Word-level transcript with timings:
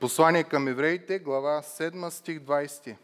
Послание 0.00 0.44
към 0.44 0.68
евреите, 0.68 1.18
глава 1.18 1.62
7, 1.62 2.08
стих 2.10 2.38
20. 2.38 2.96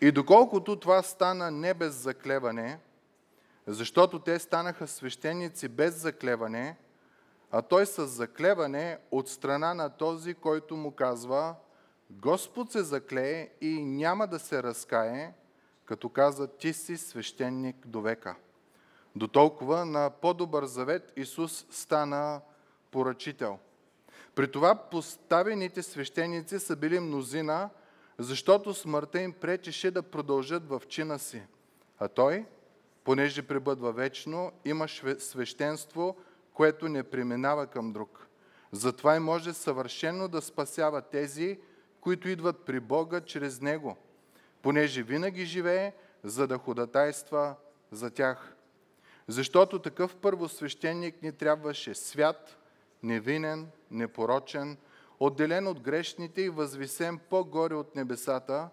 И 0.00 0.12
доколкото 0.12 0.80
това 0.80 1.02
стана 1.02 1.50
не 1.50 1.74
без 1.74 1.94
заклеване, 1.94 2.78
защото 3.66 4.18
те 4.18 4.38
станаха 4.38 4.88
свещеници 4.88 5.68
без 5.68 5.94
заклеване, 5.94 6.76
а 7.50 7.62
той 7.62 7.86
с 7.86 8.06
заклеване 8.06 8.98
от 9.10 9.28
страна 9.28 9.74
на 9.74 9.90
този, 9.90 10.34
който 10.34 10.76
му 10.76 10.90
казва 10.90 11.54
Господ 12.10 12.72
се 12.72 12.82
заклее 12.82 13.48
и 13.60 13.84
няма 13.84 14.26
да 14.26 14.38
се 14.38 14.62
разкае, 14.62 15.32
като 15.84 16.08
каза 16.08 16.46
ти 16.46 16.72
си 16.72 16.96
свещеник 16.96 17.86
до 17.86 18.00
века. 18.00 18.34
До 19.16 19.28
толкова 19.28 19.84
на 19.84 20.10
по-добър 20.10 20.64
завет 20.64 21.12
Исус 21.16 21.66
стана 21.70 22.40
поръчител. 22.90 23.58
При 24.34 24.50
това 24.50 24.74
поставените 24.74 25.82
свещеници 25.82 26.58
са 26.58 26.76
били 26.76 27.00
мнозина, 27.00 27.70
защото 28.18 28.74
смъртта 28.74 29.20
им 29.20 29.32
пречеше 29.32 29.90
да 29.90 30.02
продължат 30.02 30.68
в 30.68 30.82
чина 30.88 31.18
си. 31.18 31.42
А 31.98 32.08
той, 32.08 32.46
понеже 33.04 33.42
пребъдва 33.42 33.92
вечно, 33.92 34.52
има 34.64 34.88
свещенство, 35.18 36.16
което 36.54 36.88
не 36.88 37.02
преминава 37.02 37.66
към 37.66 37.92
друг. 37.92 38.26
Затова 38.72 39.16
и 39.16 39.18
може 39.18 39.52
съвършено 39.52 40.28
да 40.28 40.42
спасява 40.42 41.02
тези, 41.02 41.58
които 42.00 42.28
идват 42.28 42.64
при 42.64 42.80
Бога 42.80 43.20
чрез 43.20 43.60
Него, 43.60 43.96
понеже 44.62 45.02
винаги 45.02 45.44
живее, 45.44 45.92
за 46.24 46.46
да 46.46 46.58
ходатайства 46.58 47.54
за 47.90 48.10
тях. 48.10 48.56
Защото 49.28 49.78
такъв 49.78 50.16
първосвещеник 50.16 51.22
ни 51.22 51.32
трябваше 51.32 51.94
свят, 51.94 52.58
невинен, 53.02 53.68
непорочен, 53.90 54.76
отделен 55.20 55.66
от 55.66 55.80
грешните 55.80 56.42
и 56.42 56.48
възвисен 56.48 57.18
по-горе 57.30 57.74
от 57.74 57.96
небесата, 57.96 58.68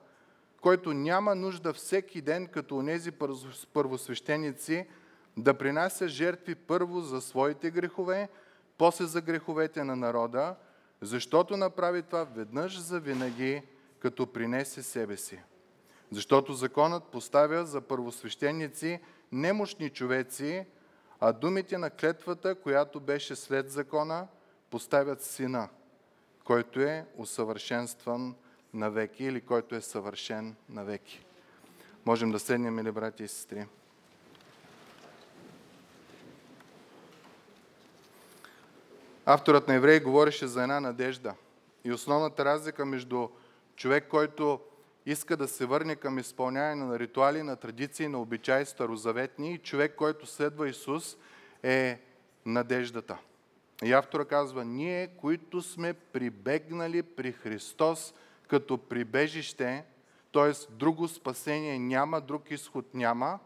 който 0.62 0.94
няма 0.94 1.36
нужда 1.36 1.74
всеки 1.74 2.22
ден, 2.22 2.48
като 2.48 2.78
онези 2.78 3.12
първосвещеници, 3.74 4.88
да 5.38 5.54
принася 5.54 6.08
жертви 6.08 6.56
първо 6.56 7.02
за 7.02 7.22
своите 7.22 7.72
грехове, 7.72 8.30
после 8.78 9.06
за 9.06 9.22
греховете 9.22 9.84
на 9.84 9.96
народа, 9.96 10.56
защото 11.02 11.58
направи 11.58 12.04
това 12.04 12.24
веднъж 12.24 12.80
за 12.80 13.00
винаги, 13.00 13.62
като 14.00 14.28
принесе 14.28 14.84
себе 14.84 15.18
си. 15.18 15.40
Защото 16.12 16.54
законът 16.54 17.04
поставя 17.04 17.66
за 17.66 17.82
първосвещеници 17.82 19.00
немощни 19.32 19.90
човеци, 19.90 20.66
а 21.20 21.34
думите 21.34 21.78
на 21.78 21.90
клетвата, 21.90 22.56
която 22.56 23.00
беше 23.00 23.36
след 23.36 23.72
закона, 23.72 24.28
поставят 24.70 25.22
сина, 25.22 25.70
който 26.44 26.80
е 26.80 27.06
усъвършенстван 27.18 28.36
навеки 28.74 29.24
или 29.24 29.42
който 29.42 29.76
е 29.76 29.82
съвършен 29.82 30.56
навеки. 30.70 31.26
Можем 32.06 32.32
да 32.32 32.40
седнем 32.40 32.80
или 32.80 32.92
брати 32.92 33.24
и 33.24 33.28
сестри? 33.28 33.66
Авторът 39.26 39.68
на 39.68 39.74
Евреи 39.74 40.00
говореше 40.00 40.48
за 40.48 40.62
една 40.62 40.80
надежда. 40.80 41.36
И 41.84 41.92
основната 41.92 42.46
разлика 42.46 42.86
между 42.86 43.28
човек, 43.76 44.08
който 44.08 44.60
иска 45.12 45.38
да 45.38 45.48
се 45.48 45.66
върне 45.66 45.96
към 45.96 46.20
изпълняване 46.20 46.86
на 46.86 47.00
ритуали, 47.00 47.44
на 47.44 47.56
традиции, 47.56 48.08
на 48.08 48.22
обичаи 48.22 48.66
старозаветни 48.66 49.54
и 49.54 49.58
човек, 49.58 49.96
който 49.96 50.26
следва 50.26 50.70
Исус, 50.70 51.18
е 51.64 52.00
надеждата. 52.46 53.18
И 53.84 53.94
автора 53.94 54.26
казва, 54.26 54.66
ние, 54.66 55.08
които 55.08 55.62
сме 55.62 55.94
прибегнали 55.94 57.04
при 57.04 57.32
Христос 57.32 58.14
като 58.48 58.78
прибежище, 58.78 59.86
т.е. 60.34 60.74
друго 60.74 61.08
спасение 61.08 61.80
няма, 61.80 62.22
друг 62.22 62.52
изход 62.52 62.94
няма, 62.94 63.40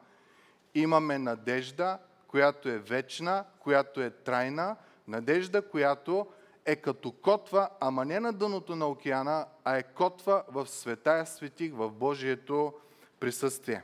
имаме 0.75 1.17
надежда, 1.17 1.99
която 2.27 2.69
е 2.69 2.77
вечна, 2.79 3.45
която 3.59 4.01
е 4.01 4.09
трайна, 4.09 4.75
надежда, 5.07 5.61
която 5.61 6.27
е 6.65 6.75
като 6.75 7.11
котва, 7.11 7.69
ама 7.79 8.05
не 8.05 8.19
на 8.19 8.33
дъното 8.33 8.75
на 8.75 8.87
океана, 8.87 9.45
а 9.63 9.77
е 9.77 9.83
котва 9.83 10.43
в 10.51 10.67
светая 10.67 11.25
светих, 11.25 11.73
в 11.73 11.89
Божието 11.89 12.73
присъствие. 13.19 13.83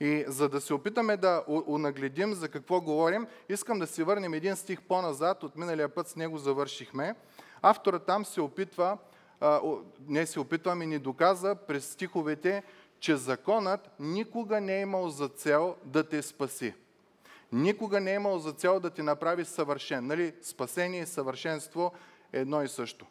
И 0.00 0.24
за 0.28 0.48
да 0.48 0.60
се 0.60 0.74
опитаме 0.74 1.16
да 1.16 1.44
унагледим 1.48 2.34
за 2.34 2.48
какво 2.48 2.80
говорим, 2.80 3.26
искам 3.48 3.78
да 3.78 3.86
си 3.86 4.02
върнем 4.02 4.34
един 4.34 4.56
стих 4.56 4.82
по-назад, 4.82 5.42
от 5.42 5.56
миналия 5.56 5.88
път 5.88 6.08
с 6.08 6.16
него 6.16 6.38
завършихме. 6.38 7.14
Авторът 7.62 8.06
там 8.06 8.24
се 8.24 8.40
опитва, 8.40 8.98
не 10.08 10.26
се 10.26 10.40
опитва, 10.40 10.74
ми 10.74 10.86
ни 10.86 10.98
доказа 10.98 11.54
през 11.54 11.90
стиховете, 11.90 12.62
че 13.00 13.16
законът 13.16 13.90
никога 14.00 14.60
не 14.60 14.78
е 14.78 14.80
имал 14.80 15.08
за 15.08 15.28
цел 15.28 15.76
да 15.84 16.08
те 16.08 16.22
спаси. 16.22 16.74
Никога 17.52 18.00
не 18.00 18.12
е 18.12 18.14
имал 18.14 18.38
за 18.38 18.52
цел 18.52 18.80
да 18.80 18.90
ти 18.90 19.02
направи 19.02 19.44
съвършен. 19.44 20.06
Нали? 20.06 20.34
Спасение 20.42 21.02
и 21.02 21.06
съвършенство 21.06 21.92
едно 22.32 22.62
и 22.62 22.68
също. 22.68 23.06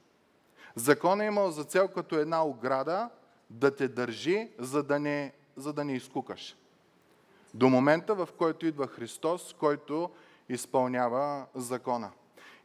Закон 0.76 1.22
е 1.22 1.26
имал 1.26 1.52
за 1.52 1.64
цел 1.64 1.88
като 1.88 2.16
една 2.16 2.46
ограда 2.46 3.10
да 3.50 3.76
те 3.76 3.88
държи, 3.88 4.50
за 4.60 4.84
да 4.84 5.00
не, 5.00 5.34
за 5.56 5.74
да 5.74 5.84
не 5.84 5.94
изкукаш. 5.94 6.58
До 7.54 7.70
момента, 7.70 8.16
в 8.16 8.30
който 8.38 8.66
идва 8.66 8.88
Христос, 8.88 9.56
който 9.60 10.10
изпълнява 10.50 11.46
закона. 11.56 12.12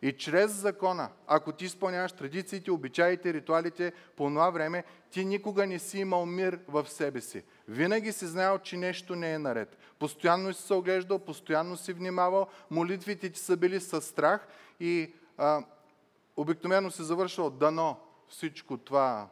И 0.03 0.13
чрез 0.13 0.53
закона, 0.53 1.09
ако 1.27 1.53
ти 1.53 1.65
изпълняваш 1.65 2.13
традициите, 2.13 2.71
обичаите, 2.71 3.35
ритуалите 3.35 3.93
по 4.17 4.29
това 4.29 4.51
време, 4.51 4.85
ти 5.11 5.25
никога 5.25 5.67
не 5.67 5.79
си 5.79 5.99
имал 5.99 6.27
мир 6.27 6.59
в 6.69 6.89
себе 6.89 7.21
си. 7.21 7.43
Винаги 7.69 8.13
си 8.13 8.27
знаел, 8.27 8.59
че 8.59 8.77
нещо 8.77 9.17
не 9.17 9.33
е 9.33 9.39
наред. 9.39 9.79
Постоянно 9.99 10.55
си 10.55 10.63
се 10.63 10.75
оглеждал, 10.75 11.19
постоянно 11.19 11.77
си 11.77 11.93
внимавал, 11.93 12.47
молитвите 12.71 13.31
ти 13.31 13.41
са 13.41 13.57
били 13.57 13.81
със 13.81 14.07
страх 14.07 14.49
и 14.81 15.15
а, 15.39 15.65
обикновено 16.37 16.91
се 16.91 17.03
завършва 17.03 17.51
дано 17.51 17.97
всичко 18.29 18.77
това 18.77 19.29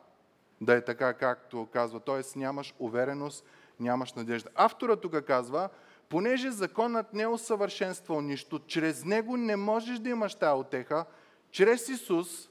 да 0.60 0.74
е 0.74 0.84
така, 0.84 1.14
както 1.14 1.68
казва. 1.72 2.00
Т.е. 2.00 2.38
нямаш 2.38 2.74
увереност, 2.78 3.44
нямаш 3.80 4.12
надежда. 4.12 4.50
Автора 4.54 4.96
тук 4.96 5.22
казва, 5.26 5.68
понеже 6.08 6.50
законът 6.50 7.14
не 7.14 7.22
е 7.22 7.26
усъвършенствал 7.26 8.20
нищо, 8.20 8.58
чрез 8.58 9.04
него 9.04 9.36
не 9.36 9.56
можеш 9.56 9.98
да 9.98 10.08
имаш 10.08 10.34
тази 10.34 10.60
отеха, 10.60 11.04
чрез 11.50 11.88
Исус 11.88 12.50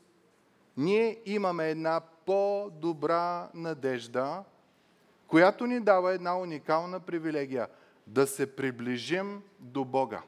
ние 0.78 1.22
имаме 1.26 1.70
една 1.70 2.02
по-добра 2.26 3.50
надежда, 3.54 4.44
която 5.28 5.68
ни 5.68 5.80
дава 5.80 6.14
една 6.14 6.40
уникална 6.40 7.00
привилегия 7.00 7.68
да 8.08 8.28
се 8.28 8.56
приближим 8.56 9.42
до 9.60 9.86
Бога. 9.86 10.22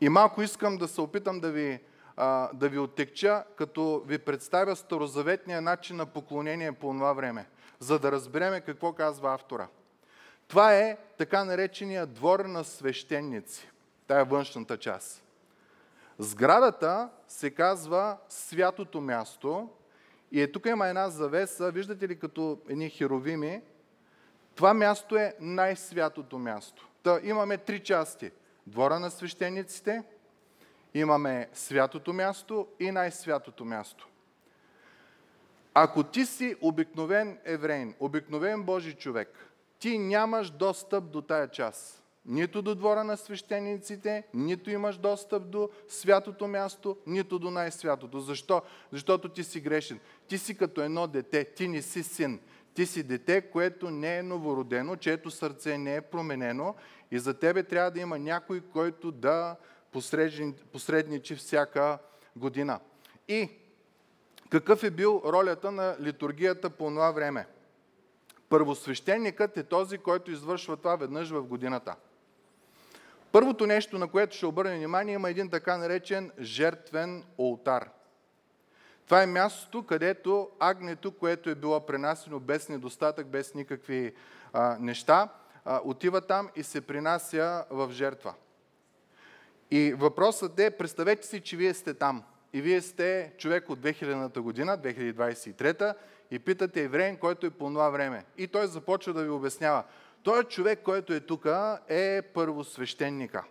И 0.00 0.08
малко 0.08 0.42
искам 0.42 0.76
да 0.76 0.88
се 0.88 1.00
опитам 1.00 1.40
да 1.40 1.50
ви, 1.50 1.80
а, 2.16 2.50
да 2.54 2.68
ви 2.68 2.78
оттекча, 2.78 3.44
като 3.56 4.02
ви 4.06 4.18
представя 4.18 4.76
старозаветния 4.76 5.60
начин 5.60 5.96
на 5.96 6.06
поклонение 6.06 6.72
по 6.72 6.92
това 6.92 7.12
време, 7.12 7.46
за 7.78 7.98
да 7.98 8.12
разбереме 8.12 8.60
какво 8.60 8.92
казва 8.92 9.34
автора. 9.34 9.68
Това 10.48 10.74
е 10.74 10.96
така 11.18 11.44
наречения 11.44 12.06
двор 12.06 12.40
на 12.40 12.64
свещеници. 12.64 13.70
Тая 14.06 14.20
е 14.20 14.24
външната 14.24 14.78
част. 14.78 15.22
Сградата 16.18 17.08
се 17.28 17.50
казва 17.50 18.16
святото 18.28 19.00
място 19.00 19.68
и 20.32 20.42
е, 20.42 20.52
тук 20.52 20.66
има 20.66 20.88
една 20.88 21.08
завеса, 21.08 21.70
виждате 21.70 22.08
ли 22.08 22.18
като 22.18 22.58
едни 22.68 22.90
херовими, 22.90 23.62
това 24.54 24.74
място 24.74 25.16
е 25.16 25.34
най-святото 25.40 26.38
място. 26.38 26.88
Та 27.02 27.20
имаме 27.22 27.58
три 27.58 27.80
части. 27.80 28.30
Двора 28.66 28.98
на 28.98 29.10
свещениците, 29.10 30.02
имаме 30.98 31.48
святото 31.52 32.12
място 32.12 32.66
и 32.80 32.90
най-святото 32.90 33.64
място. 33.64 34.08
Ако 35.74 36.02
ти 36.02 36.26
си 36.26 36.56
обикновен 36.60 37.38
еврейн, 37.44 37.94
обикновен 38.00 38.62
Божий 38.62 38.92
човек, 38.92 39.50
ти 39.78 39.98
нямаш 39.98 40.50
достъп 40.50 41.10
до 41.10 41.22
тая 41.22 41.48
част. 41.48 42.02
Нито 42.26 42.62
до 42.62 42.74
двора 42.74 43.04
на 43.04 43.16
свещениците, 43.16 44.24
нито 44.34 44.70
имаш 44.70 44.96
достъп 44.96 45.50
до 45.50 45.70
святото 45.88 46.46
място, 46.46 46.96
нито 47.06 47.38
до 47.38 47.50
най-святото. 47.50 48.20
Защо? 48.20 48.62
Защото 48.92 49.28
ти 49.28 49.44
си 49.44 49.60
грешен. 49.60 50.00
Ти 50.28 50.38
си 50.38 50.56
като 50.56 50.80
едно 50.80 51.06
дете, 51.06 51.44
ти 51.44 51.68
не 51.68 51.82
си 51.82 52.02
син. 52.02 52.40
Ти 52.74 52.86
си 52.86 53.02
дете, 53.02 53.40
което 53.40 53.90
не 53.90 54.18
е 54.18 54.22
новородено, 54.22 54.96
чието 54.96 55.30
сърце 55.30 55.78
не 55.78 55.96
е 55.96 56.00
променено 56.00 56.74
и 57.10 57.18
за 57.18 57.34
тебе 57.34 57.62
трябва 57.62 57.90
да 57.90 58.00
има 58.00 58.18
някой, 58.18 58.60
който 58.60 59.12
да 59.12 59.56
посредничи 60.72 61.34
всяка 61.34 61.98
година. 62.36 62.80
И 63.28 63.50
какъв 64.50 64.82
е 64.82 64.90
бил 64.90 65.22
ролята 65.24 65.70
на 65.70 65.96
литургията 66.00 66.70
по 66.70 66.84
това 66.84 67.10
време? 67.10 67.46
Първосвещеникът 68.48 69.56
е 69.56 69.62
този, 69.62 69.98
който 69.98 70.30
извършва 70.30 70.76
това 70.76 70.96
веднъж 70.96 71.30
в 71.30 71.42
годината. 71.42 71.94
Първото 73.32 73.66
нещо, 73.66 73.98
на 73.98 74.08
което 74.08 74.36
ще 74.36 74.46
обърнем 74.46 74.78
внимание, 74.78 75.14
има 75.14 75.30
един 75.30 75.50
така 75.50 75.76
наречен 75.76 76.30
жертвен 76.40 77.24
олтар. 77.38 77.90
Това 79.04 79.22
е 79.22 79.26
мястото, 79.26 79.86
където 79.86 80.50
агнето, 80.60 81.10
което 81.10 81.50
е 81.50 81.54
било 81.54 81.86
пренасено 81.86 82.40
без 82.40 82.68
недостатък, 82.68 83.26
без 83.26 83.54
никакви 83.54 84.14
а, 84.52 84.76
неща, 84.80 85.28
а, 85.64 85.80
отива 85.84 86.20
там 86.20 86.50
и 86.56 86.62
се 86.62 86.80
принася 86.80 87.64
в 87.70 87.88
жертва. 87.92 88.34
И 89.70 89.92
въпросът 89.92 90.60
е, 90.60 90.70
представете 90.70 91.26
си, 91.26 91.40
че 91.40 91.56
вие 91.56 91.74
сте 91.74 91.94
там. 91.94 92.22
И 92.52 92.60
вие 92.60 92.80
сте 92.80 93.32
човек 93.38 93.70
от 93.70 93.78
2000-та 93.78 94.40
година, 94.40 94.78
2023 94.78 95.94
и 96.30 96.38
питате 96.38 96.82
евреин, 96.82 97.16
който 97.16 97.46
е 97.46 97.50
по 97.50 97.68
това 97.68 97.90
време. 97.90 98.24
И 98.38 98.46
той 98.46 98.66
започва 98.66 99.12
да 99.12 99.22
ви 99.22 99.30
обяснява. 99.30 99.84
Той 100.22 100.44
човек, 100.44 100.80
който 100.82 101.12
е 101.12 101.20
тук, 101.20 101.46
е 101.88 102.22
първосвещеника. 102.22 103.44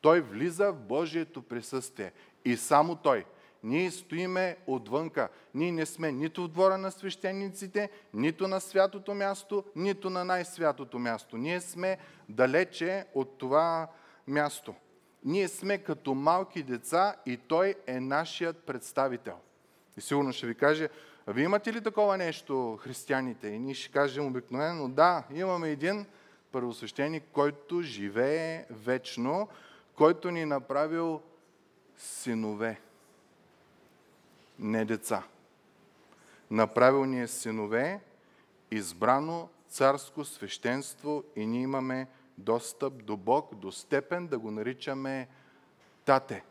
Той 0.00 0.20
влиза 0.20 0.72
в 0.72 0.76
Божието 0.76 1.42
присъствие. 1.42 2.12
И 2.44 2.56
само 2.56 2.96
той. 2.96 3.24
Ние 3.62 3.90
стоиме 3.90 4.56
отвънка. 4.66 5.28
Ние 5.54 5.72
не 5.72 5.86
сме 5.86 6.12
нито 6.12 6.44
в 6.44 6.48
двора 6.48 6.78
на 6.78 6.90
свещениците, 6.90 7.90
нито 8.14 8.48
на 8.48 8.60
святото 8.60 9.14
място, 9.14 9.64
нито 9.76 10.10
на 10.10 10.24
най-святото 10.24 10.98
място. 10.98 11.36
Ние 11.36 11.60
сме 11.60 11.98
далече 12.28 13.06
от 13.14 13.38
това 13.38 13.88
място. 14.26 14.74
Ние 15.26 15.48
сме 15.48 15.78
като 15.78 16.14
малки 16.14 16.62
деца 16.62 17.16
и 17.26 17.36
той 17.36 17.74
е 17.86 18.00
нашият 18.00 18.58
представител. 18.58 19.36
И 19.96 20.00
сигурно 20.00 20.32
ще 20.32 20.46
ви 20.46 20.54
каже, 20.54 20.88
а 21.26 21.32
вие 21.32 21.44
имате 21.44 21.72
ли 21.72 21.82
такова 21.82 22.16
нещо, 22.16 22.78
християните? 22.82 23.48
И 23.48 23.58
ние 23.58 23.74
ще 23.74 23.92
кажем 23.92 24.26
обикновено, 24.26 24.88
да, 24.88 25.24
имаме 25.34 25.70
един 25.70 26.06
първосвещеник, 26.52 27.24
който 27.32 27.82
живее 27.82 28.66
вечно, 28.70 29.48
който 29.94 30.30
ни 30.30 30.42
е 30.42 30.46
направил 30.46 31.20
синове, 31.98 32.80
не 34.58 34.84
деца. 34.84 35.22
Направил 36.50 37.04
ни 37.04 37.22
е 37.22 37.28
синове, 37.28 38.00
избрано 38.70 39.48
царско 39.68 40.24
свещенство 40.24 41.24
и 41.36 41.46
ние 41.46 41.62
имаме 41.62 42.06
достъп 42.38 43.04
до 43.04 43.16
Бог, 43.16 43.54
до 43.54 43.72
степен 43.72 44.26
да 44.26 44.38
го 44.38 44.50
наричаме 44.50 45.28
тате. 46.04 46.44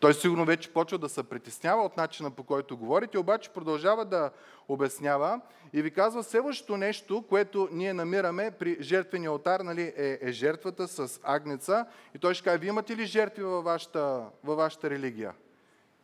Той 0.00 0.14
сигурно 0.14 0.44
вече 0.44 0.72
почва 0.72 0.98
да 0.98 1.08
се 1.08 1.22
притеснява 1.22 1.82
от 1.82 1.96
начина 1.96 2.30
по 2.30 2.42
който 2.42 2.76
говорите, 2.76 3.18
обаче 3.18 3.50
продължава 3.50 4.04
да 4.04 4.30
обяснява 4.68 5.40
и 5.72 5.82
ви 5.82 5.90
казва 5.90 6.22
следващото 6.22 6.76
нещо, 6.76 7.24
което 7.28 7.68
ние 7.72 7.92
намираме 7.92 8.50
при 8.50 8.76
жертвения 8.80 9.30
алтар, 9.30 9.60
нали, 9.60 9.92
е, 9.96 10.18
е 10.22 10.32
жертвата 10.32 10.88
с 10.88 11.20
агнеца. 11.22 11.86
И 12.14 12.18
той 12.18 12.34
ще 12.34 12.44
каже, 12.44 12.58
вие 12.58 12.68
имате 12.68 12.96
ли 12.96 13.06
жертви 13.06 13.42
във 13.42 13.64
вашата, 13.64 14.24
във 14.44 14.56
вашата 14.56 14.90
религия? 14.90 15.34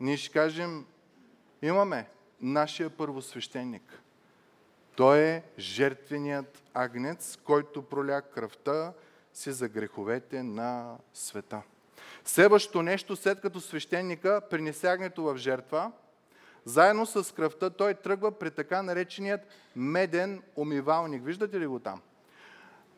Ние 0.01 0.17
ще 0.17 0.33
кажем, 0.33 0.87
имаме 1.63 2.09
нашия 2.41 2.91
първосвещеник. 2.91 4.04
Той 4.97 5.19
е 5.19 5.43
жертвеният 5.59 6.63
агнец, 6.75 7.39
който 7.45 7.83
проля 7.83 8.23
кръвта 8.23 8.93
си 9.33 9.53
за 9.53 9.69
греховете 9.69 10.43
на 10.43 10.97
света. 11.15 11.63
Следващото 12.25 12.83
нещо, 12.83 13.17
след 13.17 13.41
като 13.41 13.61
свещеника 13.61 14.41
принесе 14.51 14.89
агнето 14.89 15.23
в 15.23 15.37
жертва, 15.37 15.93
заедно 16.65 17.07
с 17.07 17.35
кръвта 17.35 17.71
той 17.71 17.95
тръгва 17.95 18.33
при 18.33 18.51
така 18.51 18.83
нареченият 18.83 19.41
меден 19.77 20.43
умивалник. 20.57 21.25
Виждате 21.25 21.61
ли 21.61 21.67
го 21.67 21.79
там? 21.79 22.03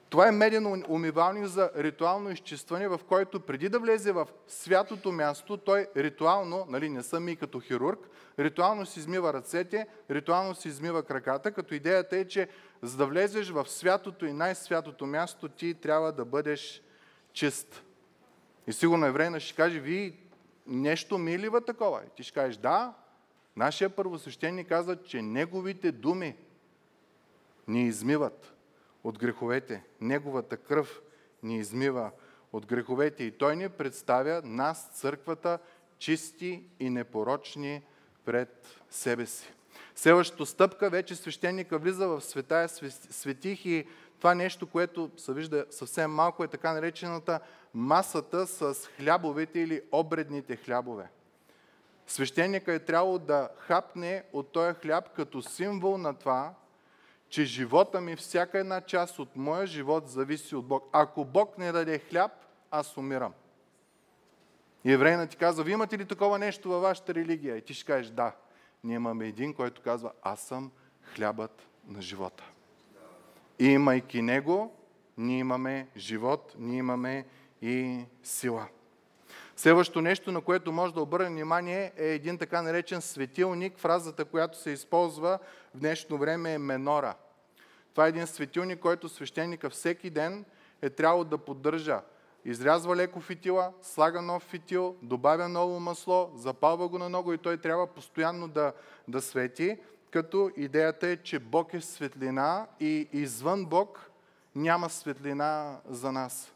Това 0.08 0.29
е 0.29 0.32
меден 0.32 0.85
умивалник 0.88 1.47
за 1.47 1.70
ритуално 1.76 2.31
изчистване, 2.31 2.88
в 2.88 3.00
който 3.08 3.41
преди 3.41 3.69
да 3.69 3.79
влезе 3.79 4.12
в 4.12 4.29
святото 4.49 5.12
място, 5.12 5.56
той 5.56 5.87
ритуално, 5.97 6.67
нали, 6.69 6.88
не 6.88 7.03
съм 7.03 7.29
и 7.29 7.37
като 7.37 7.61
хирург, 7.61 7.99
ритуално 8.38 8.87
си 8.87 9.00
измива 9.00 9.32
ръцете, 9.32 9.87
ритуално 10.11 10.55
си 10.55 10.69
измива 10.69 11.03
краката, 11.03 11.53
като 11.53 11.75
идеята 11.75 12.17
е, 12.17 12.25
че 12.25 12.49
за 12.82 12.97
да 12.97 13.06
влезеш 13.06 13.50
в 13.50 13.69
святото 13.69 14.26
и 14.26 14.32
най-святото 14.32 15.06
място, 15.06 15.49
ти 15.49 15.75
трябва 15.75 16.12
да 16.12 16.25
бъдеш 16.25 16.82
чист. 17.32 17.82
И 18.67 18.73
сигурно 18.73 19.06
еврейна 19.06 19.41
ще 19.41 19.56
каже, 19.56 19.81
вие 19.81 20.12
нещо 20.67 21.19
милива 21.19 21.61
такова? 21.61 22.00
И 22.06 22.11
ти 22.17 22.23
ще 22.23 22.35
кажеш, 22.35 22.56
да, 22.56 22.94
нашия 23.56 23.91
първосвещеник 23.91 24.69
каза, 24.69 25.03
че 25.03 25.23
неговите 25.23 25.93
думи 25.93 26.37
ни 27.69 27.87
измиват 27.87 28.56
от 29.06 29.19
греховете. 29.19 29.82
Неговата 30.00 30.56
кръв 30.56 31.00
ни 31.43 31.58
измива 31.58 32.11
от 32.53 32.67
греховете. 32.67 33.25
И 33.25 33.31
той 33.31 33.56
ни 33.56 33.69
представя 33.69 34.43
нас, 34.44 34.91
църквата, 34.94 35.58
чисти 35.99 36.64
и 36.81 36.91
непорочни 36.91 37.82
пред 38.25 38.81
себе 38.91 39.26
си. 39.26 39.53
Следващата 39.94 40.47
стъпка, 40.47 40.91
вече 40.91 41.17
свещеника 41.17 41.79
влиза 41.79 42.08
в 42.08 42.20
светая 42.20 42.69
светих 43.11 43.67
и 43.67 43.87
това 44.19 44.35
нещо, 44.35 44.67
което 44.67 45.11
се 45.17 45.32
вижда 45.32 45.67
съвсем 45.70 46.11
малко, 46.11 46.44
е 46.44 46.49
така 46.49 46.73
наречената 46.73 47.41
масата 47.75 48.47
с 48.47 48.75
хлябовете 48.97 49.61
или 49.61 49.82
обредните 49.93 50.56
хлябове. 50.56 51.08
Свещеника 52.06 52.73
е 52.73 52.79
трябвало 52.79 53.19
да 53.19 53.49
хапне 53.58 54.25
от 54.32 54.53
този 54.53 54.75
хляб 54.75 55.14
като 55.17 55.43
символ 55.43 55.99
на 55.99 56.14
това, 56.14 56.55
че 57.36 57.44
живота 57.44 58.00
ми, 58.00 58.16
всяка 58.16 58.58
една 58.58 58.80
част 58.80 59.18
от 59.18 59.36
моя 59.36 59.66
живот 59.66 60.08
зависи 60.08 60.56
от 60.56 60.66
Бог. 60.66 60.88
Ако 60.92 61.24
Бог 61.24 61.58
не 61.58 61.72
даде 61.72 61.98
хляб, 61.98 62.32
аз 62.70 62.96
умирам. 62.96 63.32
И 64.84 64.92
еврейна 64.92 65.26
ти 65.26 65.36
казва, 65.36 65.64
вие 65.64 65.72
имате 65.72 65.98
ли 65.98 66.04
такова 66.04 66.38
нещо 66.38 66.68
във 66.68 66.82
вашата 66.82 67.14
религия? 67.14 67.56
И 67.56 67.62
ти 67.62 67.74
ще 67.74 67.84
кажеш, 67.84 68.10
да. 68.10 68.32
Ние 68.84 68.94
имаме 68.94 69.26
един, 69.26 69.54
който 69.54 69.82
казва, 69.82 70.12
аз 70.22 70.40
съм 70.40 70.70
хлябът 71.14 71.66
на 71.88 72.02
живота. 72.02 72.44
И 73.58 73.66
имайки 73.66 74.22
него, 74.22 74.74
ние 75.18 75.38
имаме 75.38 75.88
живот, 75.96 76.54
ние 76.58 76.78
имаме 76.78 77.26
и 77.62 78.04
сила. 78.22 78.68
Следващото 79.56 80.00
нещо, 80.00 80.32
на 80.32 80.40
което 80.40 80.72
може 80.72 80.94
да 80.94 81.00
обърнем 81.00 81.32
внимание, 81.32 81.92
е 81.96 82.06
един 82.06 82.38
така 82.38 82.62
наречен 82.62 83.02
светилник. 83.02 83.78
Фразата, 83.78 84.24
която 84.24 84.58
се 84.58 84.70
използва 84.70 85.38
в 85.74 85.78
днешно 85.78 86.18
време 86.18 86.54
е 86.54 86.58
менора. 86.58 87.14
Това 87.96 88.06
е 88.06 88.08
един 88.08 88.26
светилник, 88.26 88.81
който 88.81 89.08
свещеника 89.08 89.70
всеки 89.70 90.10
ден 90.10 90.44
е 90.82 90.90
трябвало 90.90 91.25
да 91.25 91.38
поддържа. 91.38 92.00
Изрязва 92.44 92.96
леко 92.96 93.20
фитила, 93.20 93.72
слага 93.82 94.22
нов 94.22 94.43
фитил, 94.43 94.96
добавя 95.02 95.48
ново 95.48 95.81
масло, 95.81 96.31
запалва 96.34 96.88
го 96.88 96.98
на 96.98 97.08
много 97.08 97.32
и 97.32 97.38
той 97.38 97.56
трябва 97.56 97.87
постоянно 97.87 98.48
да, 98.48 98.72
да 99.08 99.22
свети, 99.22 99.79
като 100.10 100.50
идеята 100.56 101.08
е, 101.08 101.17
че 101.17 101.38
Бог 101.38 101.74
е 101.74 101.81
светлина 101.81 102.67
и 102.81 103.08
извън 103.12 103.67
Бог 103.67 104.10
няма 104.55 104.91
светлина 104.91 105.81
за 105.88 106.12
нас. 106.12 106.55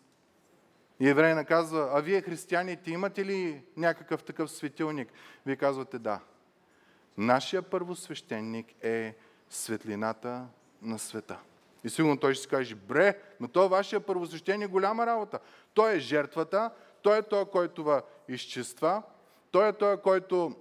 И 1.01 1.09
евреина 1.09 1.45
казва, 1.45 1.91
а 1.95 2.01
вие 2.01 2.23
християните 2.23 2.91
имате 2.91 3.25
ли 3.25 3.63
някакъв 3.77 4.25
такъв 4.25 4.51
светилник? 4.51 5.09
Вие 5.47 5.57
казвате 5.57 5.99
да. 5.99 6.21
Нашия 7.19 7.63
първосвещеник 7.63 8.67
е 8.83 9.17
светлината 9.51 10.47
на 10.83 10.99
света. 10.99 11.39
И 11.85 11.91
сигурно 11.91 12.17
той 12.17 12.35
ще 12.35 12.43
си 12.43 12.49
каже, 12.49 12.75
бре, 12.75 13.19
но 13.41 13.49
то 13.49 13.69
вашия 13.69 14.01
първосвещеник 14.01 14.69
е 14.69 14.73
голяма 14.73 15.07
работа. 15.07 15.39
Той 15.75 15.93
е 15.93 15.99
жертвата, 15.99 16.71
той 17.03 17.19
е 17.19 17.23
той, 17.23 17.45
който 17.45 17.85
ва 17.85 18.03
изчиства, 18.29 19.03
той 19.51 19.69
е 19.69 19.73
той, 19.73 19.97
който 19.97 20.57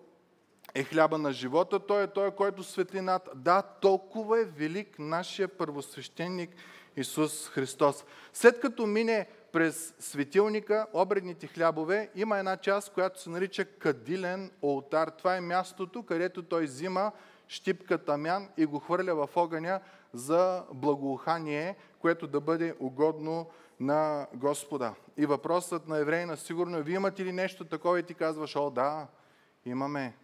е 0.76 0.84
хляба 0.84 1.18
на 1.18 1.34
живота, 1.34 1.80
той 1.80 2.04
е 2.04 2.08
той, 2.08 2.32
който 2.32 2.64
светлината. 2.64 3.32
Да, 3.36 3.62
толкова 3.62 4.40
е 4.40 4.46
велик 4.46 5.00
нашия 5.00 5.48
първосвещеник 5.48 6.50
Исус 6.96 7.50
Христос. 7.50 8.06
След 8.34 8.60
като 8.60 8.86
мине 8.86 9.28
през 9.52 9.94
светилника, 10.00 10.88
обредните 10.94 11.48
хлябове, 11.48 12.10
има 12.16 12.38
една 12.38 12.58
част, 12.58 12.94
която 12.94 13.22
се 13.22 13.30
нарича 13.30 13.66
кадилен 13.66 14.52
олтар. 14.62 15.08
Това 15.08 15.36
е 15.36 15.42
мястото, 15.42 16.04
където 16.04 16.44
той 16.44 16.64
взима 16.64 17.12
щипка 17.48 17.98
тамян 17.98 18.50
и 18.58 18.66
го 18.66 18.80
хвърля 18.80 19.16
в 19.16 19.30
огъня 19.36 19.80
за 20.14 20.64
благоухание, 20.74 21.76
което 22.00 22.28
да 22.28 22.42
бъде 22.42 22.76
угодно 22.80 23.48
на 23.80 24.28
Господа. 24.34 24.94
И 25.18 25.26
въпросът 25.26 25.88
на 25.88 25.98
евреина 25.98 26.38
сигурно 26.38 26.78
е, 26.78 26.84
вие 26.84 26.96
имате 26.96 27.26
ли 27.26 27.32
нещо 27.32 27.66
такова 27.66 28.00
и 28.00 28.04
ти 28.04 28.14
казваш, 28.14 28.56
о 28.56 28.70
да, 28.70 29.08
имаме. 29.66 30.16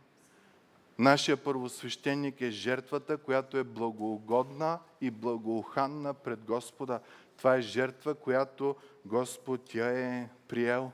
Нашия 0.99 1.37
първосвещеник 1.37 2.41
е 2.41 2.49
жертвата, 2.49 3.17
която 3.17 3.57
е 3.57 3.63
благоугодна 3.63 4.79
и 5.01 5.11
благоуханна 5.11 6.13
пред 6.13 6.45
Господа. 6.45 6.99
Това 7.37 7.55
е 7.55 7.61
жертва, 7.61 8.15
която 8.15 8.75
Господ 9.05 9.75
я 9.75 9.89
е 9.89 10.29
приел. 10.47 10.91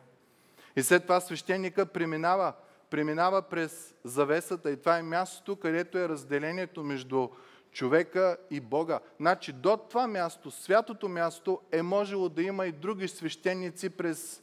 И 0.76 0.84
след 0.84 1.04
това 1.04 1.20
свещеника 1.20 1.86
преминава, 1.86 2.54
преминава 2.90 3.42
през 3.42 3.94
завесата 4.04 4.72
и 4.72 4.78
това 4.78 4.98
е 4.98 5.04
мястото, 5.04 5.56
където 5.56 5.98
е 5.98 6.10
разделението 6.10 6.84
между 6.84 7.30
човека 7.72 8.38
и 8.50 8.60
Бога. 8.60 9.00
Значи 9.20 9.54
до 9.54 9.78
това 9.78 10.08
място, 10.08 10.52
святото 10.52 11.10
място, 11.10 11.62
е 11.72 11.82
можело 11.82 12.30
да 12.30 12.44
има 12.44 12.66
и 12.66 12.72
други 12.72 13.08
свещеници 13.08 13.90
през, 13.90 14.42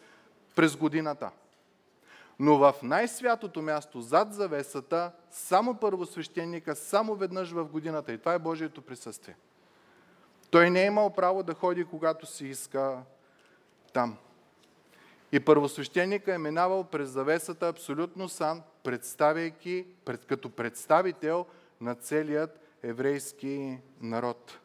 през 0.57 0.77
годината. 0.77 1.31
Но 2.39 2.59
в 2.59 2.75
най-святото 2.83 3.63
място, 3.63 4.01
зад 4.01 4.35
завесата, 4.35 5.13
само 5.31 5.75
първосвещеника, 5.75 6.77
само 6.77 7.15
веднъж 7.15 7.51
в 7.51 7.65
годината. 7.65 8.13
И 8.13 8.19
това 8.19 8.35
е 8.35 8.39
Божието 8.39 8.83
присъствие. 8.83 9.37
Той 10.51 10.71
не 10.71 10.83
е 10.83 10.87
имал 10.87 11.11
право 11.11 11.43
да 11.43 11.55
ходи, 11.55 11.85
когато 11.85 12.27
си 12.27 12.47
иска 12.47 12.99
там. 13.93 14.17
И 15.33 15.41
първосвещеника 15.41 16.35
е 16.35 16.39
минавал 16.39 16.85
през 16.85 17.09
завесата 17.09 17.69
абсолютно 17.69 18.29
сам, 18.29 18.63
представяйки, 18.83 19.87
пред, 20.05 20.25
като 20.25 20.51
представител 20.51 21.47
на 21.81 21.95
целият 21.95 22.68
еврейски 22.83 23.79
народ. 24.01 24.59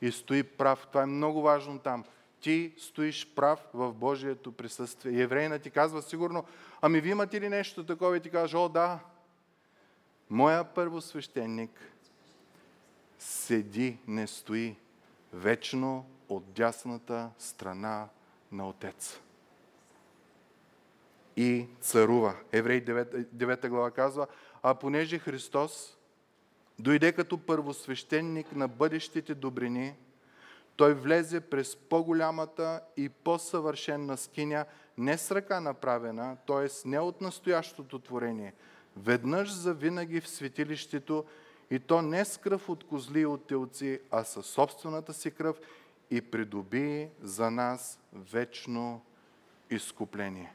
И 0.00 0.12
стои 0.12 0.42
прав. 0.42 0.86
Това 0.86 1.02
е 1.02 1.06
много 1.06 1.42
важно 1.42 1.78
там. 1.78 2.04
Ти 2.40 2.74
стоиш 2.78 3.34
прав 3.34 3.60
в 3.74 3.92
Божието 3.92 4.52
присъствие. 4.52 5.12
И 5.12 5.22
еврейна 5.22 5.58
ти 5.58 5.70
казва 5.70 6.02
сигурно, 6.02 6.44
ами 6.80 7.00
ви 7.00 7.10
имате 7.10 7.40
ли 7.40 7.48
нещо 7.48 7.86
такова? 7.86 8.16
И 8.16 8.20
ти 8.20 8.30
кажеш, 8.30 8.54
о 8.54 8.68
да, 8.68 8.98
моя 10.30 10.64
първосвещеник 10.64 11.70
седи, 13.18 13.98
не 14.06 14.26
стои, 14.26 14.76
вечно 15.32 16.06
от 16.28 16.52
дясната 16.52 17.30
страна 17.38 18.08
на 18.52 18.68
Отец. 18.68 19.20
И 21.36 21.66
царува. 21.80 22.34
Еврей 22.52 22.84
9, 22.84 23.26
9 23.26 23.68
глава 23.68 23.90
казва, 23.90 24.26
а 24.62 24.74
понеже 24.74 25.18
Христос 25.18 25.96
дойде 26.78 27.12
като 27.12 27.38
първосвещеник 27.38 28.56
на 28.56 28.68
бъдещите 28.68 29.34
добрини, 29.34 29.94
той 30.76 30.94
влезе 30.94 31.40
през 31.40 31.76
по-голямата 31.76 32.80
и 32.96 33.08
по-съвършенна 33.08 34.16
скиня, 34.16 34.64
не 34.98 35.18
с 35.18 35.30
ръка 35.30 35.60
направена, 35.60 36.36
т.е. 36.46 36.88
не 36.88 36.98
от 36.98 37.20
настоящото 37.20 37.98
творение, 37.98 38.54
веднъж 38.96 39.52
за 39.52 39.74
винаги 39.74 40.20
в 40.20 40.28
светилището 40.28 41.24
и 41.70 41.78
то 41.78 42.02
не 42.02 42.24
с 42.24 42.38
кръв 42.38 42.68
от 42.68 42.84
козли 42.84 43.20
и 43.20 43.26
от 43.26 43.46
телци, 43.46 44.00
а 44.10 44.24
със 44.24 44.46
собствената 44.46 45.12
си 45.12 45.30
кръв 45.30 45.56
и 46.10 46.20
придоби 46.20 47.08
за 47.22 47.50
нас 47.50 48.00
вечно 48.12 49.02
изкупление. 49.70 50.54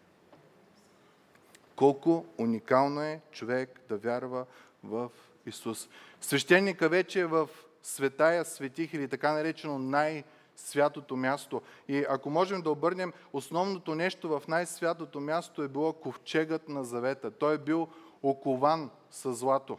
Колко 1.75 2.25
уникално 2.37 3.01
е 3.01 3.21
човек 3.31 3.79
да 3.89 3.97
вярва 3.97 4.45
в 4.83 5.09
Исус. 5.45 5.89
Свещеника 6.21 6.89
вече 6.89 7.19
е 7.19 7.25
в 7.25 7.49
светая 7.83 8.45
светих 8.45 8.93
или 8.93 9.07
така 9.07 9.33
наречено 9.33 9.79
най-святото 9.79 11.15
място. 11.15 11.61
И 11.87 12.05
ако 12.09 12.29
можем 12.29 12.61
да 12.61 12.71
обърнем, 12.71 13.13
основното 13.33 13.95
нещо 13.95 14.29
в 14.29 14.47
най-святото 14.47 15.19
място 15.19 15.63
е 15.63 15.67
било 15.67 15.93
ковчегът 15.93 16.69
на 16.69 16.83
завета. 16.83 17.31
Той 17.31 17.55
е 17.55 17.57
бил 17.57 17.87
окован 18.23 18.89
с 19.11 19.33
злато. 19.33 19.77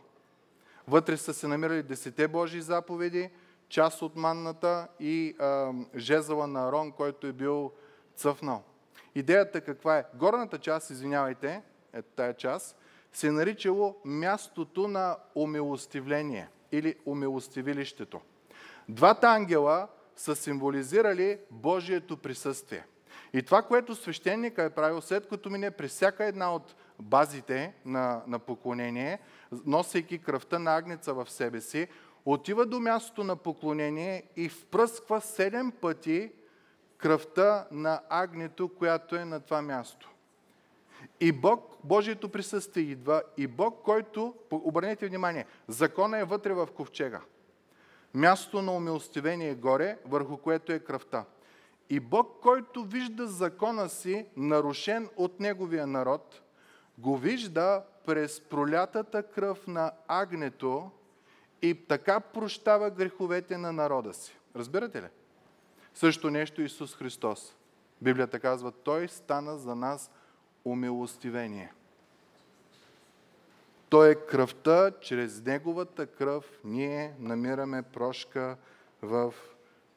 Вътре 0.88 1.16
са 1.16 1.34
се 1.34 1.48
намирали 1.48 1.82
десете 1.82 2.28
Божии 2.28 2.60
заповеди, 2.60 3.30
част 3.68 4.02
от 4.02 4.16
манната 4.16 4.88
и 5.00 5.36
а, 5.38 5.72
жезъла 5.96 6.46
на 6.46 6.68
Арон, 6.68 6.92
който 6.92 7.26
е 7.26 7.32
бил 7.32 7.72
цъфнал. 8.16 8.62
Идеята 9.14 9.60
каква 9.60 9.98
е? 9.98 10.04
Горната 10.14 10.58
част, 10.58 10.90
извинявайте, 10.90 11.62
е 11.92 12.02
тая 12.02 12.34
част, 12.34 12.76
се 13.12 13.26
е 13.26 13.32
наричало 13.32 13.96
мястото 14.04 14.88
на 14.88 15.16
умилостивление 15.34 16.48
или 16.72 16.94
умилостивилището. 17.06 18.20
Двата 18.88 19.28
ангела 19.28 19.88
са 20.16 20.36
символизирали 20.36 21.38
Божието 21.50 22.16
присъствие. 22.16 22.86
И 23.32 23.42
това, 23.42 23.62
което 23.62 23.94
свещеника 23.94 24.62
е 24.62 24.70
правил, 24.70 25.00
след 25.00 25.28
като 25.28 25.50
мине 25.50 25.70
през 25.70 25.90
всяка 25.90 26.24
една 26.24 26.54
от 26.54 26.74
базите 26.98 27.74
на, 27.84 28.22
на 28.26 28.38
поклонение, 28.38 29.18
носейки 29.66 30.18
кръвта 30.18 30.58
на 30.58 30.76
агнеца 30.76 31.14
в 31.14 31.30
себе 31.30 31.60
си, 31.60 31.88
отива 32.24 32.66
до 32.66 32.80
мястото 32.80 33.24
на 33.24 33.36
поклонение 33.36 34.22
и 34.36 34.48
впръсква 34.48 35.20
седем 35.20 35.72
пъти 35.72 36.32
кръвта 36.98 37.66
на 37.70 38.00
агнето, 38.08 38.68
която 38.68 39.16
е 39.16 39.24
на 39.24 39.40
това 39.40 39.62
място. 39.62 40.10
И 41.20 41.32
Бог, 41.32 41.76
Божието 41.84 42.28
присъствие 42.28 42.82
идва, 42.82 43.22
и 43.36 43.46
Бог, 43.46 43.82
който, 43.84 44.34
обърнете 44.50 45.08
внимание, 45.08 45.46
закона 45.68 46.18
е 46.18 46.24
вътре 46.24 46.54
в 46.54 46.68
ковчега. 46.76 47.20
Място 48.14 48.62
на 48.62 48.72
умилостивение 48.72 49.54
горе, 49.54 49.98
върху 50.06 50.36
което 50.36 50.72
е 50.72 50.78
кръвта. 50.78 51.24
И 51.90 52.00
Бог, 52.00 52.40
който 52.42 52.84
вижда 52.84 53.26
закона 53.26 53.88
си, 53.88 54.26
нарушен 54.36 55.08
от 55.16 55.40
неговия 55.40 55.86
народ, 55.86 56.42
го 56.98 57.16
вижда 57.16 57.82
през 58.06 58.40
пролятата 58.40 59.22
кръв 59.22 59.66
на 59.66 59.92
агнето 60.08 60.90
и 61.62 61.86
така 61.86 62.20
прощава 62.20 62.90
греховете 62.90 63.58
на 63.58 63.72
народа 63.72 64.14
си. 64.14 64.38
Разбирате 64.56 65.02
ли? 65.02 65.06
Също 65.94 66.30
нещо 66.30 66.62
Исус 66.62 66.96
Христос. 66.96 67.56
Библията 68.02 68.40
казва, 68.40 68.72
Той 68.72 69.08
стана 69.08 69.58
за 69.58 69.74
нас 69.74 70.10
умилостивение. 70.64 71.72
Той 73.88 74.10
е 74.10 74.14
кръвта, 74.14 74.92
чрез 75.00 75.42
Неговата 75.44 76.06
кръв 76.06 76.44
ние 76.64 77.14
намираме 77.18 77.82
прошка 77.82 78.56
в 79.02 79.34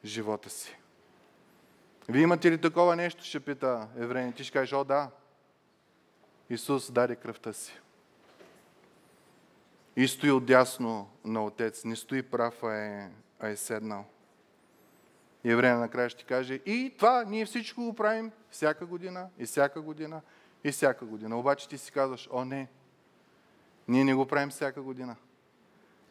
живота 0.04 0.50
си. 0.50 0.78
Вие 2.08 2.22
имате 2.22 2.50
ли 2.50 2.60
такова 2.60 2.96
нещо, 2.96 3.24
ще 3.24 3.40
пита 3.40 3.88
евреин. 3.96 4.32
Ти 4.32 4.44
ще 4.44 4.52
кажеш, 4.52 4.72
о 4.72 4.84
да, 4.84 5.10
Исус 6.50 6.90
даде 6.90 7.16
кръвта 7.16 7.52
си. 7.52 7.80
И 9.96 10.08
стои 10.08 10.30
отдясно 10.30 11.10
на 11.24 11.44
Отец. 11.44 11.84
Не 11.84 11.96
стои 11.96 12.22
прав, 12.22 12.62
а 12.62 12.74
е, 12.74 13.10
а 13.40 13.48
е 13.48 13.56
седнал. 13.56 14.04
И 15.44 15.50
еврея 15.50 15.78
накрая 15.78 16.10
ще 16.10 16.24
каже, 16.24 16.54
и 16.54 16.94
това 16.98 17.24
ние 17.24 17.46
всичко 17.46 17.84
го 17.84 17.94
правим 17.94 18.32
всяка 18.50 18.86
година, 18.86 19.28
и 19.38 19.46
всяка 19.46 19.80
година, 19.80 20.20
и 20.64 20.72
всяка 20.72 21.04
година. 21.04 21.38
Обаче 21.38 21.68
ти 21.68 21.78
си 21.78 21.92
казваш, 21.92 22.28
о 22.32 22.44
не, 22.44 22.68
ние 23.88 24.04
не 24.04 24.14
го 24.14 24.26
правим 24.26 24.50
всяка 24.50 24.82
година. 24.82 25.16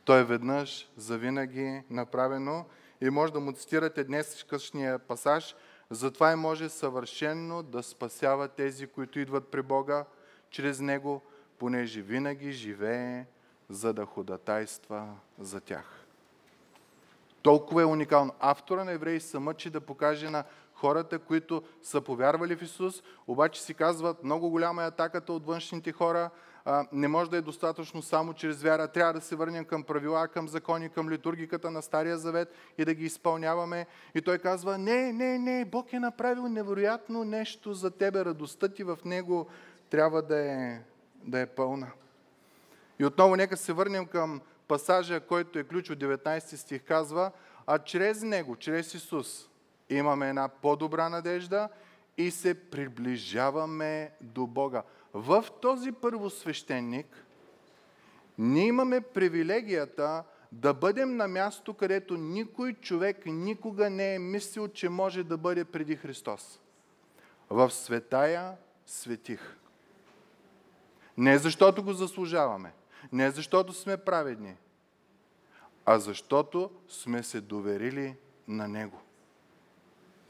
Той 0.05 0.19
е 0.19 0.23
веднъж, 0.23 0.89
завинаги 0.97 1.83
направено 1.89 2.65
и 3.01 3.09
може 3.09 3.33
да 3.33 3.39
му 3.39 3.51
цитирате 3.51 4.03
днес 4.03 4.43
късния 4.43 4.99
пасаж, 4.99 5.55
затова 5.89 6.31
и 6.31 6.35
може 6.35 6.69
съвършенно 6.69 7.63
да 7.63 7.83
спасява 7.83 8.47
тези, 8.47 8.87
които 8.87 9.19
идват 9.19 9.47
при 9.47 9.61
Бога 9.61 10.05
чрез 10.49 10.79
Него, 10.79 11.21
понеже 11.59 12.01
винаги 12.01 12.51
живее, 12.51 13.25
за 13.69 13.93
да 13.93 14.05
ходатайства 14.05 15.15
за 15.39 15.61
тях. 15.61 16.05
Толкова 17.41 17.81
е 17.81 17.85
уникално. 17.85 18.33
Автора 18.39 18.83
на 18.83 18.91
Евреи 18.91 19.19
се 19.19 19.39
мъчи 19.39 19.69
да 19.69 19.81
покаже 19.81 20.29
на 20.29 20.43
хората, 20.83 21.19
които 21.19 21.63
са 21.83 22.01
повярвали 22.01 22.55
в 22.55 22.61
Исус, 22.61 23.03
обаче 23.27 23.61
си 23.61 23.73
казват, 23.73 24.23
много 24.23 24.49
голяма 24.49 24.83
е 24.83 24.87
атаката 24.87 25.33
от 25.33 25.45
външните 25.45 25.91
хора, 25.91 26.29
не 26.91 27.07
може 27.07 27.29
да 27.29 27.37
е 27.37 27.41
достатъчно 27.41 28.01
само 28.01 28.33
чрез 28.33 28.61
вяра. 28.61 28.87
Трябва 28.87 29.13
да 29.13 29.21
се 29.21 29.35
върнем 29.35 29.65
към 29.65 29.83
правила, 29.83 30.27
към 30.27 30.47
закони, 30.47 30.89
към 30.89 31.09
литургиката 31.09 31.71
на 31.71 31.81
Стария 31.81 32.17
Завет 32.17 32.53
и 32.77 32.85
да 32.85 32.93
ги 32.93 33.05
изпълняваме. 33.05 33.85
И 34.15 34.21
той 34.21 34.37
казва, 34.37 34.77
не, 34.77 35.13
не, 35.13 35.39
не, 35.39 35.65
Бог 35.65 35.93
е 35.93 35.99
направил 35.99 36.47
невероятно 36.47 37.23
нещо 37.23 37.73
за 37.73 37.91
тебе. 37.91 38.25
Радостта 38.25 38.67
ти 38.67 38.83
в 38.83 38.97
Него 39.05 39.47
трябва 39.89 40.21
да 40.21 40.39
е, 40.39 40.81
да 41.23 41.39
е 41.39 41.45
пълна. 41.45 41.87
И 42.99 43.05
отново 43.05 43.35
нека 43.35 43.57
се 43.57 43.73
върнем 43.73 44.05
към 44.05 44.41
пасажа, 44.67 45.19
който 45.19 45.59
е 45.59 45.63
ключ 45.63 45.89
от 45.89 45.99
19 45.99 46.55
стих, 46.55 46.83
казва, 46.83 47.31
а 47.67 47.79
чрез 47.79 48.23
Него, 48.23 48.55
чрез 48.55 48.93
Исус, 48.93 49.49
имаме 49.93 50.29
една 50.29 50.47
по-добра 50.47 51.09
надежда 51.09 51.69
и 52.17 52.31
се 52.31 52.69
приближаваме 52.69 54.11
до 54.21 54.47
Бога. 54.47 54.83
В 55.13 55.45
този 55.61 55.91
първосвещеник 55.91 57.25
ние 58.37 58.65
имаме 58.65 59.01
привилегията 59.01 60.23
да 60.51 60.73
бъдем 60.73 61.17
на 61.17 61.27
място, 61.27 61.73
където 61.73 62.17
никой 62.17 62.73
човек 62.73 63.25
никога 63.25 63.89
не 63.89 64.15
е 64.15 64.19
мислил, 64.19 64.67
че 64.67 64.89
може 64.89 65.23
да 65.23 65.37
бъде 65.37 65.65
преди 65.65 65.95
Христос. 65.95 66.59
В 67.49 67.71
светая 67.71 68.57
светих. 68.85 69.57
Не 71.17 71.37
защото 71.37 71.83
го 71.83 71.93
заслужаваме, 71.93 72.73
не 73.11 73.31
защото 73.31 73.73
сме 73.73 73.97
праведни, 73.97 74.55
а 75.85 75.99
защото 75.99 76.71
сме 76.87 77.23
се 77.23 77.41
доверили 77.41 78.15
на 78.47 78.67
Него 78.67 79.02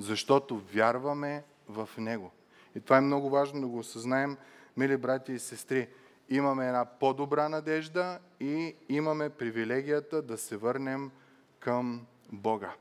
защото 0.04 0.58
вярваме 0.58 1.44
в 1.70 1.90
Него. 1.98 2.32
И 2.76 2.80
това 2.80 2.98
е 2.98 3.02
много 3.02 3.30
важно 3.30 3.62
да 3.62 3.68
го 3.68 3.80
осъзнаем, 3.80 4.38
мили 4.78 4.98
брати 4.98 5.34
и 5.34 5.40
сестри. 5.40 5.88
Имаме 6.30 6.68
една 6.68 6.86
по-добра 6.86 7.50
надежда 7.50 8.20
и 8.40 8.76
имаме 8.90 9.30
привилегията 9.30 10.22
да 10.22 10.38
се 10.38 10.58
върнем 10.58 11.12
към 11.60 12.06
Бога. 12.32 12.74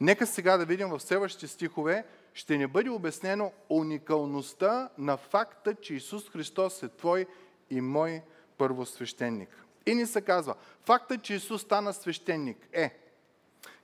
Нека 0.00 0.26
сега 0.26 0.56
да 0.56 0.64
видим 0.64 0.88
в 0.88 1.00
следващите 1.00 1.48
стихове 1.48 2.04
ще 2.34 2.56
ни 2.56 2.66
бъде 2.66 2.90
обяснено 2.90 3.52
уникалността 3.68 4.88
на 4.98 5.16
факта, 5.16 5.74
че 5.74 5.94
Исус 5.94 6.30
Христос 6.30 6.82
е 6.82 6.88
Твой 6.88 7.26
и 7.70 7.80
мой 7.80 8.22
първосвещеник. 8.58 9.64
И 9.86 9.94
ни 9.94 10.06
се 10.06 10.20
казва, 10.20 10.54
факта, 10.84 11.18
че 11.18 11.34
Исус 11.34 11.62
стана 11.62 11.92
свещеник 11.92 12.68
е, 12.72 12.98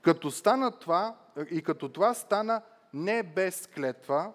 като 0.02 0.30
стана 0.30 0.78
това, 0.78 1.16
и 1.50 1.62
като 1.62 1.88
това 1.88 2.14
стана 2.14 2.62
не 2.94 3.22
без 3.22 3.66
клетва, 3.66 4.32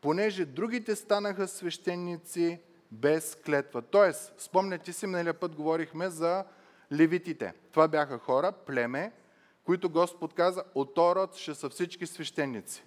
понеже 0.00 0.44
другите 0.44 0.96
станаха 0.96 1.48
свещеници 1.48 2.60
без 2.92 3.34
клетва. 3.34 3.82
Тоест, 3.82 4.34
спомняте 4.38 4.92
си, 4.92 5.06
миналия 5.06 5.34
път 5.34 5.54
говорихме 5.54 6.08
за 6.08 6.44
левитите. 6.92 7.54
Това 7.72 7.88
бяха 7.88 8.18
хора, 8.18 8.52
племе, 8.52 9.12
които 9.64 9.90
Господ 9.90 10.34
каза, 10.34 10.64
от 10.74 10.98
род 10.98 11.34
ще 11.34 11.54
са 11.54 11.68
всички 11.68 12.06
свещеници. 12.06 12.84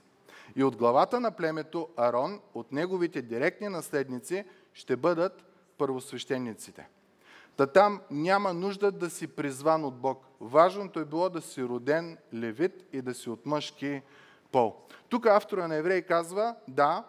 И 0.55 0.63
от 0.63 0.75
главата 0.75 1.19
на 1.19 1.31
племето 1.31 1.89
Арон, 1.97 2.41
от 2.53 2.71
неговите 2.71 3.21
директни 3.21 3.69
наследници, 3.69 4.45
ще 4.73 4.95
бъдат 4.95 5.45
първосвещениците. 5.77 6.87
Та 7.61 7.67
там 7.67 8.01
няма 8.11 8.53
нужда 8.53 8.91
да 8.91 9.09
си 9.09 9.27
призван 9.27 9.85
от 9.85 9.95
Бог. 9.95 10.25
Важното 10.39 10.99
е 10.99 11.05
било 11.05 11.29
да 11.29 11.41
си 11.41 11.63
роден 11.63 12.17
левит 12.33 12.85
и 12.93 13.01
да 13.01 13.13
си 13.13 13.29
от 13.29 13.45
мъжки 13.45 14.01
пол. 14.51 14.75
Тук 15.09 15.25
автора 15.25 15.67
на 15.67 15.75
Евреи 15.75 16.01
казва, 16.01 16.55
да, 16.67 17.03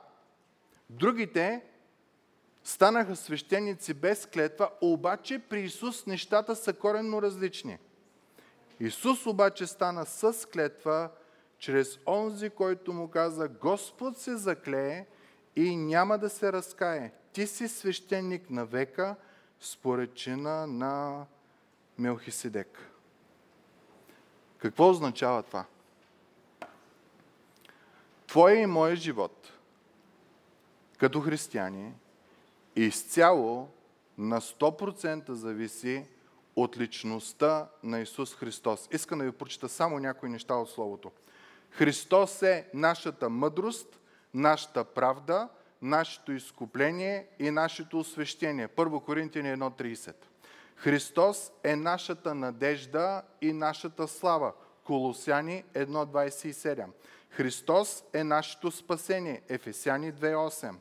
другите 0.91 1.63
станаха 2.65 3.17
свещеници 3.17 3.95
без 3.95 4.27
клетва, 4.27 4.71
обаче 4.81 5.39
при 5.39 5.61
Исус 5.61 6.07
нещата 6.07 6.57
са 6.57 6.73
коренно 6.73 7.23
различни. 7.23 7.79
Исус 8.81 9.27
обаче 9.27 9.67
стана 9.67 10.07
с 10.07 10.49
клетва, 10.49 11.09
чрез 11.59 11.99
онзи, 12.07 12.51
който 12.51 12.93
му 12.93 13.09
каза, 13.09 13.49
Господ 13.49 14.19
се 14.19 14.37
заклее 14.37 15.07
и 15.57 15.77
няма 15.77 16.19
да 16.19 16.29
се 16.29 16.53
разкае. 16.53 17.13
Ти 17.33 17.47
си 17.47 17.69
свещеник 17.69 18.51
на 18.51 18.67
века, 18.67 19.17
според 19.63 20.15
чина 20.15 20.67
на 20.67 21.25
Мелхиседек. 21.99 22.91
Какво 24.59 24.91
означава 24.91 25.43
това? 25.43 25.65
Твоя 28.27 28.61
и 28.61 28.67
моя 28.67 28.97
живот 28.97 29.53
като 30.99 31.21
християни 31.21 31.93
изцяло 32.77 33.69
на 34.19 34.41
100% 34.41 35.33
зависи 35.33 36.07
от 36.57 36.79
личността 36.79 37.69
на 37.83 38.01
Исус 38.01 38.35
Христос. 38.35 38.89
Искам 38.93 39.19
да 39.19 39.25
ви 39.25 39.33
прочита 39.33 39.69
само 39.69 39.99
някои 39.99 40.29
неща 40.29 40.55
от 40.55 40.71
Словото. 40.71 41.11
Христос 41.71 42.43
е 42.43 42.69
нашата 42.75 43.29
мъдрост, 43.29 44.01
нашата 44.35 44.85
правда, 44.85 45.49
нашето 45.83 46.33
изкупление 46.33 47.27
и 47.39 47.51
нашето 47.51 47.99
освещение. 47.99 48.69
1 48.69 49.05
Коринтияни 49.05 49.49
1.30. 49.49 50.15
Христос 50.77 51.53
е 51.65 51.77
нашата 51.77 52.35
надежда 52.35 53.23
и 53.41 53.53
нашата 53.53 54.09
слава. 54.09 54.53
Колосяни 54.85 55.65
1.27. 55.75 56.87
Христос 57.31 58.05
е 58.13 58.25
нашето 58.25 58.71
спасение. 58.71 59.43
Ефесяни 59.49 60.13
2.8. 60.13 60.75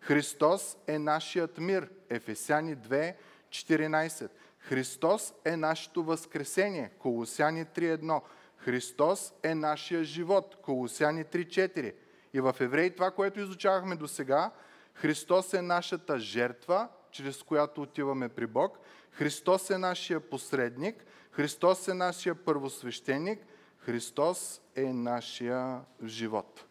Христос 0.00 0.76
е 0.86 0.98
нашият 0.98 1.58
мир. 1.58 1.88
Ефесяни 2.10 2.76
2.14. 2.76 4.28
Христос 4.58 5.34
е 5.44 5.56
нашето 5.56 6.04
възкресение. 6.04 6.90
Колосяни 6.98 7.64
3.1. 7.64 8.20
Христос 8.56 9.32
е 9.42 9.54
нашия 9.54 10.04
живот. 10.04 10.56
Колосяни 10.62 11.24
3.4. 11.24 11.94
И 12.36 12.40
в 12.40 12.56
Евреи 12.60 12.90
това, 12.90 13.10
което 13.10 13.40
изучавахме 13.40 13.96
до 13.96 14.08
сега, 14.08 14.50
Христос 14.94 15.54
е 15.54 15.62
нашата 15.62 16.18
жертва, 16.18 16.88
чрез 17.10 17.42
която 17.42 17.82
отиваме 17.82 18.28
при 18.28 18.46
Бог. 18.46 18.78
Христос 19.10 19.70
е 19.70 19.78
нашия 19.78 20.20
посредник. 20.20 21.04
Христос 21.30 21.88
е 21.88 21.94
нашия 21.94 22.34
първосвещеник. 22.34 23.40
Христос 23.78 24.60
е 24.74 24.92
нашия 24.92 25.80
живот. 26.04 26.64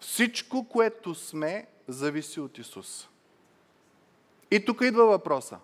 Всичко, 0.00 0.68
което 0.68 1.14
сме, 1.14 1.66
зависи 1.88 2.40
от 2.40 2.58
Исус. 2.58 3.08
И 4.50 4.64
тук 4.64 4.80
идва 4.80 5.06
въпроса. 5.06 5.58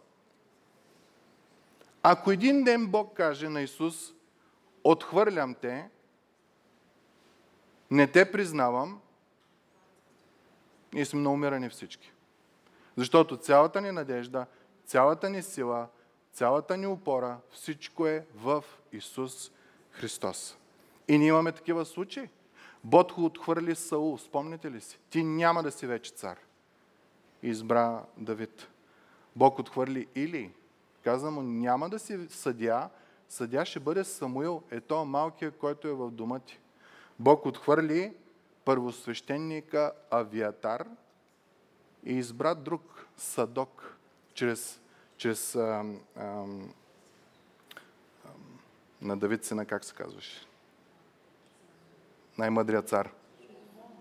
Ако 2.03 2.31
един 2.31 2.65
ден 2.65 2.87
Бог 2.87 3.17
каже 3.17 3.49
на 3.49 3.63
Исус, 3.63 4.13
отхвърлям 4.85 5.55
те, 5.55 5.89
не 7.91 8.07
те 8.07 8.33
признавам, 8.33 9.01
ние 10.93 11.05
сме 11.05 11.21
наумирани 11.21 11.69
всички. 11.69 12.13
Защото 12.97 13.37
цялата 13.37 13.81
ни 13.81 13.93
надежда, 13.93 14.47
цялата 14.87 15.31
ни 15.31 15.43
сила, 15.43 15.87
цялата 16.33 16.77
ни 16.77 16.87
опора, 16.87 17.37
всичко 17.51 18.07
е 18.07 18.27
в 18.35 18.65
Исус 18.93 19.51
Христос. 19.91 20.57
И 21.09 21.19
ние 21.19 21.29
имаме 21.29 21.53
такива 21.53 21.85
случаи. 21.85 22.29
Ботхо 22.85 23.25
отхвърли 23.25 23.75
Саул, 23.75 24.19
спомните 24.19 24.71
ли 24.71 24.81
си? 24.81 24.99
Ти 25.11 25.23
няма 25.23 25.63
да 25.63 25.71
си 25.71 25.87
вече 25.87 26.13
цар. 26.13 26.39
Избра 27.43 28.03
Давид. 28.17 28.69
Бог 29.37 29.59
отхвърли 29.59 30.07
Или. 30.15 30.53
Каза 31.05 31.31
му, 31.31 31.43
няма 31.43 31.89
да 31.89 31.99
си 31.99 32.29
съдя, 32.29 32.89
съдя 33.29 33.65
ще 33.65 33.81
бъде 33.81 34.05
Самуил, 34.05 34.63
е 34.71 34.81
то 34.81 35.05
малкият, 35.05 35.59
който 35.59 35.89
е 35.89 35.93
в 35.93 36.11
дома 36.11 36.39
ти. 36.39 36.61
Бог 37.19 37.47
отхвърли 37.47 38.15
първосвещеника 38.65 39.93
Авиатар 40.11 40.87
и 42.05 42.13
избра 42.13 42.55
друг 42.55 43.07
Садок 43.17 43.97
чрез, 44.35 44.81
чрез 45.17 45.55
ам, 45.55 46.01
ам, 46.17 46.75
на 49.03 49.17
Давид 49.17 49.45
сина, 49.45 49.67
как 49.67 49.85
се 49.85 49.95
казваше? 49.95 50.47
Най-мъдрият 52.39 52.89
цар. 52.89 53.13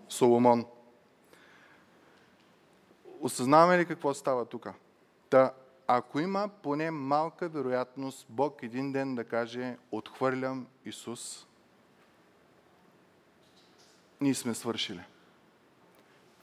Соломон. 0.10 0.66
Осъзнаваме 3.22 3.78
ли 3.78 3.86
какво 3.86 4.14
става 4.14 4.46
тук? 4.46 4.68
Та, 5.30 5.54
ако 5.88 6.20
има 6.20 6.50
поне 6.64 6.92
малка 6.92 7.50
вероятност 7.50 8.26
Бог 8.30 8.64
един 8.64 8.92
ден 8.92 9.16
да 9.16 9.24
каже 9.24 9.78
отхвърлям 9.92 10.68
Исус, 10.86 11.48
ние 14.24 14.34
сме 14.34 14.54
свършили. 14.54 15.02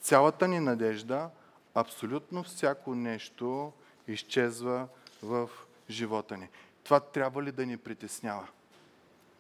Цялата 0.00 0.48
ни 0.48 0.60
надежда, 0.60 1.30
абсолютно 1.74 2.42
всяко 2.42 2.94
нещо 2.94 3.72
изчезва 4.08 4.88
в 5.22 5.50
живота 5.90 6.36
ни. 6.36 6.48
Това 6.84 7.00
трябва 7.00 7.42
ли 7.42 7.52
да 7.52 7.66
ни 7.66 7.76
притеснява? 7.76 8.48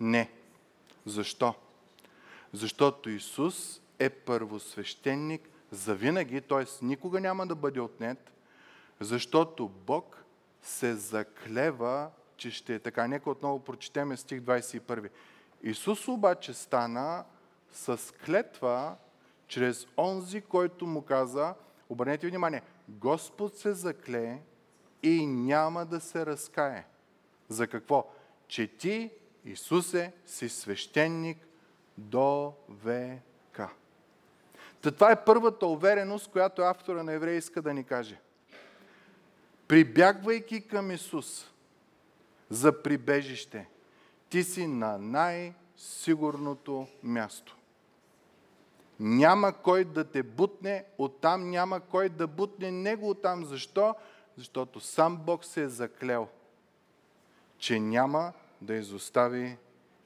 Не. 0.00 0.30
Защо? 1.06 1.54
Защото 2.52 3.10
Исус 3.10 3.80
е 3.98 4.10
първосвещеник 4.10 5.48
за 5.70 5.94
винаги, 5.94 6.40
т.е. 6.40 6.84
никога 6.84 7.20
няма 7.20 7.46
да 7.46 7.54
бъде 7.54 7.80
отнет, 7.80 8.32
защото 9.00 9.68
Бог 9.68 10.24
се 10.62 10.94
заклева, 10.94 12.10
че 12.36 12.50
ще 12.50 12.74
е 12.74 12.78
така. 12.78 13.08
Нека 13.08 13.30
отново 13.30 13.64
прочетеме 13.64 14.16
стих 14.16 14.40
21. 14.40 15.10
Исус 15.62 16.08
обаче 16.08 16.54
стана 16.54 17.24
с 17.72 18.14
клетва 18.24 18.96
чрез 19.48 19.86
онзи, 19.98 20.40
който 20.40 20.86
му 20.86 21.02
каза, 21.02 21.54
обърнете 21.88 22.28
внимание, 22.28 22.62
Господ 22.88 23.56
се 23.56 23.72
закле 23.72 24.38
и 25.02 25.26
няма 25.26 25.86
да 25.86 26.00
се 26.00 26.26
разкае. 26.26 26.86
За 27.48 27.66
какво? 27.66 28.10
Че 28.48 28.66
ти, 28.66 29.10
Исусе, 29.44 30.12
си 30.26 30.48
свещеник 30.48 31.38
до 31.98 32.52
века. 32.68 33.70
Та 34.80 34.90
това 34.90 35.12
е 35.12 35.24
първата 35.24 35.66
увереност, 35.66 36.30
която 36.30 36.62
автора 36.62 37.02
на 37.02 37.12
Евреи 37.12 37.36
иска 37.36 37.62
да 37.62 37.74
ни 37.74 37.84
каже. 37.84 38.20
Прибягвайки 39.68 40.66
към 40.66 40.90
Исус 40.90 41.50
за 42.50 42.82
прибежище, 42.82 43.68
ти 44.28 44.42
си 44.42 44.66
на 44.66 44.98
най-сигурното 44.98 46.86
място. 47.02 47.56
Няма 49.02 49.52
кой 49.52 49.84
да 49.84 50.04
те 50.04 50.22
бутне 50.22 50.84
оттам, 50.98 51.50
няма 51.50 51.80
кой 51.80 52.08
да 52.08 52.26
бутне 52.26 52.70
него 52.70 53.10
оттам. 53.10 53.44
Защо? 53.44 53.94
Защото 54.36 54.80
сам 54.80 55.16
Бог 55.16 55.44
се 55.44 55.62
е 55.62 55.68
заклел, 55.68 56.28
че 57.58 57.80
няма 57.80 58.32
да 58.60 58.74
изостави 58.74 59.56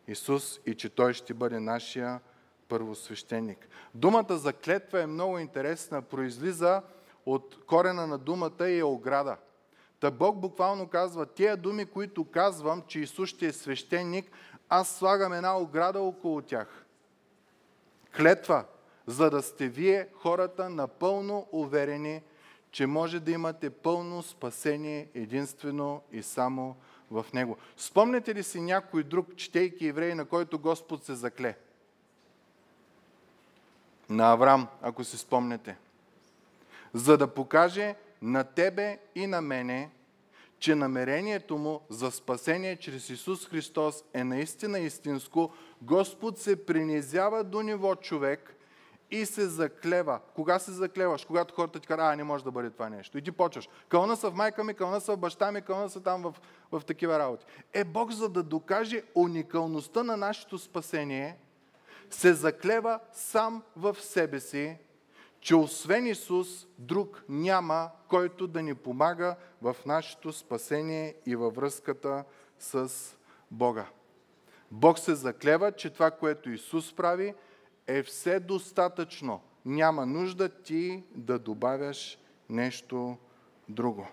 Исус 0.09 0.61
и 0.66 0.74
че 0.74 0.88
Той 0.88 1.14
ще 1.14 1.35
бъде 1.35 1.61
нашия 1.61 2.20
първосвещеник. 2.68 3.68
Думата 3.94 4.38
за 4.38 4.52
клетва 4.52 5.02
е 5.02 5.07
много 5.07 5.38
интересна, 5.38 6.02
произлиза 6.02 6.83
от 7.26 7.66
корена 7.66 8.07
на 8.07 8.18
думата 8.18 8.68
и 8.68 8.78
е 8.78 8.85
ограда. 8.85 9.37
Та 10.00 10.11
Бог 10.11 10.40
буквално 10.40 10.88
казва, 10.88 11.26
тия 11.26 11.57
думи, 11.57 11.87
които 11.87 12.24
казвам, 12.24 12.83
че 12.87 13.00
Исус 13.00 13.28
ще 13.28 13.46
е 13.46 13.52
свещеник, 13.52 14.30
аз 14.68 14.96
слагам 14.96 15.33
една 15.33 15.59
ограда 15.59 16.00
около 16.00 16.42
тях. 16.42 16.85
Клетва 18.16 18.64
за 19.06 19.30
да 19.30 19.42
сте 19.42 19.68
вие 19.68 20.08
хората 20.14 20.70
напълно 20.70 21.46
уверени, 21.52 22.22
че 22.70 22.86
може 22.86 23.20
да 23.20 23.30
имате 23.30 23.70
пълно 23.70 24.22
спасение 24.22 25.08
единствено 25.14 26.02
и 26.12 26.22
само 26.22 26.76
в 27.10 27.26
Него. 27.34 27.56
Спомняте 27.76 28.34
ли 28.34 28.42
си 28.42 28.60
някой 28.60 29.02
друг, 29.02 29.36
четейки 29.36 29.86
евреи, 29.86 30.14
на 30.14 30.24
който 30.24 30.58
Господ 30.58 31.04
се 31.04 31.14
закле? 31.14 31.56
На 34.10 34.32
Авраам, 34.32 34.68
ако 34.82 35.04
си 35.04 35.18
спомняте. 35.18 35.76
За 36.94 37.18
да 37.18 37.34
покаже 37.34 37.94
на 38.22 38.44
тебе 38.44 38.98
и 39.14 39.26
на 39.26 39.40
мене, 39.40 39.90
че 40.58 40.74
намерението 40.74 41.58
му 41.58 41.80
за 41.88 42.10
спасение 42.10 42.76
чрез 42.76 43.10
Исус 43.10 43.46
Христос 43.48 44.04
е 44.14 44.24
наистина 44.24 44.78
истинско, 44.78 45.52
Господ 45.82 46.38
се 46.38 46.66
принизява 46.66 47.44
до 47.44 47.62
ниво 47.62 47.94
човек 47.94 48.53
и 49.14 49.27
се 49.27 49.48
заклева. 49.48 50.20
Кога 50.35 50.59
се 50.59 50.72
заклеваш? 50.72 51.24
Когато 51.24 51.55
хората 51.55 51.81
ти 51.81 51.87
кажат, 51.87 52.00
а, 52.03 52.16
не 52.16 52.24
може 52.24 52.44
да 52.44 52.50
бъде 52.50 52.70
това 52.70 52.88
нещо. 52.88 53.18
И 53.18 53.22
ти 53.22 53.33
почваш. 53.33 53.68
Кълна 53.88 54.16
са 54.16 54.31
в 54.31 54.35
майка 54.35 54.64
ми, 54.64 54.74
кълна 54.74 55.00
са 55.00 55.12
в 55.12 55.16
баща 55.16 55.53
ми, 55.53 55.62
кълна 55.62 55.90
са 55.90 56.00
там 56.00 56.22
в, 56.22 56.35
в 56.72 56.85
такива 56.87 57.18
работи. 57.18 57.46
Е, 57.72 57.85
Бог, 57.85 58.12
за 58.12 58.29
да 58.29 58.42
докаже 58.42 59.03
уникалността 59.14 60.03
на 60.03 60.16
нашето 60.16 60.59
спасение, 60.59 61.38
се 62.11 62.35
заклева 62.35 63.00
сам 63.12 63.62
в 63.77 63.96
себе 64.00 64.40
си, 64.40 64.79
че 65.40 65.57
освен 65.57 66.07
Исус, 66.07 66.66
друг 66.79 67.24
няма, 67.29 67.90
който 68.09 68.46
да 68.46 68.62
ни 68.62 68.74
помага 68.74 69.37
в 69.62 69.77
нашето 69.87 70.33
спасение 70.33 71.14
и 71.27 71.37
във 71.37 71.55
връзката 71.55 72.24
с 72.59 72.90
Бога. 73.50 73.87
Бог 74.70 74.98
се 74.98 75.14
заклева, 75.14 75.72
че 75.72 75.90
това, 75.90 76.11
което 76.11 76.50
Исус 76.50 76.92
прави, 76.92 77.35
е 77.86 78.02
все 78.02 78.40
достатъчно. 78.40 79.40
Няма 79.64 80.06
нужда 80.06 80.48
ти 80.48 81.02
да 81.14 81.38
добавяш 81.38 82.18
нещо 82.50 83.16
друго. 83.68 84.06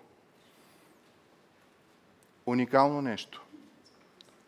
Уникално 2.45 3.01
нещо. 3.01 3.45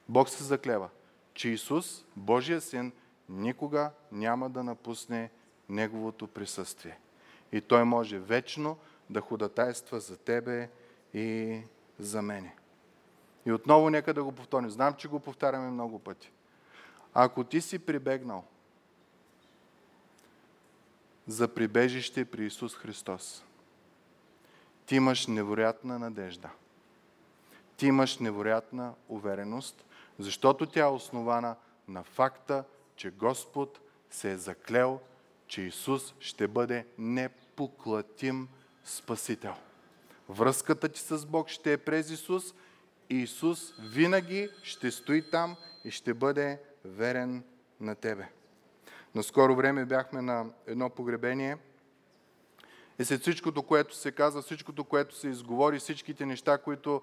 Бог 0.10 0.30
се 0.30 0.44
заклева, 0.44 0.90
че 1.34 1.50
Исус, 1.50 2.06
Божия 2.16 2.62
син, 2.62 2.92
никога 3.30 3.92
няма 4.12 4.50
да 4.50 4.64
напусне 4.64 5.30
Неговото 5.70 6.28
присъствие. 6.28 7.00
И 7.52 7.62
Той 7.62 7.84
може 7.84 8.20
вечно 8.20 8.78
да 9.10 9.22
ходатайства 9.22 10.00
за 10.00 10.18
тебе 10.18 10.70
и 11.14 11.60
за 12.00 12.22
мене. 12.22 12.56
И 13.46 13.52
отново 13.52 13.90
нека 13.90 14.14
да 14.14 14.24
го 14.24 14.32
повторим. 14.32 14.70
Знам, 14.70 14.94
че 14.94 15.08
го 15.08 15.20
повтаряме 15.20 15.70
много 15.70 16.00
пъти. 16.00 16.32
Ако 17.14 17.44
ти 17.44 17.62
си 17.62 17.80
прибегнал 17.80 18.44
за 21.28 21.48
прибежище 21.48 22.26
при 22.26 22.46
Исус 22.46 22.76
Христос, 22.76 23.44
ти 24.86 24.96
имаш 24.96 25.28
невероятна 25.28 26.00
надежда. 26.00 26.50
Ти 27.78 27.88
имаш 27.88 28.18
невероятна 28.18 28.94
увереност, 29.10 29.86
защото 30.20 30.66
тя 30.66 30.82
е 30.82 30.90
основана 30.90 31.56
на 31.88 32.04
факта, 32.04 32.64
че 32.96 33.12
Господ 33.12 33.80
се 34.10 34.32
е 34.32 34.38
заклел, 34.38 35.00
че 35.48 35.62
Исус 35.62 36.14
ще 36.20 36.48
бъде 36.48 36.86
непоклатим 36.98 38.50
Спасител. 38.84 39.56
Връзката 40.30 40.90
ти 40.90 41.00
с 41.00 41.26
Бог 41.26 41.50
ще 41.50 41.74
е 41.74 41.78
през 41.78 42.10
Исус 42.10 42.54
и 43.10 43.16
Исус 43.16 43.74
винаги 43.80 44.50
ще 44.64 44.92
стои 44.92 45.30
там 45.30 45.56
и 45.84 45.92
ще 45.92 46.14
бъде 46.14 46.60
верен 46.86 47.44
на 47.80 47.96
тебе. 47.96 48.30
На 49.16 49.24
скоро 49.24 49.56
време 49.56 49.86
бяхме 49.86 50.22
на 50.22 50.46
едно 50.68 50.90
погребение 50.90 51.58
и 53.00 53.06
след 53.06 53.22
всичкото, 53.22 53.64
което 53.64 53.96
се 53.96 54.12
каза, 54.12 54.42
всичкото, 54.42 54.84
което 54.84 55.16
се 55.16 55.28
изговори, 55.28 55.80
всичките 55.80 56.26
неща, 56.26 56.58
които 56.58 57.02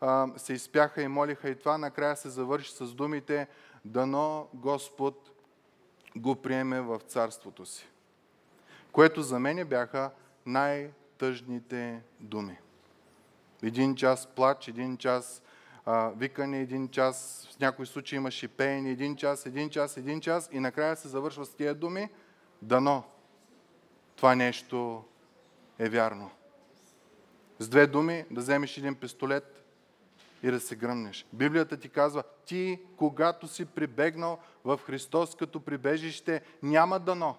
а, 0.00 0.28
се 0.36 0.52
изпяха 0.52 1.02
и 1.02 1.08
молиха 1.08 1.50
и 1.50 1.58
това, 1.58 1.78
накрая 1.78 2.16
се 2.16 2.30
завърши 2.30 2.72
с 2.72 2.94
думите 2.94 3.48
Дано 3.84 4.48
Господ 4.54 5.30
го 6.16 6.36
приеме 6.36 6.80
в 6.80 7.00
царството 7.06 7.66
си. 7.66 7.88
Което 8.92 9.22
за 9.22 9.38
мен 9.38 9.68
бяха 9.68 10.10
най-тъжните 10.46 12.02
думи. 12.20 12.58
Един 13.62 13.94
час 13.94 14.26
плач, 14.26 14.68
един 14.68 14.96
час 14.96 15.42
а, 15.86 16.10
викане, 16.16 16.60
един 16.60 16.88
час, 16.88 17.48
в 17.56 17.60
някои 17.60 17.86
случаи 17.86 18.16
имаше 18.16 18.48
пеене, 18.48 18.90
един 18.90 19.16
час, 19.16 19.46
един 19.46 19.70
час, 19.70 19.96
един 19.96 20.20
час 20.20 20.48
и 20.52 20.60
накрая 20.60 20.96
се 20.96 21.08
завършва 21.08 21.44
с 21.44 21.54
тия 21.54 21.74
думи, 21.74 22.08
дано 22.62 23.04
това 24.16 24.34
нещо 24.34 25.04
е 25.78 25.88
вярно. 25.88 26.30
С 27.58 27.68
две 27.68 27.86
думи 27.86 28.24
да 28.30 28.40
вземеш 28.40 28.78
един 28.78 28.94
пистолет 28.94 29.64
и 30.42 30.50
да 30.50 30.60
се 30.60 30.76
гръмнеш. 30.76 31.26
Библията 31.32 31.76
ти 31.76 31.88
казва, 31.88 32.22
ти, 32.46 32.80
когато 32.96 33.48
си 33.48 33.64
прибегнал 33.64 34.38
в 34.64 34.80
Христос 34.86 35.34
като 35.34 35.60
прибежище, 35.60 36.42
няма 36.62 37.00
дано. 37.00 37.36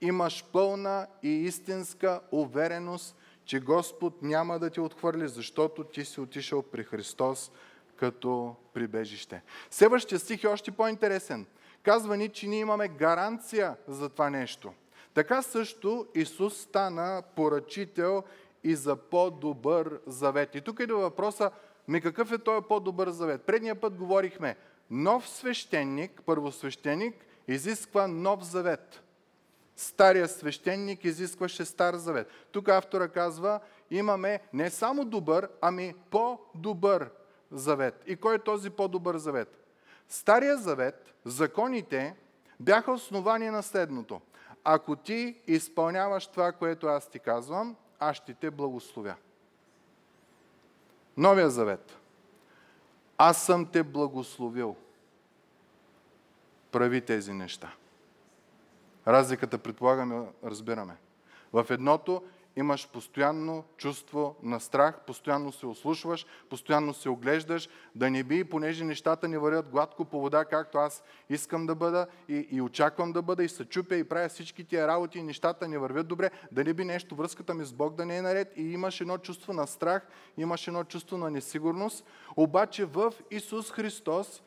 Имаш 0.00 0.44
пълна 0.52 1.06
и 1.22 1.28
истинска 1.28 2.20
увереност, 2.30 3.16
че 3.50 3.60
Господ 3.60 4.22
няма 4.22 4.58
да 4.58 4.70
ти 4.70 4.80
отхвърли, 4.80 5.28
защото 5.28 5.84
ти 5.84 6.04
си 6.04 6.20
отишъл 6.20 6.62
при 6.62 6.84
Христос 6.84 7.50
като 7.96 8.54
прибежище. 8.74 9.42
Следващия 9.70 10.18
стих 10.18 10.44
е 10.44 10.48
още 10.48 10.70
по-интересен. 10.70 11.46
Казва 11.82 12.16
ни, 12.16 12.28
че 12.28 12.46
ние 12.46 12.60
имаме 12.60 12.88
гаранция 12.88 13.76
за 13.88 14.08
това 14.08 14.30
нещо. 14.30 14.72
Така 15.14 15.42
също 15.42 16.06
Исус 16.14 16.56
стана 16.56 17.22
поръчител 17.36 18.22
и 18.64 18.74
за 18.74 18.96
по-добър 18.96 20.00
завет. 20.06 20.54
И 20.54 20.60
тук 20.60 20.80
е 20.80 20.86
въпроса, 20.86 21.50
ми 21.88 22.00
какъв 22.00 22.32
е 22.32 22.38
този 22.38 22.66
по-добър 22.68 23.10
завет? 23.10 23.42
Предния 23.42 23.74
път 23.74 23.94
говорихме, 23.94 24.56
нов 24.90 25.28
свещеник, 25.28 26.22
първосвещеник, 26.26 27.14
изисква 27.48 28.06
нов 28.06 28.44
завет. 28.44 29.02
Стария 29.80 30.28
свещеник 30.28 31.04
изискваше 31.04 31.64
стар 31.64 31.94
завет. 31.94 32.30
Тук 32.52 32.68
автора 32.68 33.08
казва, 33.08 33.60
имаме 33.90 34.40
не 34.52 34.70
само 34.70 35.04
добър, 35.04 35.48
ами 35.60 35.94
по-добър 36.10 37.10
завет. 37.50 38.04
И 38.06 38.16
кой 38.16 38.34
е 38.34 38.38
този 38.38 38.70
по-добър 38.70 39.16
завет? 39.16 39.64
Стария 40.08 40.56
завет, 40.56 41.14
законите, 41.24 42.16
бяха 42.60 42.92
основани 42.92 43.50
на 43.50 43.62
следното. 43.62 44.20
Ако 44.64 44.96
ти 44.96 45.40
изпълняваш 45.46 46.26
това, 46.26 46.52
което 46.52 46.86
аз 46.86 47.10
ти 47.10 47.18
казвам, 47.18 47.76
аз 47.98 48.16
ще 48.16 48.34
те 48.34 48.50
благословя. 48.50 49.14
Новия 51.16 51.50
завет. 51.50 51.96
Аз 53.18 53.46
съм 53.46 53.66
те 53.66 53.82
благословил. 53.82 54.76
Прави 56.72 57.00
тези 57.00 57.32
неща. 57.32 57.72
Разликата, 59.06 59.58
предполагаме, 59.58 60.26
разбираме. 60.44 60.96
В 61.52 61.66
едното 61.70 62.22
имаш 62.56 62.88
постоянно 62.88 63.64
чувство 63.76 64.36
на 64.42 64.60
страх, 64.60 65.00
постоянно 65.06 65.52
се 65.52 65.66
ослушваш, 65.66 66.26
постоянно 66.50 66.94
се 66.94 67.08
оглеждаш, 67.08 67.68
да 67.94 68.10
не 68.10 68.22
би, 68.22 68.44
понеже 68.44 68.84
нещата 68.84 69.28
не 69.28 69.38
вървят 69.38 69.68
гладко 69.68 70.04
по 70.04 70.20
вода, 70.20 70.44
както 70.44 70.78
аз 70.78 71.02
искам 71.30 71.66
да 71.66 71.74
бъда 71.74 72.06
и, 72.28 72.48
и 72.50 72.60
очаквам 72.60 73.12
да 73.12 73.22
бъда 73.22 73.44
и 73.44 73.48
се 73.48 73.64
чупя 73.64 73.96
и 73.96 74.04
правя 74.04 74.28
всички 74.28 74.64
тия 74.64 74.88
работи 74.88 75.18
и 75.18 75.22
нещата 75.22 75.68
не 75.68 75.78
вървят 75.78 76.08
добре, 76.08 76.30
да 76.52 76.64
не 76.64 76.74
би 76.74 76.84
нещо, 76.84 77.14
връзката 77.14 77.54
ми 77.54 77.64
с 77.64 77.72
Бог 77.72 77.94
да 77.94 78.06
не 78.06 78.16
е 78.16 78.22
наред 78.22 78.52
и 78.56 78.62
имаш 78.62 79.00
едно 79.00 79.18
чувство 79.18 79.52
на 79.52 79.66
страх, 79.66 80.06
имаш 80.36 80.68
едно 80.68 80.84
чувство 80.84 81.18
на 81.18 81.30
несигурност, 81.30 82.04
обаче 82.36 82.84
в 82.84 83.12
Исус 83.30 83.70
Христос 83.70 84.42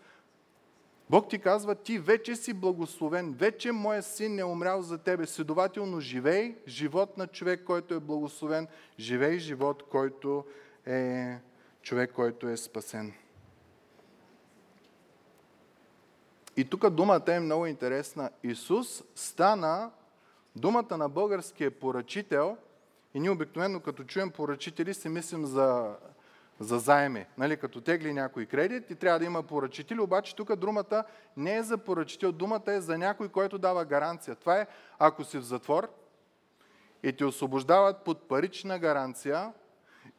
Бог 1.10 1.30
ти 1.30 1.40
казва, 1.40 1.76
ти 1.76 2.00
вече 2.00 2.36
си 2.36 2.54
благословен, 2.54 3.34
вече 3.34 3.72
моя 3.72 4.04
син 4.04 4.40
е 4.40 4.44
умрял 4.44 4.82
за 4.82 4.98
тебе. 4.98 5.26
Следователно, 5.26 6.00
живей 6.00 6.56
живот 6.68 7.18
на 7.18 7.28
човек, 7.28 7.64
който 7.64 7.94
е 7.94 8.00
благословен, 8.00 8.68
живей 9.00 9.38
живот, 9.38 9.84
който 9.92 10.46
е 10.86 11.36
човек, 11.82 12.12
който 12.14 12.48
е 12.48 12.58
спасен. 12.58 13.14
И 16.58 16.66
тук 16.66 16.90
думата 16.90 17.24
е 17.28 17.40
много 17.40 17.66
интересна. 17.66 18.30
Исус 18.44 19.04
стана 19.16 19.92
думата 20.56 20.98
на 20.98 21.10
българския 21.10 21.72
поръчител, 21.72 22.58
и 23.14 23.20
ние 23.20 23.30
обикновено 23.30 23.80
като 23.80 24.04
чуем 24.04 24.32
поръчители 24.32 24.94
си 24.94 25.10
мислим 25.10 25.46
за 25.46 25.96
за 26.60 26.80
заеми. 26.80 27.26
Нали, 27.38 27.58
като 27.58 27.82
тегли 27.82 28.14
някой 28.14 28.46
кредит 28.46 28.92
и 28.92 28.96
трябва 28.96 29.20
да 29.20 29.26
има 29.26 29.44
поръчители, 29.44 30.00
обаче 30.00 30.36
тук 30.36 30.56
думата 30.56 31.04
не 31.38 31.56
е 31.56 31.64
за 31.64 31.78
поръчител, 31.78 32.32
думата 32.32 32.64
е 32.68 32.82
за 32.82 32.98
някой, 32.98 33.30
който 33.30 33.58
дава 33.58 33.86
гаранция. 33.86 34.36
Това 34.36 34.60
е, 34.60 34.68
ако 35.00 35.24
си 35.24 35.38
в 35.38 35.44
затвор 35.44 35.90
и 37.04 37.14
те 37.14 37.26
освобождават 37.26 38.04
под 38.04 38.28
парична 38.28 38.80
гаранция, 38.80 39.54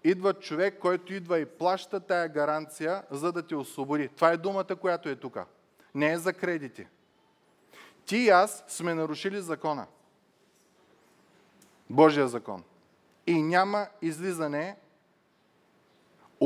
идва 0.05 0.35
човек, 0.35 0.79
който 0.79 1.15
идва 1.15 1.39
и 1.39 1.47
плаща 1.47 2.01
тая 2.01 2.29
гаранция, 2.29 3.03
за 3.11 3.33
да 3.33 3.47
те 3.47 3.57
освободи. 3.57 4.09
Това 4.09 4.31
е 4.31 4.37
думата, 4.37 4.77
която 4.81 5.09
е 5.09 5.17
тук. 5.17 5.39
Не 5.95 6.13
е 6.13 6.19
за 6.19 6.33
кредити. 6.33 6.87
ти 8.07 8.17
и 8.17 8.29
аз 8.29 8.65
сме 8.69 8.95
нарушили 8.95 9.41
закона. 9.41 9.87
Божия 11.91 12.29
закон. 12.29 12.65
И 13.27 13.43
няма 13.43 13.87
излизане, 14.03 14.77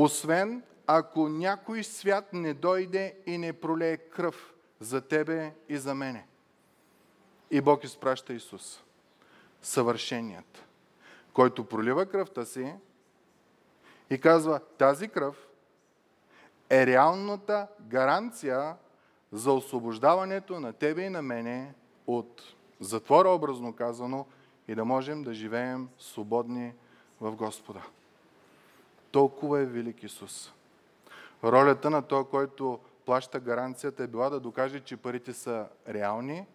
освен 0.03 0.63
ако 0.87 1.29
някой 1.29 1.83
свят 1.83 2.33
не 2.33 2.53
дойде 2.53 3.15
и 3.25 3.37
не 3.37 3.53
пролее 3.53 3.97
кръв 3.97 4.53
за 4.79 5.01
тебе 5.01 5.53
и 5.69 5.77
за 5.77 5.95
мене. 5.95 6.25
И 7.51 7.61
Бог 7.61 7.83
изпраща 7.83 8.33
Исус, 8.33 8.83
съвършеният, 9.61 10.65
който 11.33 11.65
пролива 11.65 12.05
кръвта 12.05 12.45
си 12.45 12.73
и 14.09 14.19
казва, 14.21 14.59
тази 14.77 15.07
кръв 15.07 15.47
е 16.69 16.85
реалната 16.85 17.67
гаранция 17.81 18.75
за 19.31 19.51
освобождаването 19.51 20.59
на 20.59 20.73
тебе 20.73 21.01
и 21.01 21.09
на 21.09 21.21
мене 21.21 21.73
от 22.07 22.41
затвора, 22.79 23.29
образно 23.29 23.75
казано, 23.75 24.25
и 24.67 24.75
да 24.75 24.85
можем 24.85 25.23
да 25.23 25.33
живеем 25.33 25.89
свободни 25.97 26.73
в 27.21 27.35
Господа. 27.35 27.81
Толкова 29.11 29.59
е 29.59 29.65
велик 29.65 30.03
Исус. 30.03 30.53
Ролята 31.43 31.89
на 31.89 32.01
този, 32.01 32.27
който 32.29 32.79
плаща 33.05 33.39
гаранцията 33.39 34.03
е 34.03 34.07
била 34.07 34.29
да 34.29 34.39
докаже, 34.39 34.79
че 34.79 34.97
парите 34.97 35.33
са 35.33 35.67
реални, 35.89 36.45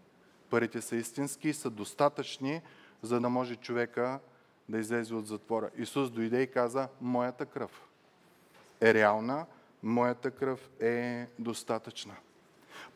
парите 0.50 0.80
са 0.80 0.96
истински 0.96 1.48
и 1.48 1.54
са 1.54 1.70
достатъчни, 1.70 2.62
за 3.02 3.20
да 3.20 3.28
може 3.28 3.56
човека 3.56 4.18
да 4.68 4.78
излезе 4.78 5.14
от 5.14 5.26
затвора. 5.26 5.70
Исус 5.76 6.10
дойде 6.10 6.42
и 6.42 6.50
каза, 6.50 6.88
моята 7.00 7.46
кръв 7.46 7.88
е 8.80 8.94
реална, 8.94 9.46
моята 9.82 10.30
кръв 10.30 10.70
е 10.80 11.26
достатъчна. 11.38 12.14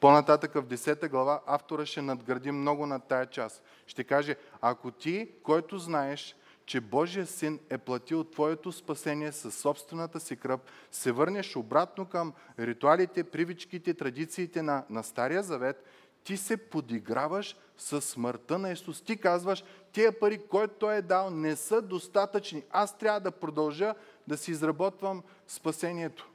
По-нататък 0.01 0.55
в 0.55 0.63
10 0.63 1.09
глава 1.09 1.41
автора 1.47 1.87
ще 1.87 2.03
надгради 2.03 2.51
много 2.51 2.87
на 2.87 3.01
тая 3.01 3.27
част. 3.27 3.63
Ще 3.87 4.05
каже, 4.05 4.37
ако 4.61 4.91
ти, 4.91 5.29
който 5.43 5.79
знаеш, 5.79 6.37
че 6.69 6.81
Божия 6.81 7.27
син 7.27 7.61
е 7.71 7.79
платил 7.79 8.25
твоето 8.25 8.73
спасение 8.73 9.33
със 9.33 9.55
собствената 9.55 10.21
си 10.21 10.37
кръв, 10.37 10.61
се 10.93 11.13
върнеш 11.13 11.57
обратно 11.57 12.07
към 12.07 12.33
ритуалите, 12.59 13.25
привичките, 13.25 13.95
традициите 13.95 14.63
на, 14.63 14.85
на 14.91 15.03
Стария 15.03 15.43
Завет, 15.43 15.85
ти 16.25 16.37
се 16.37 16.57
подиграваш 16.57 17.57
с 17.77 18.01
смъртта 18.01 18.59
на 18.59 18.73
Исус. 18.73 19.03
Ти 19.03 19.17
казваш, 19.17 19.65
тия 19.93 20.21
пари, 20.21 20.39
които 20.39 20.75
Той 20.75 20.97
е 20.97 21.03
дал, 21.03 21.31
не 21.31 21.57
са 21.57 21.83
достатъчни. 21.83 22.63
Аз 22.71 22.99
трябва 22.99 23.21
да 23.21 23.31
продължа 23.31 23.95
да 24.27 24.37
си 24.37 24.51
изработвам 24.51 25.23
спасението. 25.47 26.31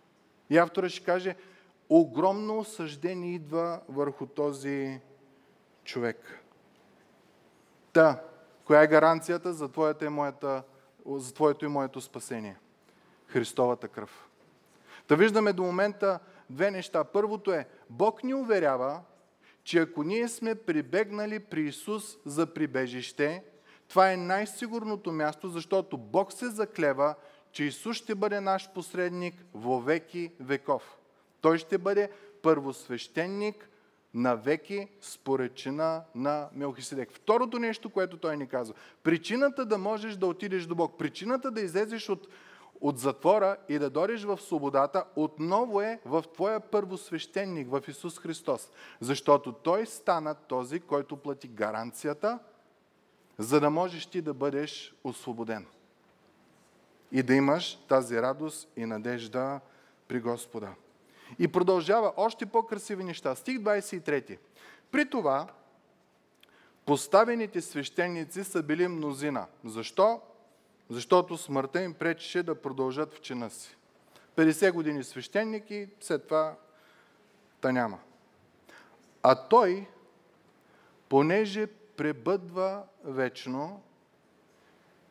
И 0.50 0.58
автора 0.58 0.90
ще 0.90 1.06
каже, 1.06 1.36
огромно 1.90 2.60
осъждение 2.60 3.36
идва 3.36 3.82
върху 3.90 4.26
този 4.26 5.00
човек. 5.84 6.40
Та, 7.94 8.22
коя 8.66 8.82
е 8.82 8.88
гаранцията 8.88 9.54
за, 9.54 9.70
твоята 9.70 10.06
и 10.06 10.10
моята, 10.10 10.64
за 11.06 11.34
твоето 11.34 11.66
и 11.66 11.68
моето 11.68 12.02
спасение? 12.02 12.58
Христовата 13.28 13.88
кръв. 13.88 14.30
Та 15.08 15.16
виждаме 15.16 15.54
до 15.54 15.64
момента 15.64 16.20
две 16.50 16.72
неща. 16.72 17.04
Първото 17.04 17.52
е, 17.52 17.68
Бог 17.90 18.24
ни 18.24 18.34
уверява, 18.34 19.02
че 19.64 19.80
ако 19.80 20.04
ние 20.04 20.28
сме 20.28 20.56
прибегнали 20.56 21.40
при 21.40 21.62
Исус 21.62 22.18
за 22.26 22.54
прибежище, 22.54 23.44
това 23.90 24.12
е 24.12 24.18
най-сигурното 24.18 25.12
място, 25.12 25.50
защото 25.50 25.98
Бог 25.98 26.34
се 26.34 26.50
заклева, 26.50 27.16
че 27.52 27.64
Исус 27.64 27.98
ще 27.98 28.16
бъде 28.16 28.42
наш 28.42 28.70
посредник 28.74 29.36
во 29.54 29.80
веки 29.80 30.32
веков. 30.40 30.98
Той 31.42 31.58
ще 31.58 31.78
бъде 31.78 32.10
първосвещеник 32.42 33.70
на 34.14 34.36
веки 34.36 34.88
според 35.02 35.56
чина 35.56 36.04
на 36.16 36.50
Мелхиседек. 36.54 37.12
Второто 37.14 37.60
нещо, 37.60 37.90
което 37.90 38.18
той 38.18 38.38
ни 38.38 38.48
казва. 38.48 38.76
Причината 39.04 39.66
да 39.66 39.78
можеш 39.78 40.16
да 40.16 40.28
отидеш 40.28 40.66
до 40.66 40.76
Бог, 40.76 40.98
причината 40.98 41.52
да 41.52 41.62
излезеш 41.62 42.10
от, 42.10 42.28
от 42.82 43.00
затвора 43.00 43.58
и 43.70 43.80
да 43.80 43.90
дориш 43.90 44.24
в 44.24 44.42
свободата, 44.42 45.06
отново 45.16 45.82
е 45.82 46.00
в 46.06 46.24
твоя 46.34 46.60
първосвещеник, 46.60 47.70
в 47.70 47.82
Исус 47.88 48.20
Христос. 48.20 48.72
Защото 49.00 49.52
Той 49.52 49.86
стана 49.86 50.36
този, 50.36 50.80
който 50.80 51.18
плати 51.18 51.48
гаранцията, 51.48 52.40
за 53.38 53.60
да 53.60 53.70
можеш 53.70 54.06
ти 54.06 54.22
да 54.22 54.34
бъдеш 54.34 54.96
освободен. 55.04 55.66
И 57.12 57.24
да 57.24 57.34
имаш 57.34 57.76
тази 57.88 58.22
радост 58.22 58.70
и 58.76 58.86
надежда 58.86 59.60
при 60.08 60.20
Господа. 60.20 60.76
И 61.40 61.48
продължава 61.48 62.14
още 62.18 62.46
по-красиви 62.46 63.04
неща. 63.04 63.36
Стих 63.36 63.58
23. 63.58 64.38
При 64.92 65.10
това 65.10 65.48
поставените 66.86 67.62
свещеници 67.62 68.44
са 68.44 68.64
били 68.64 68.88
мнозина. 68.88 69.46
Защо? 69.66 70.22
Защото 70.90 71.38
смъртта 71.38 71.82
им 71.82 71.94
пречеше 71.94 72.44
да 72.44 72.62
продължат 72.62 73.14
в 73.14 73.22
чина 73.22 73.50
си. 73.50 73.78
50 74.36 74.72
години 74.72 75.04
свещеники, 75.04 75.88
след 76.00 76.24
това 76.28 76.56
та 77.62 77.72
няма. 77.72 78.00
А 79.24 79.36
той, 79.36 79.88
понеже 81.10 81.68
пребъдва 81.68 82.84
вечно, 83.04 83.82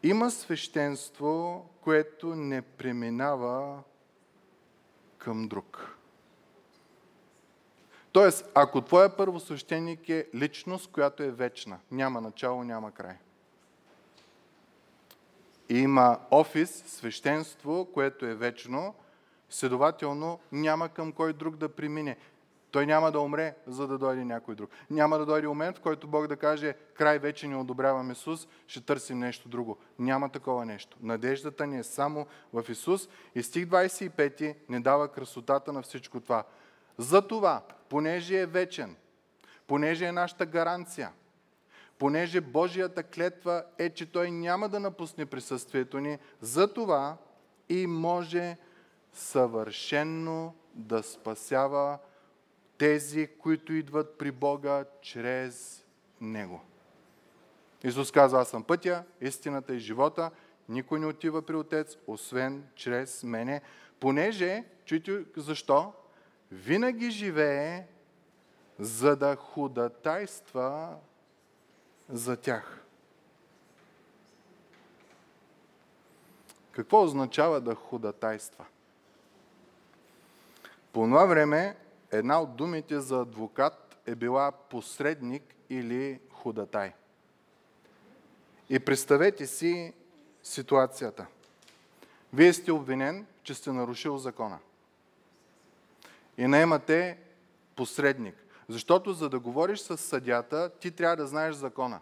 има 0.03 0.31
свещенство, 0.31 1.67
което 1.81 2.35
не 2.35 2.63
преминава 2.63 3.83
към 5.19 5.49
друг. 5.49 5.99
Тоест, 8.13 8.51
ако 8.55 8.81
твоя 8.81 9.17
първосвещеник 9.17 10.09
е 10.09 10.27
личност, 10.35 10.91
която 10.91 11.23
е 11.23 11.31
вечна, 11.31 11.79
няма 11.91 12.21
начало, 12.21 12.65
няма 12.65 12.91
край. 12.91 13.17
Има 15.69 16.19
офис, 16.31 16.85
свещенство, 16.87 17.89
което 17.95 18.27
е 18.27 18.35
вечно, 18.35 18.95
следователно 19.51 20.39
няма 20.53 20.89
към 20.89 21.13
кой 21.13 21.33
друг 21.33 21.57
да 21.57 21.69
премине. 21.69 22.17
Той 22.71 22.87
няма 22.87 23.13
да 23.13 23.21
умре, 23.21 23.55
за 23.67 23.87
да 23.87 23.99
дойде 23.99 24.25
някой 24.25 24.55
друг. 24.55 24.71
Няма 24.91 25.19
да 25.19 25.27
дойде 25.27 25.49
момент, 25.49 25.79
в 25.79 25.81
който 25.81 26.07
Бог 26.07 26.27
да 26.27 26.37
каже, 26.37 26.75
край 26.95 27.19
вече 27.19 27.49
не 27.49 27.57
одобрявам 27.57 28.11
Исус, 28.11 28.49
ще 28.67 28.81
търсим 28.81 29.19
нещо 29.19 29.49
друго. 29.49 29.79
Няма 29.99 30.29
такова 30.29 30.65
нещо. 30.65 30.97
Надеждата 31.03 31.67
ни 31.67 31.79
е 31.79 31.83
само 31.83 32.27
в 32.53 32.65
Исус. 32.69 33.09
И 33.35 33.43
стих 33.43 33.65
25 33.67 34.55
не 34.69 34.81
дава 34.81 35.09
красотата 35.09 35.73
на 35.73 35.83
всичко 35.83 36.21
това. 36.21 36.45
Затова, 36.99 37.63
понеже 37.89 38.41
е 38.41 38.47
вечен, 38.47 38.97
понеже 39.67 40.07
е 40.07 40.13
нашата 40.13 40.47
гаранция, 40.47 41.13
понеже 41.99 42.41
Божията 42.41 43.03
клетва 43.03 43.65
е, 43.79 43.91
че 43.91 44.13
Той 44.13 44.31
няма 44.31 44.69
да 44.69 44.81
напусне 44.81 45.27
присъствието 45.27 46.01
ни, 46.01 46.19
затова 46.41 47.17
и 47.69 47.87
може 47.87 48.57
съвършенно 49.13 50.55
да 50.75 51.03
спасява 51.03 51.99
тези, 52.79 53.29
които 53.39 53.73
идват 53.73 54.19
при 54.19 54.31
Бога 54.31 54.85
чрез 55.03 55.85
Него. 56.21 56.61
Исус 57.85 58.11
казва, 58.11 58.41
аз 58.41 58.49
съм 58.49 58.65
пътя, 58.65 59.05
истината 59.21 59.75
и 59.75 59.79
живота, 59.79 60.31
никой 60.69 61.01
не 61.01 61.07
отива 61.07 61.43
при 61.43 61.57
Отец, 61.57 61.97
освен 62.07 62.65
чрез 62.75 63.23
мене, 63.23 63.61
понеже, 64.01 64.65
чуйте 64.85 65.25
защо, 65.37 65.93
винаги 66.53 67.11
живее, 67.11 67.87
за 68.79 69.17
да 69.17 69.37
худатайства 69.37 70.97
за 72.09 72.37
тях. 72.37 72.85
Какво 76.73 77.03
означава 77.03 77.61
да 77.61 77.75
худатайства? 77.75 78.65
По 80.93 81.01
това 81.01 81.25
време 81.27 81.77
една 82.11 82.41
от 82.41 82.57
думите 82.57 83.01
за 83.01 83.21
адвокат 83.21 83.97
е 84.07 84.15
била 84.15 84.53
посредник 84.53 85.55
или 85.71 86.21
худатай. 86.31 86.93
И 88.69 88.79
представете 88.79 89.47
си 89.47 89.93
ситуацията. 90.43 91.27
Вие 92.33 92.53
сте 92.53 92.73
обвинен, 92.73 93.27
че 93.43 93.55
сте 93.55 93.73
нарушил 93.73 94.19
закона– 94.19 94.59
и 96.39 96.47
наемате 96.47 97.19
посредник. 97.77 98.35
Защото 98.69 99.13
за 99.13 99.29
да 99.29 99.39
говориш 99.39 99.81
с 99.81 99.97
съдята, 99.97 100.71
ти 100.81 100.91
трябва 100.91 101.17
да 101.17 101.27
знаеш 101.27 101.55
закона. 101.55 102.01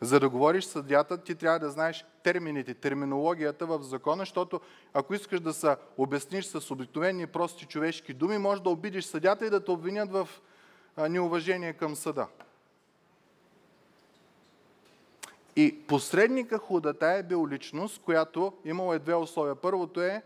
За 0.00 0.20
да 0.20 0.28
говориш 0.28 0.64
с 0.64 0.70
съдята, 0.70 1.18
ти 1.18 1.34
трябва 1.34 1.58
да 1.58 1.70
знаеш 1.70 2.04
термините, 2.22 2.74
терминологията 2.74 3.66
в 3.66 3.82
закона, 3.82 4.22
защото 4.22 4.60
ако 4.94 5.14
искаш 5.14 5.40
да 5.40 5.52
се 5.52 5.76
обясниш 5.96 6.44
с 6.44 6.70
обикновени 6.70 7.26
прости 7.26 7.66
човешки 7.66 8.14
думи, 8.14 8.38
може 8.38 8.62
да 8.62 8.70
обидиш 8.70 9.04
съдята 9.04 9.46
и 9.46 9.50
да 9.50 9.64
те 9.64 9.70
обвинят 9.70 10.12
в 10.12 10.28
неуважение 11.08 11.72
към 11.72 11.96
съда. 11.96 12.26
И 15.56 15.82
посредника 15.86 16.58
худата 16.58 17.06
е 17.06 17.22
бил 17.22 17.48
личност, 17.48 18.02
която 18.02 18.52
имала 18.64 18.96
е 18.96 18.98
две 18.98 19.14
условия. 19.14 19.54
Първото 19.54 20.00
е 20.00 20.22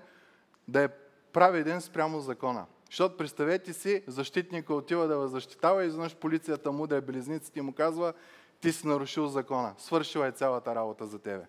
да 0.68 0.82
е 0.82 0.88
праведен 1.32 1.80
спрямо 1.80 2.20
закона. 2.20 2.66
Защото 2.86 3.16
представете 3.16 3.72
си, 3.72 4.02
защитника 4.06 4.74
отива 4.74 5.06
да 5.06 5.28
защитава 5.28 5.84
и 5.84 5.86
изведнъж 5.86 6.16
полицията 6.16 6.72
му 6.72 6.86
да 6.86 6.96
е 6.96 7.00
близниците 7.00 7.58
и 7.58 7.62
му 7.62 7.72
казва, 7.72 8.12
ти 8.60 8.72
си 8.72 8.86
нарушил 8.86 9.26
закона. 9.26 9.74
Свършила 9.78 10.26
е 10.26 10.32
цялата 10.32 10.74
работа 10.74 11.06
за 11.06 11.18
тебе. 11.18 11.44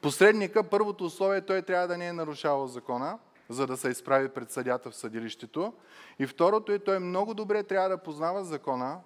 Посредника, 0.00 0.64
първото 0.64 1.04
условие, 1.04 1.40
той 1.40 1.62
трябва 1.62 1.88
да 1.88 1.98
не 1.98 2.06
е 2.06 2.12
нарушавал 2.12 2.66
закона, 2.66 3.18
за 3.48 3.66
да 3.66 3.76
се 3.76 3.88
изправи 3.88 4.28
пред 4.28 4.50
съдята 4.50 4.90
в 4.90 4.96
съдилището. 4.96 5.72
И 6.18 6.26
второто 6.26 6.72
е, 6.72 6.78
той 6.78 6.98
много 6.98 7.34
добре 7.34 7.62
трябва 7.62 7.88
да 7.88 7.98
познава 7.98 8.44
закона, 8.44 9.00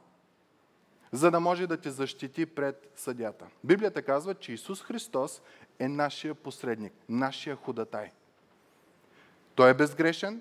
за 1.13 1.31
да 1.31 1.41
може 1.41 1.67
да 1.67 1.77
те 1.77 1.91
защити 1.91 2.47
пред 2.47 2.93
съдята. 2.97 3.47
Библията 3.65 4.03
казва, 4.03 4.35
че 4.35 4.53
Исус 4.53 4.83
Христос 4.83 5.43
е 5.79 5.89
нашия 5.89 6.35
посредник, 6.35 6.93
нашия 7.09 7.57
ходатай. 7.57 8.11
Той 9.59 9.71
е 9.71 9.75
безгрешен 9.75 10.41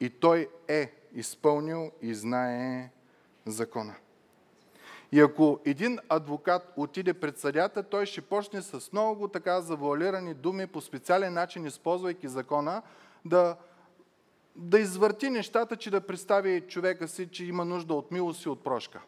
и 0.00 0.10
той 0.10 0.48
е 0.68 0.92
изпълнил 1.14 1.90
и 2.02 2.14
знае 2.14 2.90
закона. 3.46 3.94
И 5.12 5.20
ако 5.20 5.60
един 5.64 5.98
адвокат 6.08 6.72
отиде 6.76 7.14
пред 7.14 7.38
съдята, 7.38 7.82
той 7.82 8.06
ще 8.06 8.20
почне 8.20 8.62
с 8.62 8.92
много 8.92 9.28
така 9.28 9.60
завуалирани 9.60 10.34
думи 10.34 10.66
по 10.66 10.80
специален 10.80 11.32
начин, 11.32 11.66
използвайки 11.66 12.28
закона, 12.28 12.82
да, 13.24 13.56
да 14.56 14.78
извърти 14.78 15.30
нещата, 15.30 15.76
че 15.76 15.90
да 15.90 16.00
представи 16.00 16.60
човека 16.60 17.08
си, 17.08 17.28
че 17.30 17.44
има 17.44 17.64
нужда 17.64 17.94
от 17.94 18.10
милост 18.10 18.44
и 18.44 18.48
от 18.48 18.64
прошка. 18.64 19.00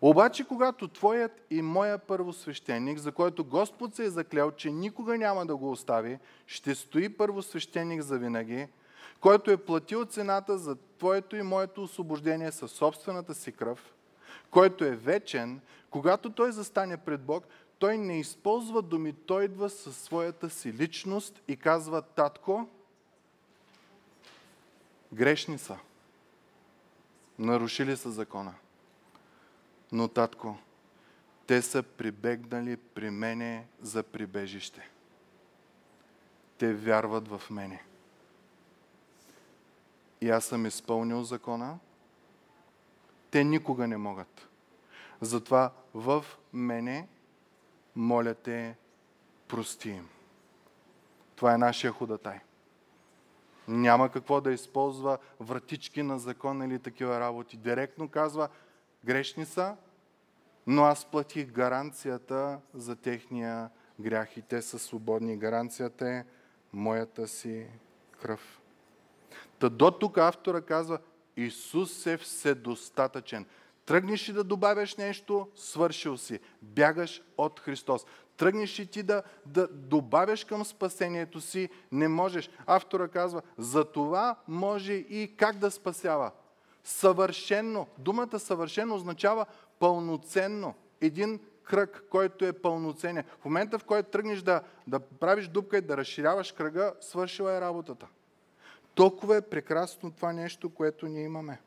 Обаче, 0.00 0.44
когато 0.44 0.88
твоят 0.88 1.46
и 1.50 1.62
моя 1.62 1.98
първосвещеник, 1.98 2.98
за 2.98 3.12
който 3.12 3.44
Господ 3.44 3.94
се 3.94 4.04
е 4.04 4.10
заклел, 4.10 4.50
че 4.50 4.70
никога 4.70 5.18
няма 5.18 5.46
да 5.46 5.56
го 5.56 5.70
остави, 5.70 6.18
ще 6.46 6.74
стои 6.74 7.08
първосвещеник 7.08 8.02
за 8.02 8.18
винаги, 8.18 8.68
който 9.20 9.50
е 9.50 9.56
платил 9.56 10.04
цената 10.04 10.58
за 10.58 10.76
твоето 10.98 11.36
и 11.36 11.42
моето 11.42 11.82
освобождение 11.82 12.52
със 12.52 12.72
собствената 12.72 13.34
си 13.34 13.52
кръв, 13.52 13.94
който 14.50 14.84
е 14.84 14.96
вечен, 14.96 15.60
когато 15.90 16.30
той 16.30 16.52
застане 16.52 16.96
пред 16.96 17.20
Бог, 17.20 17.46
той 17.78 17.98
не 17.98 18.20
използва 18.20 18.82
думи, 18.82 19.12
той 19.12 19.44
идва 19.44 19.70
със 19.70 19.96
своята 19.98 20.50
си 20.50 20.72
личност 20.72 21.42
и 21.48 21.56
казва, 21.56 22.02
татко, 22.02 22.68
грешни 25.12 25.58
са, 25.58 25.78
нарушили 27.38 27.96
са 27.96 28.10
закона. 28.10 28.54
Но, 29.92 30.08
татко, 30.08 30.56
те 31.46 31.62
са 31.62 31.82
прибегнали 31.82 32.76
при 32.76 33.10
мене 33.10 33.66
за 33.80 34.02
прибежище. 34.02 34.90
Те 36.58 36.74
вярват 36.74 37.28
в 37.28 37.42
мене. 37.50 37.82
И 40.20 40.30
аз 40.30 40.44
съм 40.44 40.66
изпълнил 40.66 41.22
закона. 41.22 41.78
Те 43.30 43.44
никога 43.44 43.86
не 43.88 43.96
могат. 43.96 44.48
Затова 45.20 45.70
в 45.94 46.24
мене, 46.52 47.08
моля 47.96 48.34
те, 48.34 48.76
прости 49.48 49.90
им. 49.90 50.08
Това 51.36 51.54
е 51.54 51.58
нашия 51.58 51.92
ходатай. 51.92 52.40
Няма 53.68 54.08
какво 54.08 54.40
да 54.40 54.52
използва 54.52 55.18
вратички 55.40 56.02
на 56.02 56.18
закон 56.18 56.62
или 56.62 56.78
такива 56.78 57.20
работи. 57.20 57.56
Директно 57.56 58.08
казва, 58.08 58.48
грешни 59.04 59.46
са, 59.46 59.76
но 60.66 60.84
аз 60.84 61.04
платих 61.04 61.46
гаранцията 61.46 62.60
за 62.74 62.96
техния 62.96 63.70
грях 64.00 64.36
и 64.36 64.42
те 64.42 64.62
са 64.62 64.78
свободни. 64.78 65.38
Гаранцията 65.38 66.08
е 66.08 66.24
моята 66.72 67.28
си 67.28 67.66
кръв. 68.22 68.60
Та 69.58 69.68
до 69.68 69.90
тук 69.90 70.18
автора 70.18 70.60
казва, 70.60 70.98
Исус 71.36 72.06
е 72.06 72.16
вседостатъчен. 72.16 73.46
Тръгнеш 73.86 74.28
и 74.28 74.32
да 74.32 74.44
добавяш 74.44 74.96
нещо, 74.96 75.48
свършил 75.54 76.16
си. 76.16 76.40
Бягаш 76.62 77.22
от 77.36 77.60
Христос. 77.60 78.04
Тръгнеш 78.36 78.78
и 78.78 78.86
ти 78.86 79.02
да, 79.02 79.22
да 79.46 79.68
добавяш 79.68 80.44
към 80.44 80.64
спасението 80.64 81.40
си, 81.40 81.68
не 81.92 82.08
можеш. 82.08 82.50
Автора 82.66 83.08
казва, 83.08 83.42
за 83.58 83.84
това 83.84 84.36
може 84.48 84.92
и 84.92 85.36
как 85.36 85.58
да 85.58 85.70
спасява. 85.70 86.30
Съвършенно. 86.84 87.86
Думата 87.98 88.38
съвършено 88.38 88.94
означава 88.94 89.46
пълноценно. 89.78 90.74
Един 91.00 91.40
кръг, 91.68 92.04
който 92.10 92.44
е 92.44 92.52
пълноценен. 92.52 93.24
В 93.40 93.44
момента, 93.44 93.78
в 93.78 93.84
който 93.84 94.10
тръгнеш 94.10 94.42
да, 94.42 94.62
да 94.86 95.00
правиш 95.00 95.48
дупка 95.48 95.78
и 95.78 95.80
да 95.80 95.96
разширяваш 95.96 96.52
кръга, 96.52 96.92
свършила 97.00 97.56
е 97.56 97.60
работата. 97.60 98.06
Толкова 98.94 99.36
е 99.36 99.40
прекрасно 99.40 100.10
това 100.10 100.32
нещо, 100.32 100.70
което 100.70 101.06
ние 101.06 101.22
имаме. 101.22 101.60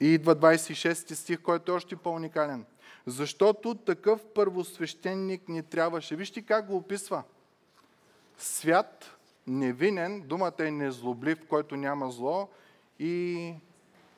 И 0.00 0.06
идва 0.06 0.36
26 0.36 1.14
стих, 1.14 1.42
който 1.42 1.72
е 1.72 1.74
още 1.74 1.96
по-уникален. 1.96 2.64
Защото 3.06 3.74
такъв 3.74 4.26
първосвещеник 4.34 5.48
ни 5.48 5.62
трябваше. 5.62 6.16
Вижте 6.16 6.42
как 6.42 6.66
го 6.66 6.76
описва. 6.76 7.22
Свят, 8.38 9.16
невинен, 9.46 10.20
думата 10.20 10.54
е 10.58 10.70
незлоблив, 10.70 11.38
който 11.48 11.76
няма 11.76 12.10
зло 12.10 12.48
и 12.98 13.54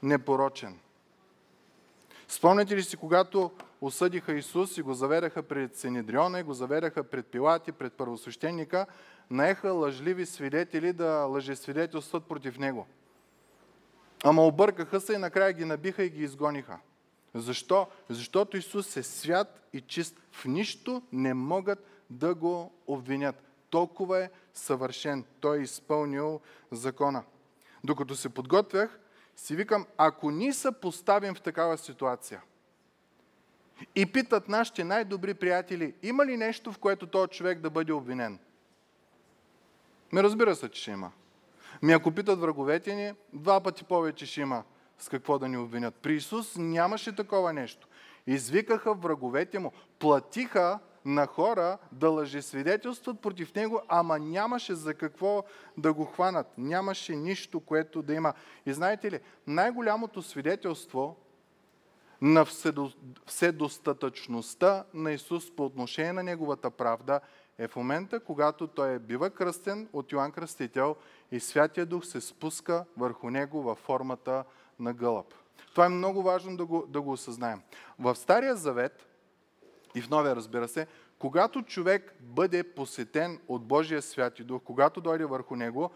непорочен. 0.03 0.79
Спомняте 2.29 2.77
ли 2.77 2.83
си, 2.83 2.97
когато 2.97 3.51
осъдиха 3.81 4.33
Исус 4.33 4.79
и 4.79 4.83
го 4.83 4.95
заведаха 4.95 5.43
пред 5.43 5.77
Синедриона 5.77 6.41
и 6.41 6.43
го 6.43 6.55
заведаха 6.55 7.05
пред 7.05 7.27
Пилати, 7.27 7.73
пред 7.73 7.93
първосвещеника, 7.93 8.87
наеха 9.31 9.73
лъжливи 9.73 10.27
свидетели 10.27 10.93
да 10.93 11.11
лъжесвидетелстват 11.11 12.25
против 12.25 12.59
него. 12.59 12.87
Ама 14.25 14.47
объркаха 14.47 15.01
се 15.01 15.13
и 15.13 15.19
накрая 15.19 15.53
ги 15.53 15.65
набиха 15.65 16.05
и 16.05 16.11
ги 16.11 16.23
изгониха. 16.23 16.79
Защо? 17.35 17.87
Защото 18.09 18.57
Исус 18.57 18.97
е 18.97 19.03
свят 19.03 19.61
и 19.73 19.81
чист. 19.81 20.21
В 20.33 20.45
нищо 20.45 21.03
не 21.13 21.35
могат 21.35 21.87
да 22.11 22.35
го 22.35 22.73
обвинят. 22.87 23.43
Толкова 23.71 24.19
е 24.19 24.31
съвършен. 24.55 25.25
Той 25.41 25.59
е 25.59 25.63
изпълнил 25.63 26.41
закона. 26.71 27.25
Докато 27.85 28.17
се 28.17 28.29
подготвях, 28.29 28.99
си 29.37 29.57
викам, 29.57 29.87
ако 29.97 30.31
ни 30.31 30.53
се 30.53 30.73
поставим 30.73 31.35
в 31.35 31.41
такава 31.41 31.79
ситуация 31.79 32.43
и 33.95 34.07
питат 34.07 34.49
нашите 34.49 34.85
най-добри 34.85 35.35
приятели, 35.35 35.95
има 36.03 36.27
ли 36.27 36.37
нещо, 36.37 36.73
в 36.73 36.79
което 36.79 37.07
този 37.07 37.31
човек 37.31 37.61
да 37.61 37.71
бъде 37.71 37.93
обвинен? 37.93 38.39
Ме 40.13 40.23
разбира 40.23 40.57
се, 40.57 40.69
че 40.69 40.83
ще 40.83 40.91
има. 40.91 41.13
Ми 41.83 41.93
ако 41.93 42.11
питат 42.11 42.41
враговете 42.41 42.95
ни, 42.95 43.13
два 43.33 43.61
пъти 43.61 43.85
повече 43.85 44.27
ще 44.27 44.41
има 44.41 44.65
с 44.99 45.09
какво 45.09 45.39
да 45.39 45.49
ни 45.49 45.57
обвинят. 45.57 45.95
При 45.95 46.15
Исус 46.15 46.57
нямаше 46.57 47.17
такова 47.17 47.53
нещо. 47.53 47.89
Извикаха 48.27 48.95
враговете 48.95 49.59
му, 49.59 49.73
платиха 49.99 50.79
на 51.09 51.27
хора 51.27 51.79
да 51.93 52.11
лъжесвидетелстват 52.11 53.21
против 53.21 53.55
него, 53.55 53.83
ама 53.89 54.19
нямаше 54.19 54.75
за 54.75 54.95
какво 54.95 55.45
да 55.77 55.93
го 55.93 56.05
хванат. 56.05 56.47
Нямаше 56.59 57.17
нищо, 57.17 57.61
което 57.61 58.03
да 58.03 58.15
има. 58.15 58.35
И 58.67 58.73
знаете 58.73 59.11
ли, 59.11 59.21
най-голямото 59.47 60.23
свидетелство 60.23 61.17
на 62.21 62.47
вседостатъчността 63.27 64.85
на 64.95 65.13
Исус 65.13 65.57
по 65.57 65.65
отношение 65.65 66.13
на 66.13 66.23
Неговата 66.23 66.71
правда 66.71 67.21
е 67.59 67.69
в 67.69 67.77
момента, 67.77 68.21
когато 68.21 68.67
Той 68.67 68.95
е 68.95 68.99
бива 68.99 69.31
кръстен 69.31 69.89
от 69.93 70.13
Йоанн 70.13 70.33
Кръстител 70.33 70.97
и 71.33 71.41
Святия 71.41 71.87
Дух 71.87 72.07
се 72.07 72.21
спуска 72.21 72.85
върху 72.97 73.31
Него 73.31 73.63
във 73.63 73.79
формата 73.79 74.45
на 74.79 74.93
гълъб. 74.93 75.35
Това 75.71 75.87
е 75.87 75.89
много 75.89 76.23
важно 76.23 76.57
да 76.57 76.67
го, 76.67 76.87
да 76.89 77.01
го 77.01 77.13
осъзнаем. 77.13 77.63
В 77.99 78.15
Стария 78.15 78.57
Завет 78.57 79.08
и 79.99 80.03
в 80.03 80.11
Новия, 80.11 80.37
разбира 80.37 80.69
се, 80.69 80.87
когато 81.19 81.63
човек 81.63 82.15
бъде 82.21 82.63
посетен 82.63 83.41
от 83.49 83.65
Божия 83.65 84.03
Святи 84.03 84.45
Дух, 84.45 84.63
когато 84.65 85.01
дойде 85.01 85.25
върху 85.25 85.57
него, 85.57 85.91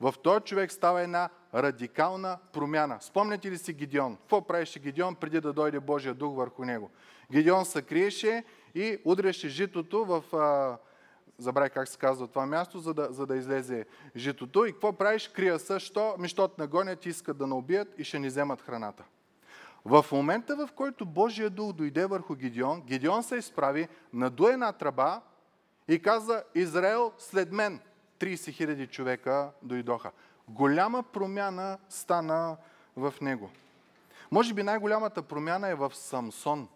в 0.00 0.14
този 0.22 0.40
човек 0.40 0.72
става 0.72 1.02
една 1.02 1.28
радикална 1.54 2.38
промяна. 2.52 2.98
Спомняте 3.00 3.50
ли 3.50 3.58
си 3.58 3.72
Гидеон? 3.72 4.16
Какво 4.16 4.46
правеше 4.46 4.78
Гидеон 4.78 5.14
преди 5.14 5.40
да 5.40 5.52
дойде 5.52 5.80
Божия 5.80 6.14
дух 6.14 6.36
върху 6.36 6.64
него? 6.64 6.90
Гидеон 7.32 7.64
се 7.64 7.82
криеше 7.82 8.44
и 8.74 8.98
удряше 9.04 9.48
житото 9.48 10.04
в... 10.04 10.36
А, 10.36 10.78
забравих 11.38 11.72
как 11.72 11.88
се 11.88 11.98
казва 11.98 12.26
това 12.26 12.46
място, 12.46 12.78
за 12.78 12.94
да, 12.94 13.08
за 13.10 13.26
да 13.26 13.36
излезе 13.36 13.86
житото. 14.16 14.64
И 14.64 14.72
какво 14.72 14.92
правиш? 14.92 15.28
Крия 15.28 15.58
също, 15.58 16.14
мищот 16.18 16.58
нагонят, 16.58 17.06
искат 17.06 17.38
да 17.38 17.46
наубият 17.46 17.88
и 17.98 18.04
ще 18.04 18.18
ни 18.18 18.28
вземат 18.28 18.62
храната. 18.62 19.04
В 19.88 20.04
момента, 20.12 20.56
в 20.56 20.68
който 20.74 21.06
Божия 21.06 21.50
дух 21.50 21.72
дойде 21.72 22.06
върху 22.06 22.34
Гидеон, 22.34 22.80
Гидеон 22.80 23.22
се 23.22 23.36
изправи, 23.36 23.88
наду 24.12 24.48
една 24.48 24.72
тръба 24.72 25.20
и 25.88 26.02
каза, 26.02 26.42
Израел 26.54 27.12
след 27.18 27.52
мен. 27.52 27.80
30 28.20 28.34
000 28.34 28.90
човека 28.90 29.50
дойдоха. 29.62 30.10
Голяма 30.48 31.02
промяна 31.02 31.78
стана 31.88 32.56
в 32.96 33.14
него. 33.20 33.50
Може 34.30 34.54
би 34.54 34.62
най-голямата 34.62 35.22
промяна 35.22 35.68
е 35.68 35.74
в 35.74 35.92
Самсон. 35.94 36.68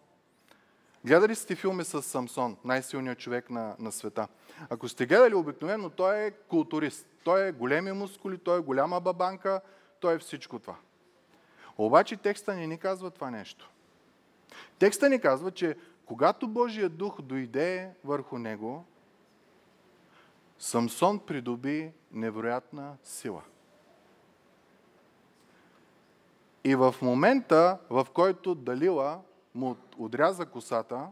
Гледали 1.05 1.35
сте 1.35 1.55
филми 1.55 1.83
с 1.83 2.01
Самсон, 2.01 2.57
най-силният 2.65 3.19
човек 3.19 3.49
на, 3.49 3.75
на 3.79 3.91
света? 3.91 4.27
Ако 4.69 4.89
сте 4.89 5.05
гледали 5.05 5.35
обикновено, 5.35 5.89
той 5.89 6.17
е 6.17 6.31
културист. 6.31 7.07
Той 7.23 7.47
е 7.47 7.51
големи 7.51 7.91
мускули, 7.91 8.37
той 8.37 8.57
е 8.57 8.61
голяма 8.61 9.01
бабанка, 9.01 9.61
той 9.99 10.15
е 10.15 10.19
всичко 10.19 10.59
това. 10.59 10.75
Обаче 11.77 12.17
текста 12.17 12.55
не 12.55 12.67
ни 12.67 12.77
казва 12.77 13.11
това 13.11 13.31
нещо. 13.31 13.69
Текста 14.79 15.09
ни 15.09 15.21
казва, 15.21 15.51
че 15.51 15.77
когато 16.05 16.47
Божия 16.47 16.89
дух 16.89 17.21
дойде 17.21 17.91
върху 18.03 18.37
него, 18.37 18.85
Самсон 20.59 21.19
придоби 21.19 21.91
невероятна 22.11 22.97
сила. 23.03 23.41
И 26.63 26.75
в 26.75 26.95
момента, 27.01 27.77
в 27.89 28.07
който 28.13 28.55
Далила 28.55 29.21
му 29.55 29.75
отряза 29.97 30.45
косата, 30.45 31.07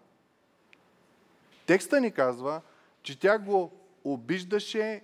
текста 1.65 2.01
ни 2.01 2.11
казва, 2.11 2.61
че 3.03 3.19
тя 3.19 3.39
го 3.39 3.71
обиждаше 4.03 5.01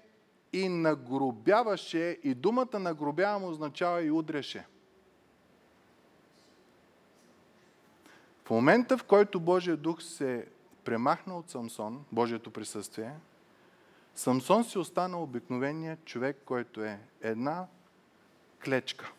и 0.54 0.70
нагробяваше, 0.70 2.18
и 2.24 2.34
думата 2.34 2.80
нагробявам 2.80 3.44
означава 3.44 4.04
и 4.04 4.12
удряше. 4.12 4.66
В 8.48 8.50
момента, 8.50 8.98
в 8.98 9.04
който 9.04 9.40
Божия 9.40 9.78
дух 9.78 10.02
се 10.02 10.48
премахна 10.84 11.38
от 11.38 11.50
Самсон, 11.50 12.06
Божието 12.12 12.52
присъствие, 12.52 13.12
Самсон 14.16 14.64
си 14.64 14.78
остана 14.78 15.22
обикновения 15.22 15.98
човек, 16.06 16.38
който 16.46 16.84
е 16.84 17.00
една 17.22 17.66
клечка. 18.66 19.12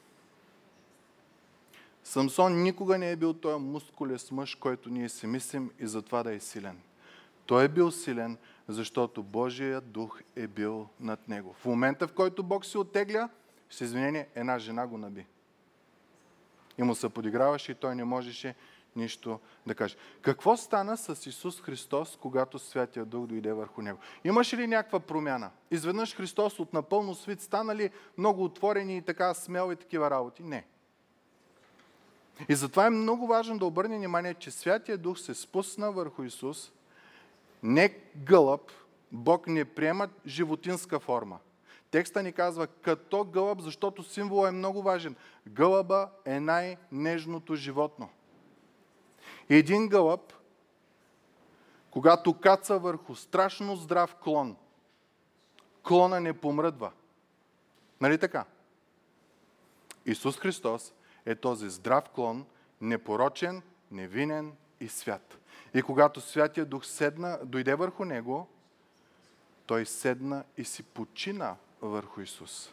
Самсон 2.04 2.62
никога 2.62 2.98
не 2.98 3.10
е 3.10 3.16
бил 3.16 3.34
този 3.34 3.64
мускулес 3.64 4.30
мъж, 4.30 4.54
който 4.54 4.90
ние 4.90 5.08
си 5.08 5.26
мислим 5.26 5.70
и 5.78 5.86
затова 5.86 6.22
да 6.22 6.34
е 6.34 6.40
силен. 6.40 6.78
Той 7.46 7.64
е 7.64 7.68
бил 7.68 7.90
силен, 7.90 8.38
защото 8.68 9.22
Божия 9.22 9.80
дух 9.80 10.20
е 10.36 10.46
бил 10.46 10.88
над 11.00 11.28
него. 11.28 11.52
В 11.52 11.64
момента, 11.64 12.08
в 12.08 12.12
който 12.12 12.42
Бог 12.42 12.64
се 12.64 12.78
оттегля, 12.78 13.28
с 13.70 13.80
извинение, 13.80 14.28
една 14.34 14.58
жена 14.58 14.86
го 14.86 14.98
наби. 14.98 15.26
И 16.78 16.82
му 16.82 16.94
се 16.94 17.08
подиграваше 17.08 17.72
и 17.72 17.74
той 17.74 17.94
не 17.94 18.04
можеше 18.04 18.54
нищо 18.98 19.40
да 19.66 19.74
каже. 19.74 19.96
Какво 20.22 20.56
стана 20.56 20.96
с 20.96 21.26
Исус 21.26 21.60
Христос, 21.60 22.18
когато 22.20 22.58
Святия 22.58 23.04
Дух 23.04 23.26
дойде 23.26 23.52
върху 23.52 23.82
Него? 23.82 23.98
Имаше 24.24 24.56
ли 24.56 24.66
някаква 24.66 25.00
промяна? 25.00 25.50
Изведнъж 25.70 26.16
Христос 26.16 26.58
от 26.58 26.72
напълно 26.72 27.14
свит 27.14 27.40
стана 27.40 27.76
ли 27.76 27.90
много 28.18 28.44
отворени 28.44 28.96
и 28.96 29.02
така 29.02 29.34
смел 29.34 29.72
и 29.72 29.76
такива 29.76 30.10
работи? 30.10 30.42
Не. 30.42 30.64
И 32.48 32.54
затова 32.54 32.86
е 32.86 32.90
много 32.90 33.26
важно 33.26 33.58
да 33.58 33.66
обърне 33.66 33.96
внимание, 33.96 34.34
че 34.34 34.50
Святия 34.50 34.98
Дух 34.98 35.18
се 35.18 35.34
спусна 35.34 35.92
върху 35.92 36.22
Исус, 36.22 36.72
не 37.62 37.98
гълъб, 38.16 38.72
Бог 39.12 39.46
не 39.46 39.64
приема 39.64 40.08
животинска 40.26 41.00
форма. 41.00 41.38
Текста 41.90 42.22
ни 42.22 42.32
казва 42.32 42.66
като 42.66 43.24
гълъб, 43.24 43.60
защото 43.60 44.02
символ 44.02 44.46
е 44.46 44.50
много 44.50 44.82
важен. 44.82 45.16
Гълъба 45.48 46.08
е 46.24 46.40
най-нежното 46.40 47.54
животно. 47.54 48.08
Един 49.48 49.88
гълъб, 49.88 50.32
когато 51.90 52.40
каца 52.40 52.78
върху 52.78 53.14
страшно 53.14 53.76
здрав 53.76 54.14
клон, 54.14 54.56
клона 55.82 56.20
не 56.20 56.40
помръдва. 56.40 56.92
Нали 58.00 58.18
така? 58.18 58.44
Исус 60.06 60.38
Христос 60.38 60.92
е 61.26 61.34
този 61.34 61.70
здрав 61.70 62.08
клон, 62.08 62.46
непорочен, 62.80 63.62
невинен 63.90 64.52
и 64.80 64.88
свят. 64.88 65.38
И 65.74 65.82
когато 65.82 66.20
Святия 66.20 66.66
Дух 66.66 66.86
седна, 66.86 67.38
дойде 67.44 67.74
върху 67.74 68.04
него, 68.04 68.48
той 69.66 69.86
седна 69.86 70.44
и 70.56 70.64
си 70.64 70.82
почина 70.82 71.56
върху 71.80 72.20
Исус. 72.20 72.72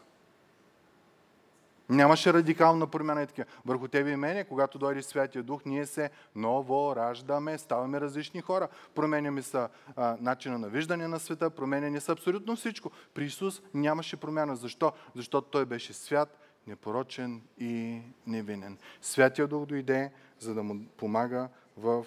Нямаше 1.89 2.33
радикална 2.33 2.87
промяна 2.87 3.23
и 3.23 3.27
такива. 3.27 3.47
Върху 3.65 3.87
тебе 3.87 4.11
и 4.11 4.15
мене, 4.15 4.43
когато 4.43 4.77
дойде 4.77 5.01
Святия 5.01 5.43
Дух, 5.43 5.61
ние 5.65 5.85
се 5.85 6.09
ново 6.35 6.95
раждаме, 6.95 7.57
ставаме 7.57 8.01
различни 8.01 8.41
хора. 8.41 8.67
Променяме 8.95 9.41
са 9.41 9.69
а, 9.95 10.17
начина 10.21 10.57
на 10.57 10.69
виждане 10.69 11.07
на 11.07 11.19
света, 11.19 11.49
променяме 11.49 11.99
са 11.99 12.11
абсолютно 12.11 12.55
всичко. 12.55 12.91
При 13.13 13.25
Исус 13.25 13.61
нямаше 13.73 14.17
промяна. 14.17 14.55
Защо? 14.55 14.91
Защото 15.15 15.49
Той 15.49 15.65
беше 15.65 15.93
свят, 15.93 16.37
непорочен 16.67 17.41
и 17.57 18.01
невинен. 18.27 18.77
Святия 19.01 19.47
Дух 19.47 19.65
дойде, 19.65 20.11
за 20.39 20.53
да 20.53 20.63
му 20.63 20.85
помага 20.97 21.47
в 21.77 22.05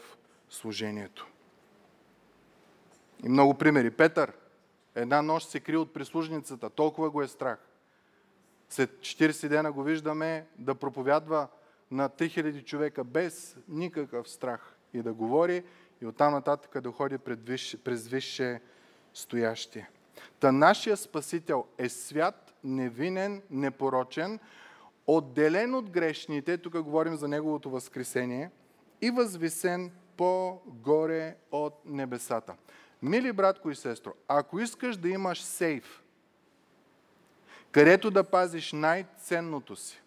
служението. 0.51 1.27
И 3.25 3.29
много 3.29 3.55
примери. 3.55 3.91
Петър, 3.91 4.33
една 4.95 5.23
нощ 5.23 5.49
се 5.49 5.61
крие 5.61 5.79
от 5.79 5.93
прислужницата, 5.93 6.71
толкова 6.71 7.11
го 7.11 7.23
е 7.23 7.29
страх. 7.29 7.68
След 8.69 8.91
40 8.91 9.49
дена 9.49 9.73
го 9.73 9.83
виждаме 9.83 10.47
да 10.59 10.75
проповядва 10.75 11.49
на 11.91 12.09
3000 12.09 12.65
човека 12.65 13.05
без 13.05 13.57
никакъв 13.69 14.29
страх 14.29 14.77
и 14.95 15.03
да 15.03 15.13
говори 15.13 15.65
и 16.03 16.07
оттам 16.07 16.33
нататък 16.33 16.81
да 16.81 16.93
ходи 16.93 17.19
през 17.85 18.09
висше 18.09 18.61
стоящи. 19.15 19.85
Та 20.41 20.53
нашия 20.53 20.97
Спасител 20.97 21.65
е 21.79 21.89
свят, 21.89 22.55
невинен, 22.65 23.43
непорочен, 23.51 24.39
отделен 25.07 25.75
от 25.75 25.91
грешните, 25.91 26.59
тук 26.59 26.83
говорим 26.83 27.17
за 27.17 27.29
Неговото 27.29 27.71
възкресение, 27.71 28.51
и 29.01 29.11
възвисен 29.11 29.91
по-горе 30.17 31.37
от 31.51 31.75
небесата. 31.85 32.55
Мили 33.03 33.33
братко 33.33 33.71
и 33.71 33.75
сестро, 33.75 34.13
ако 34.29 34.61
искаш 34.61 34.97
да 34.97 35.09
имаш 35.09 35.43
сейф, 35.43 36.03
където 37.73 38.11
да 38.11 38.25
пазиш 38.25 38.73
най-ценното 38.73 39.77
си. 39.77 40.03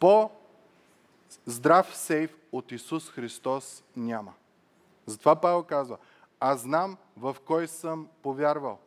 По-здрав 0.00 1.96
сейф 1.96 2.36
от 2.52 2.72
Исус 2.72 3.10
Христос 3.10 3.84
няма. 3.96 4.34
Затова 5.06 5.36
Павел 5.36 5.62
казва, 5.62 5.98
аз 6.40 6.60
знам 6.60 6.96
в 7.16 7.36
кой 7.44 7.68
съм 7.68 8.08
повярвал 8.22 8.78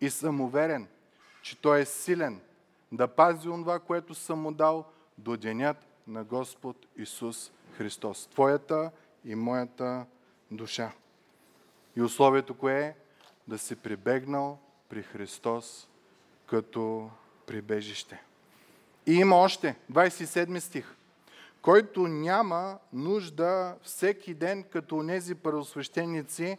и 0.00 0.10
съм 0.10 0.40
уверен, 0.40 0.88
че 1.42 1.60
Той 1.60 1.80
е 1.80 1.84
силен 1.84 2.40
да 2.92 3.08
пази 3.08 3.48
онова, 3.48 3.78
което 3.78 4.14
съм 4.14 4.38
му 4.38 4.52
дал 4.52 4.84
до 5.18 5.36
денят 5.36 5.76
на 6.06 6.24
Господ 6.24 6.86
Исус 6.96 7.52
Христос. 7.76 8.26
Твоята 8.26 8.90
и 9.24 9.34
моята 9.34 10.06
душа. 10.50 10.92
И 11.96 12.02
условието 12.02 12.54
кое 12.54 12.80
е? 12.80 12.94
Да 13.48 13.58
си 13.58 13.76
прибегнал 13.76 14.58
при 14.88 15.02
Христос 15.02 15.88
като 16.54 17.10
прибежище. 17.46 18.22
И 19.06 19.12
има 19.12 19.36
още, 19.36 19.76
27 19.92 20.58
стих, 20.58 20.94
който 21.62 22.08
няма 22.08 22.78
нужда 22.92 23.76
всеки 23.82 24.34
ден, 24.34 24.62
като 24.62 25.02
нези 25.02 25.34
първосвещеници, 25.34 26.58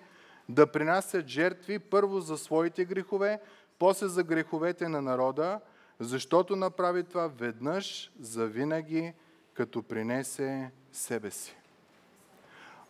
да 0.50 0.72
принасят 0.72 1.28
жертви 1.28 1.80
първо 1.80 2.20
за 2.20 2.38
своите 2.38 2.86
грехове, 2.86 3.40
после 3.80 4.08
за 4.08 4.24
греховете 4.24 4.88
на 4.88 5.02
народа, 5.02 5.60
защото 6.00 6.56
направи 6.56 7.04
това 7.04 7.28
веднъж 7.28 8.12
за 8.20 8.48
винаги, 8.48 9.14
като 9.54 9.84
принесе 9.84 10.72
себе 10.92 11.32
си. 11.32 11.56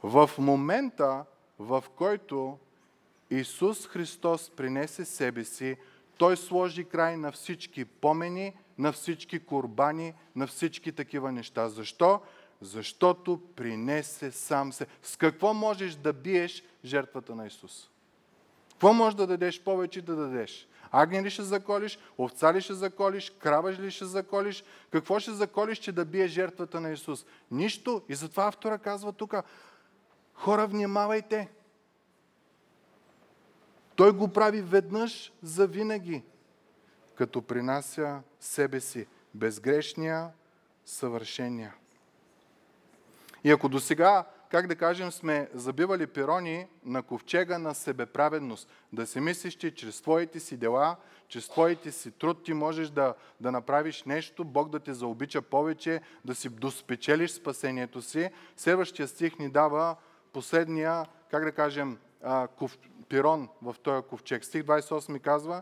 В 0.04 0.30
момента, 0.38 1.26
в 1.60 1.84
който 1.96 2.58
Исус 3.30 3.88
Христос 3.88 4.50
принесе 4.50 5.06
себе 5.06 5.44
си, 5.44 5.78
той 6.18 6.38
сложи 6.38 6.84
край 6.84 7.18
на 7.18 7.32
всички 7.32 7.86
помени, 7.86 8.54
на 8.78 8.92
всички 8.92 9.40
курбани, 9.40 10.14
на 10.36 10.48
всички 10.48 10.92
такива 10.92 11.32
неща. 11.32 11.70
Защо? 11.70 12.22
Защото 12.62 13.42
принесе 13.56 14.32
сам 14.32 14.74
се. 14.74 14.88
С 15.04 15.18
какво 15.18 15.54
можеш 15.54 15.96
да 15.96 16.14
биеш 16.14 16.64
жертвата 16.86 17.36
на 17.36 17.48
Исус? 17.48 17.90
Какво 18.72 18.94
можеш 18.94 19.16
да 19.16 19.28
дадеш 19.28 19.64
повече 19.64 20.02
да 20.02 20.16
дадеш? 20.16 20.68
Агни 20.92 21.24
ли 21.24 21.30
ще 21.30 21.44
заколиш? 21.44 22.00
Овца 22.18 22.54
ли 22.54 22.62
ще 22.62 22.74
заколиш? 22.74 23.30
Крава 23.30 23.74
ли 23.74 23.92
ще 23.92 24.06
заколиш? 24.06 24.64
Какво 24.92 25.20
ще 25.20 25.32
заколиш, 25.32 25.78
че 25.78 25.92
да 25.92 26.06
бие 26.06 26.28
жертвата 26.28 26.82
на 26.82 26.92
Исус? 26.92 27.26
Нищо. 27.52 28.02
И 28.10 28.16
затова 28.16 28.48
автора 28.48 28.78
казва 28.78 29.14
тук, 29.14 29.36
хора, 30.34 30.68
внимавайте. 30.68 31.50
Той 33.96 34.12
го 34.12 34.28
прави 34.28 34.62
веднъж 34.62 35.34
за 35.44 35.68
винаги, 35.68 36.24
като 37.16 37.42
принася 37.42 38.22
себе 38.40 38.80
си, 38.80 39.08
безгрешния, 39.34 40.30
съвършения. 40.86 41.74
И 43.44 43.52
ако 43.52 43.70
до 43.70 43.80
сега, 43.80 44.26
как 44.50 44.68
да 44.68 44.76
кажем, 44.76 45.12
сме 45.12 45.50
забивали 45.54 46.08
пирони 46.08 46.68
на 46.86 47.04
ковчега 47.04 47.58
на 47.58 47.76
себеправедност, 47.76 48.70
да 48.94 49.08
си 49.08 49.20
мислиш, 49.20 49.54
че 49.54 49.76
чрез 49.76 50.02
твоите 50.02 50.40
си 50.40 50.58
дела, 50.58 50.96
чрез 51.28 51.50
твоите 51.50 51.92
си 51.92 52.12
труд 52.12 52.44
ти 52.44 52.54
можеш 52.54 52.90
да, 52.90 53.14
да 53.42 53.52
направиш 53.52 54.04
нещо, 54.04 54.44
Бог 54.44 54.70
да 54.70 54.80
те 54.80 54.94
заобича 54.94 55.42
повече, 55.42 56.02
да 56.26 56.36
си 56.36 56.50
доспечелиш 56.50 57.32
спасението 57.32 58.02
си, 58.02 58.30
следващия 58.58 59.08
стих 59.08 59.40
ни 59.40 59.50
дава 59.50 59.96
последния, 60.34 61.06
как 61.32 61.44
да 61.44 61.52
кажем, 61.52 61.98
кув, 62.58 62.78
пирон 63.10 63.50
в 63.62 63.76
този 63.84 64.08
ковчег. 64.08 64.46
Стих 64.46 64.64
28 64.64 65.22
казва, 65.22 65.62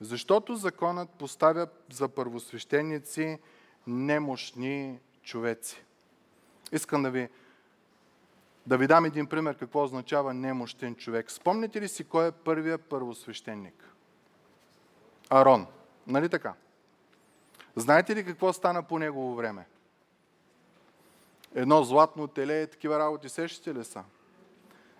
защото 0.00 0.56
законът 0.56 1.10
поставя 1.10 1.66
за 1.90 2.08
първосвещеници 2.08 3.38
немощни 3.86 4.98
човеци. 5.22 5.84
Искам 6.72 7.02
да 7.02 7.10
ви, 7.10 7.28
да 8.66 8.78
ви 8.78 8.86
дам 8.86 9.04
един 9.04 9.26
пример 9.26 9.58
какво 9.58 9.82
означава 9.82 10.34
немощен 10.34 10.94
човек. 10.94 11.30
Спомните 11.30 11.80
ли 11.80 11.88
си 11.88 12.04
кой 12.04 12.28
е 12.28 12.32
първият 12.32 12.84
първосвещеник? 12.84 13.94
Арон. 15.30 15.66
Нали 16.06 16.28
така? 16.28 16.54
Знаете 17.76 18.16
ли 18.16 18.24
какво 18.24 18.52
стана 18.52 18.82
по 18.82 18.98
негово 18.98 19.34
време? 19.34 19.66
Едно 21.54 21.84
златно 21.84 22.28
теле, 22.28 22.66
такива 22.66 22.98
работи, 22.98 23.28
сещате 23.28 23.74
ли 23.74 23.84
са? 23.84 24.04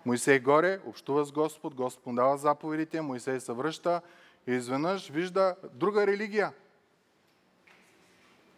Моисей 0.07 0.39
горе, 0.39 0.81
общува 0.87 1.25
с 1.25 1.33
Господ, 1.33 1.75
Господ 1.75 2.15
дава 2.15 2.37
заповедите, 2.37 3.01
Моисей 3.01 3.41
се 3.41 3.53
връща 3.53 4.01
и 4.47 4.53
изведнъж 4.53 5.09
вижда 5.09 5.57
друга 5.75 6.07
религия. 6.07 6.53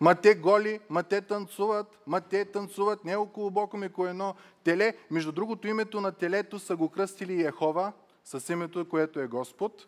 Ма 0.01 0.15
те 0.15 0.35
голи, 0.35 0.81
ма 0.91 1.03
те 1.03 1.21
танцуват, 1.21 1.99
ма 2.07 2.21
те 2.21 2.45
танцуват, 2.45 3.05
не 3.05 3.17
около 3.17 3.51
бока 3.51 3.77
ми 3.77 3.89
кое 3.89 4.11
едно 4.11 4.35
теле. 4.65 4.97
Между 5.11 5.33
другото 5.33 5.69
името 5.69 6.01
на 6.01 6.13
телето 6.13 6.59
са 6.59 6.77
го 6.77 6.89
кръстили 6.89 7.43
Ехова, 7.43 7.93
с 8.25 8.53
името, 8.53 8.89
което 8.89 9.21
е 9.21 9.27
Господ. 9.27 9.87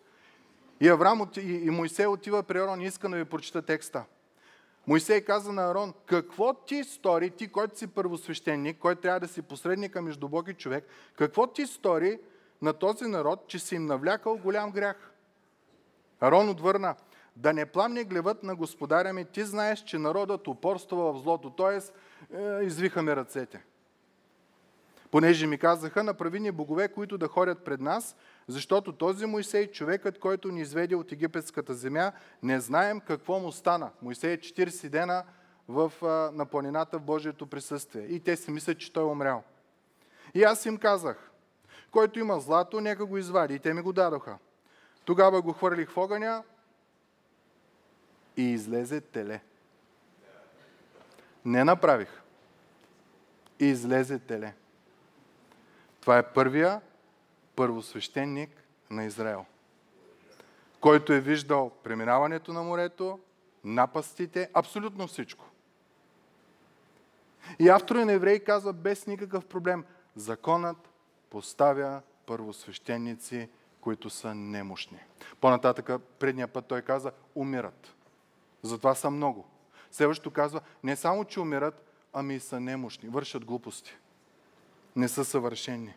И, 0.80 0.88
Авраам, 0.88 1.30
и, 1.36 1.70
Моисей 1.70 2.06
отива 2.06 2.42
при 2.42 2.58
Арон 2.58 2.80
и 2.80 2.86
иска 2.86 3.08
да 3.08 3.16
ви 3.16 3.24
прочита 3.24 3.62
текста. 3.62 4.04
Моисей 4.88 5.20
каза 5.20 5.52
на 5.52 5.70
Арон, 5.70 5.94
какво 6.06 6.54
ти 6.54 6.84
стори, 6.84 7.30
ти, 7.30 7.48
който 7.48 7.78
си 7.78 7.86
първосвещеник, 7.86 8.78
който 8.78 9.00
трябва 9.00 9.20
да 9.20 9.28
си 9.28 9.42
посредника 9.42 10.02
между 10.02 10.28
Бог 10.28 10.48
и 10.48 10.54
човек, 10.54 10.88
какво 11.16 11.46
ти 11.46 11.66
стори 11.66 12.18
на 12.62 12.72
този 12.72 13.04
народ, 13.04 13.48
че 13.48 13.58
си 13.58 13.74
им 13.74 13.86
навлякал 13.86 14.36
голям 14.36 14.70
грях? 14.70 15.12
Арон 16.20 16.48
отвърна, 16.48 16.94
да 17.36 17.52
не 17.52 17.66
пламне 17.66 18.04
глевът 18.04 18.42
на 18.42 18.56
господаря 18.56 19.12
ми, 19.12 19.24
ти 19.24 19.44
знаеш, 19.44 19.84
че 19.84 19.98
народът 19.98 20.48
упорства 20.48 21.12
в 21.12 21.22
злото, 21.22 21.50
т.е. 21.50 21.78
извихаме 22.64 23.16
ръцете. 23.16 23.64
Понеже 25.10 25.46
ми 25.46 25.58
казаха, 25.58 26.04
направи 26.04 26.40
ни 26.40 26.52
богове, 26.52 26.88
които 26.88 27.18
да 27.18 27.28
ходят 27.28 27.64
пред 27.64 27.80
нас, 27.80 28.16
защото 28.48 28.92
този 28.92 29.26
Моисей, 29.26 29.70
човекът, 29.70 30.18
който 30.18 30.48
ни 30.48 30.60
изведе 30.60 30.96
от 30.96 31.12
египетската 31.12 31.74
земя, 31.74 32.12
не 32.42 32.60
знаем 32.60 33.00
какво 33.00 33.38
му 33.38 33.52
стана. 33.52 33.90
Моисей 34.02 34.32
е 34.32 34.38
40 34.38 34.88
дена 34.88 35.24
в, 35.68 35.92
на 36.34 36.46
планината 36.46 36.98
в 36.98 37.02
Божието 37.02 37.46
присъствие. 37.46 38.02
И 38.02 38.20
те 38.20 38.36
си 38.36 38.50
мислят, 38.50 38.78
че 38.78 38.92
той 38.92 39.02
е 39.02 39.06
умрял. 39.06 39.42
И 40.34 40.42
аз 40.42 40.66
им 40.66 40.78
казах, 40.78 41.30
който 41.90 42.18
има 42.18 42.40
злато, 42.40 42.80
нека 42.80 43.06
го 43.06 43.18
извади. 43.18 43.54
И 43.54 43.58
те 43.58 43.74
ми 43.74 43.82
го 43.82 43.92
дадоха. 43.92 44.38
Тогава 45.04 45.42
го 45.42 45.52
хвърлих 45.52 45.90
в 45.90 45.96
огъня 45.96 46.42
и 48.36 48.42
излезе 48.42 49.00
теле. 49.00 49.40
Не 51.44 51.64
направих. 51.64 52.22
Излезе 53.58 54.18
теле. 54.18 54.54
Това 56.00 56.18
е 56.18 56.32
първия 56.32 56.80
първосвещеник 57.58 58.50
на 58.90 59.04
Израел, 59.04 59.44
който 60.80 61.12
е 61.12 61.20
виждал 61.20 61.70
преминаването 61.82 62.52
на 62.52 62.62
морето, 62.62 63.18
напастите, 63.64 64.50
абсолютно 64.54 65.06
всичко. 65.06 65.44
И 67.58 67.68
автора 67.68 68.04
на 68.04 68.12
Евреи 68.12 68.44
казва 68.44 68.72
без 68.72 69.06
никакъв 69.06 69.46
проблем, 69.46 69.84
законът 70.16 70.76
поставя 71.30 72.00
първосвещеници, 72.26 73.48
които 73.80 74.10
са 74.10 74.34
немощни. 74.34 74.98
По-нататъка, 75.40 75.98
предния 75.98 76.48
път 76.48 76.66
той 76.66 76.82
каза, 76.82 77.12
умират. 77.34 77.94
Затова 78.62 78.94
са 78.94 79.10
много. 79.10 79.46
Следващото 79.90 80.30
казва, 80.30 80.60
не 80.82 80.96
само, 80.96 81.24
че 81.24 81.40
умират, 81.40 81.84
ами 82.12 82.34
и 82.34 82.40
са 82.40 82.60
немощни, 82.60 83.08
вършат 83.08 83.44
глупости. 83.44 83.96
Не 84.96 85.08
са 85.08 85.24
съвършени. 85.24 85.94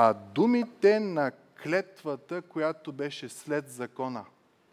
А 0.00 0.14
думите 0.14 1.00
на 1.00 1.32
клетвата, 1.62 2.42
която 2.42 2.92
беше 2.92 3.28
след 3.28 3.70
закона. 3.70 4.24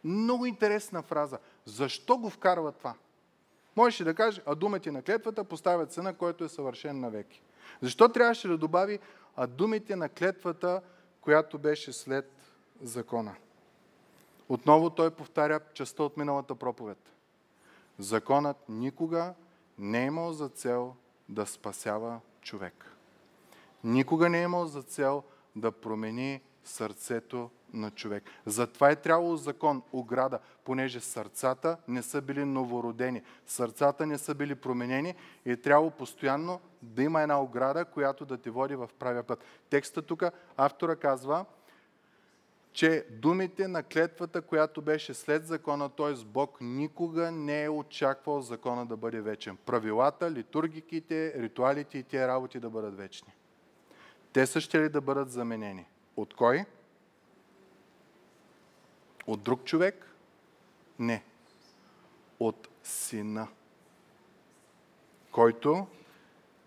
Много 0.03 0.45
интересна 0.45 1.01
фраза. 1.01 1.37
Защо 1.65 2.17
го 2.17 2.29
вкарва 2.29 2.71
това? 2.71 2.93
Можеше 3.75 4.03
да 4.03 4.15
каже, 4.15 4.41
а 4.45 4.55
думите 4.55 4.91
на 4.91 5.01
клетвата 5.01 5.43
поставят 5.43 5.91
сина, 5.91 6.13
който 6.13 6.43
е 6.43 6.49
съвършен 6.49 6.99
навеки. 6.99 7.41
Защо 7.81 8.09
трябваше 8.09 8.47
да 8.47 8.57
добави, 8.57 8.99
а 9.35 9.47
думите 9.47 9.95
на 9.95 10.09
клетвата, 10.09 10.81
която 11.21 11.57
беше 11.57 11.93
след 11.93 12.31
закона? 12.81 13.35
Отново 14.49 14.89
той 14.89 15.11
повтаря 15.11 15.59
частта 15.73 16.03
от 16.03 16.17
миналата 16.17 16.55
проповед. 16.55 17.11
Законът 17.99 18.57
никога 18.69 19.33
не 19.77 20.03
е 20.03 20.05
имал 20.05 20.33
за 20.33 20.49
цел 20.49 20.95
да 21.29 21.45
спасява 21.45 22.19
човек 22.41 22.94
никога 23.85 24.29
не 24.29 24.39
е 24.39 24.43
имал 24.43 24.65
за 24.65 24.81
цел 24.81 25.23
да 25.55 25.71
промени 25.71 26.41
сърцето 26.63 27.49
на 27.73 27.91
човек. 27.91 28.23
Затова 28.45 28.89
е 28.89 28.95
трябвало 28.95 29.35
закон, 29.35 29.81
ограда, 29.93 30.39
понеже 30.63 30.99
сърцата 30.99 31.77
не 31.87 32.03
са 32.03 32.21
били 32.21 32.45
новородени, 32.45 33.21
сърцата 33.45 34.05
не 34.05 34.17
са 34.17 34.35
били 34.35 34.55
променени 34.55 35.15
и 35.45 35.51
е 35.51 35.57
трябвало 35.57 35.91
постоянно 35.91 36.59
да 36.81 37.03
има 37.03 37.21
една 37.21 37.41
ограда, 37.41 37.85
която 37.85 38.25
да 38.25 38.37
те 38.37 38.49
води 38.49 38.75
в 38.75 38.89
правия 38.99 39.23
път. 39.23 39.43
Текста 39.69 40.01
тук 40.01 40.23
автора 40.57 40.95
казва, 40.95 41.45
че 42.73 43.05
думите 43.09 43.67
на 43.67 43.83
клетвата, 43.83 44.41
която 44.41 44.81
беше 44.81 45.13
след 45.13 45.47
закона, 45.47 45.89
т.е. 45.89 46.25
Бог 46.25 46.57
никога 46.61 47.31
не 47.31 47.63
е 47.63 47.69
очаквал 47.69 48.41
закона 48.41 48.85
да 48.85 48.97
бъде 48.97 49.21
вечен. 49.21 49.57
Правилата, 49.65 50.31
литургиките, 50.31 51.33
ритуалите 51.37 51.97
и 51.97 52.03
тия 52.03 52.27
работи 52.27 52.59
да 52.59 52.69
бъдат 52.69 52.97
вечни. 52.97 53.33
Те 54.35 54.45
са 54.45 54.61
ще 54.61 54.79
ли 54.79 54.89
да 54.89 55.01
бъдат 55.01 55.31
заменени? 55.31 55.85
От 56.17 56.33
кой? 56.33 56.65
От 59.27 59.43
друг 59.43 59.63
човек? 59.63 60.15
Не. 60.99 61.23
От 62.39 62.67
сина, 62.83 63.47
който 65.31 65.87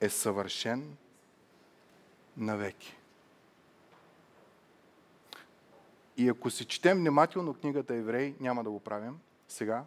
е 0.00 0.08
съвършен 0.08 0.96
навеки. 2.36 2.96
И 6.16 6.28
ако 6.28 6.50
си 6.50 6.64
четем 6.64 6.98
внимателно 6.98 7.54
книгата 7.54 7.94
Еврей, 7.94 8.34
няма 8.40 8.64
да 8.64 8.70
го 8.70 8.80
правим 8.80 9.18
сега, 9.48 9.84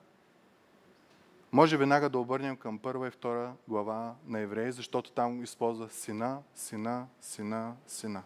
може 1.52 1.78
веднага 1.78 2.10
да 2.10 2.20
обърнем 2.20 2.58
към 2.58 2.80
първа 2.80 3.08
и 3.08 3.12
втора 3.12 3.54
глава 3.68 4.16
на 4.28 4.40
Евреи, 4.40 4.72
защото 4.72 5.12
там 5.12 5.44
използва 5.44 5.90
сина, 5.90 6.40
сина, 6.56 7.08
сина, 7.22 7.76
сина. 7.88 8.24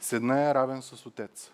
Сина 0.00 0.50
е 0.50 0.54
равен 0.54 0.82
с 0.82 1.06
отец. 1.06 1.52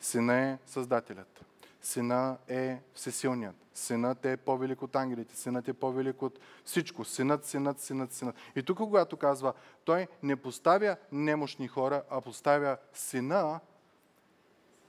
Сина 0.00 0.40
е 0.40 0.58
Създателят. 0.66 1.44
Сина 1.82 2.36
е 2.48 2.78
всесилният. 2.94 3.56
Синът 3.74 4.24
е 4.24 4.36
по-велик 4.36 4.82
от 4.82 4.96
ангелите. 4.96 5.36
Синът 5.36 5.68
е 5.68 5.72
по-велик 5.72 6.22
от 6.22 6.38
всичко. 6.64 7.04
Синът, 7.04 7.44
синът, 7.44 7.80
синът, 7.80 8.12
синът. 8.12 8.36
И 8.56 8.62
тук, 8.62 8.78
когато 8.78 9.16
казва, 9.16 9.52
той 9.84 10.06
не 10.22 10.36
поставя 10.36 10.96
немощни 11.12 11.68
хора, 11.68 12.02
а 12.10 12.20
поставя 12.20 12.76
сина, 12.92 13.60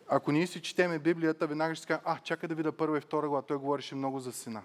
ако 0.09 0.31
ние 0.31 0.47
си 0.47 0.61
четеме 0.61 0.99
Библията, 0.99 1.47
веднага 1.47 1.75
ще 1.75 1.87
кажа, 1.87 2.01
а, 2.05 2.19
чакай 2.19 2.49
да 2.49 2.55
видя 2.55 2.71
първа 2.71 2.97
и 2.97 3.01
втора 3.01 3.27
глава. 3.27 3.41
Той 3.41 3.57
говореше 3.57 3.95
много 3.95 4.19
за 4.19 4.31
сина 4.31 4.61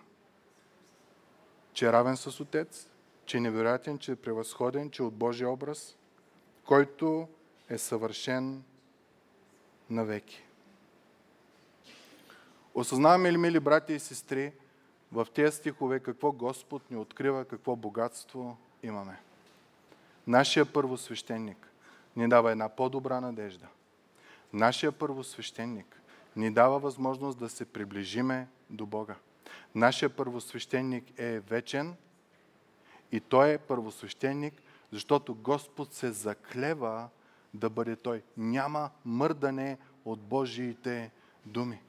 че 1.77 1.87
е 1.87 1.93
равен 1.93 2.17
с 2.17 2.41
Отец, 2.41 2.89
че 3.27 3.37
е 3.37 3.41
невероятен, 3.41 3.99
че 3.99 4.13
е 4.13 4.17
превъзходен, 4.17 4.91
че 4.91 5.03
е 5.03 5.07
от 5.07 5.15
Божия 5.15 5.51
образ, 5.51 5.97
който 6.65 7.29
е 7.69 7.79
съвършен 7.79 8.63
навеки. 9.91 10.43
Осъзнаваме 12.75 13.33
ли, 13.33 13.37
мили 13.37 13.61
брати 13.61 13.93
и 13.93 13.99
сестри, 13.99 14.53
в 15.13 15.27
тези 15.35 15.57
стихове 15.57 16.01
какво 16.01 16.33
Господ 16.33 16.91
ни 16.91 16.97
открива, 16.97 17.45
какво 17.45 17.77
богатство 17.77 18.57
имаме. 18.83 19.21
Нашия 20.27 20.73
първосвещеник 20.73 21.69
ни 22.17 22.29
дава 22.29 22.53
една 22.53 22.69
по-добра 22.69 23.21
надежда. 23.21 23.67
Нашия 24.53 24.93
първосвещеник 24.93 26.01
ни 26.37 26.51
дава 26.51 26.79
възможност 26.79 27.39
да 27.39 27.49
се 27.49 27.65
приближиме 27.65 28.49
до 28.71 28.87
Бога. 28.87 29.15
Нашия 29.75 30.09
първосвещеник 30.09 31.05
е 31.19 31.41
вечен 31.41 31.95
и 33.13 33.21
той 33.21 33.53
е 33.53 33.59
първосвещеник, 33.59 34.55
защото 34.93 35.35
Господ 35.35 35.93
се 35.93 36.13
заклева 36.13 37.09
да 37.55 37.71
бъде 37.71 37.97
той. 37.97 38.23
Няма 38.37 38.91
мърдане 39.05 39.79
от 40.05 40.21
Божиите 40.21 41.11
думи. 41.47 41.81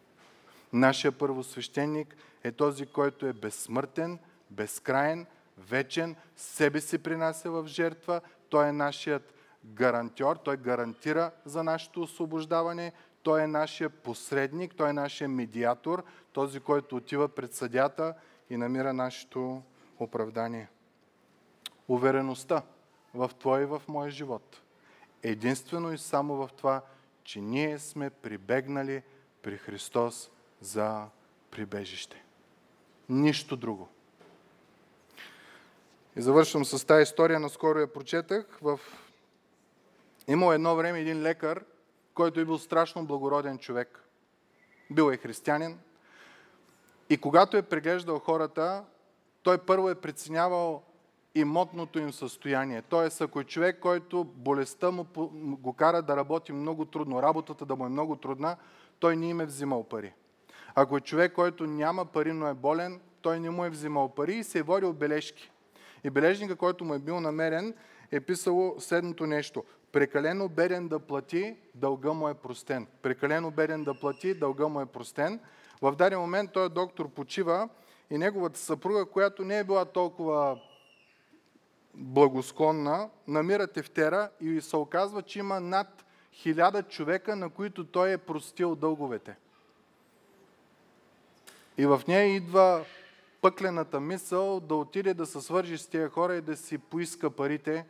Нашия 0.74 1.12
първосвещеник 1.12 2.16
е 2.43 2.51
този, 2.51 2.86
който 2.86 3.26
е 3.26 3.34
безсмъртен, 3.34 4.20
безкраен, 4.49 5.26
вечен, 5.58 6.16
себе 6.36 6.82
си 6.82 6.97
принася 6.97 7.51
в 7.51 7.68
жертва, 7.68 8.22
Той 8.49 8.68
е 8.68 8.72
нашият 8.72 9.34
гарантьор, 9.66 10.36
Той 10.36 10.58
гарантира 10.58 11.32
за 11.45 11.64
нашето 11.64 12.01
освобождаване, 12.01 12.93
Той 13.28 13.44
е 13.44 13.48
нашия 13.48 13.90
посредник, 13.90 14.76
Той 14.76 14.90
е 14.90 14.94
нашия 14.94 15.30
медиатор, 15.30 16.04
този, 16.34 16.60
който 16.60 16.96
отива 16.96 17.28
пред 17.28 17.54
съдята 17.54 18.14
и 18.50 18.58
намира 18.58 18.94
нашето 18.94 19.64
оправдание. 20.00 20.70
Увереността 21.88 22.64
в 23.14 23.32
Твой 23.40 23.62
и 23.62 23.66
в 23.66 23.82
моя 23.88 24.12
живот. 24.12 24.62
Единствено 25.24 25.94
и 25.94 25.98
само 25.98 26.36
в 26.36 26.50
това, 26.58 26.82
че 27.24 27.42
ние 27.42 27.80
сме 27.80 28.10
прибегнали 28.10 29.04
при 29.42 29.58
Христос 29.58 30.32
за 30.62 31.06
прибежище. 31.52 32.24
Нищо 33.10 33.56
друго. 33.56 33.88
И 36.16 36.22
завършвам 36.22 36.66
с 36.66 36.86
тази 36.86 37.04
история, 37.04 37.40
наскоро 37.40 37.80
я 37.80 37.94
прочетах. 37.94 38.60
В... 38.62 38.80
Имал 40.28 40.54
едно 40.54 40.76
време 40.76 41.00
един 41.00 41.22
лекар, 41.22 41.64
който 42.18 42.39
е 42.39 42.45
бил 42.45 42.57
страшно 42.57 43.05
благороден 43.05 43.57
човек. 43.57 44.03
Бил 44.91 45.11
е 45.11 45.18
християнин. 45.18 45.80
И 47.09 47.18
когато 47.18 47.57
е 47.57 47.61
преглеждал 47.61 48.20
хората, 48.20 48.84
той 49.43 49.57
първо 49.57 49.89
е 49.89 49.95
преценявал 49.95 50.84
имотното 51.36 51.99
им 51.99 52.13
състояние. 52.13 52.82
Тоест, 52.82 53.22
ако 53.22 53.39
е 53.39 53.43
човек, 53.43 53.80
който 53.80 54.24
болестта 54.24 54.91
му 54.91 55.05
го 55.61 55.74
кара 55.74 56.01
да 56.01 56.18
работи 56.18 56.53
много 56.53 56.86
трудно, 56.86 57.22
работата 57.22 57.65
да 57.65 57.76
му 57.76 57.86
е 57.86 57.89
много 57.89 58.15
трудна, 58.15 58.57
той 58.99 59.15
не 59.15 59.30
им 59.30 59.41
е 59.41 59.45
взимал 59.45 59.84
пари. 59.84 60.13
Ако 60.76 60.97
е 60.97 61.01
човек, 61.01 61.34
който 61.34 61.68
няма 61.68 62.05
пари, 62.05 62.34
но 62.34 62.47
е 62.47 62.53
болен, 62.53 63.01
той 63.22 63.39
не 63.39 63.49
му 63.49 63.65
е 63.65 63.70
взимал 63.70 64.09
пари 64.09 64.36
и 64.36 64.43
се 64.43 64.59
е 64.59 64.63
водил 64.63 64.93
бележки. 64.93 65.51
И 66.03 66.09
бележника, 66.09 66.55
който 66.55 66.86
му 66.86 66.93
е 66.93 66.99
бил 66.99 67.20
намерен, 67.20 67.74
е 68.11 68.20
писало 68.20 68.76
следното 68.80 69.26
нещо. 69.26 69.63
Прекалено 69.98 70.50
беден 70.50 70.88
да 70.88 71.00
плати, 71.00 71.56
дълга 71.76 72.14
му 72.14 72.30
е 72.30 72.34
простен. 72.34 72.88
Прекалено 73.02 73.52
беден 73.52 73.84
да 73.84 73.93
плати, 73.93 74.34
дълга 74.34 74.68
му 74.68 74.82
е 74.82 74.86
простен. 74.86 75.39
В 75.82 75.95
даден 75.95 76.20
момент 76.20 76.52
той 76.54 76.70
доктор 76.70 77.10
почива 77.10 77.70
и 78.10 78.18
неговата 78.18 78.60
съпруга, 78.60 79.06
която 79.06 79.45
не 79.45 79.60
е 79.60 79.64
била 79.64 79.86
толкова 79.86 80.60
благосклонна, 81.93 83.10
намира 83.28 83.68
тефтера 83.68 84.30
и 84.41 84.62
се 84.62 84.78
оказва, 84.78 85.22
че 85.22 85.39
има 85.39 85.60
над 85.60 86.06
хиляда 86.34 86.84
човека, 86.84 87.36
на 87.36 87.50
които 87.50 87.86
той 87.86 88.12
е 88.12 88.18
простил 88.18 88.76
дълговете. 88.76 89.36
И 91.78 91.86
в 91.86 92.02
нея 92.08 92.36
идва 92.36 92.86
пъклената 93.41 94.00
мисъл 94.00 94.60
да 94.60 94.76
отиде 94.76 95.14
да 95.14 95.26
се 95.26 95.41
свържи 95.41 95.78
с 95.78 95.88
тия 95.88 96.10
хора 96.10 96.36
и 96.36 96.41
да 96.41 96.58
си 96.58 96.78
поиска 96.78 97.30
парите, 97.30 97.86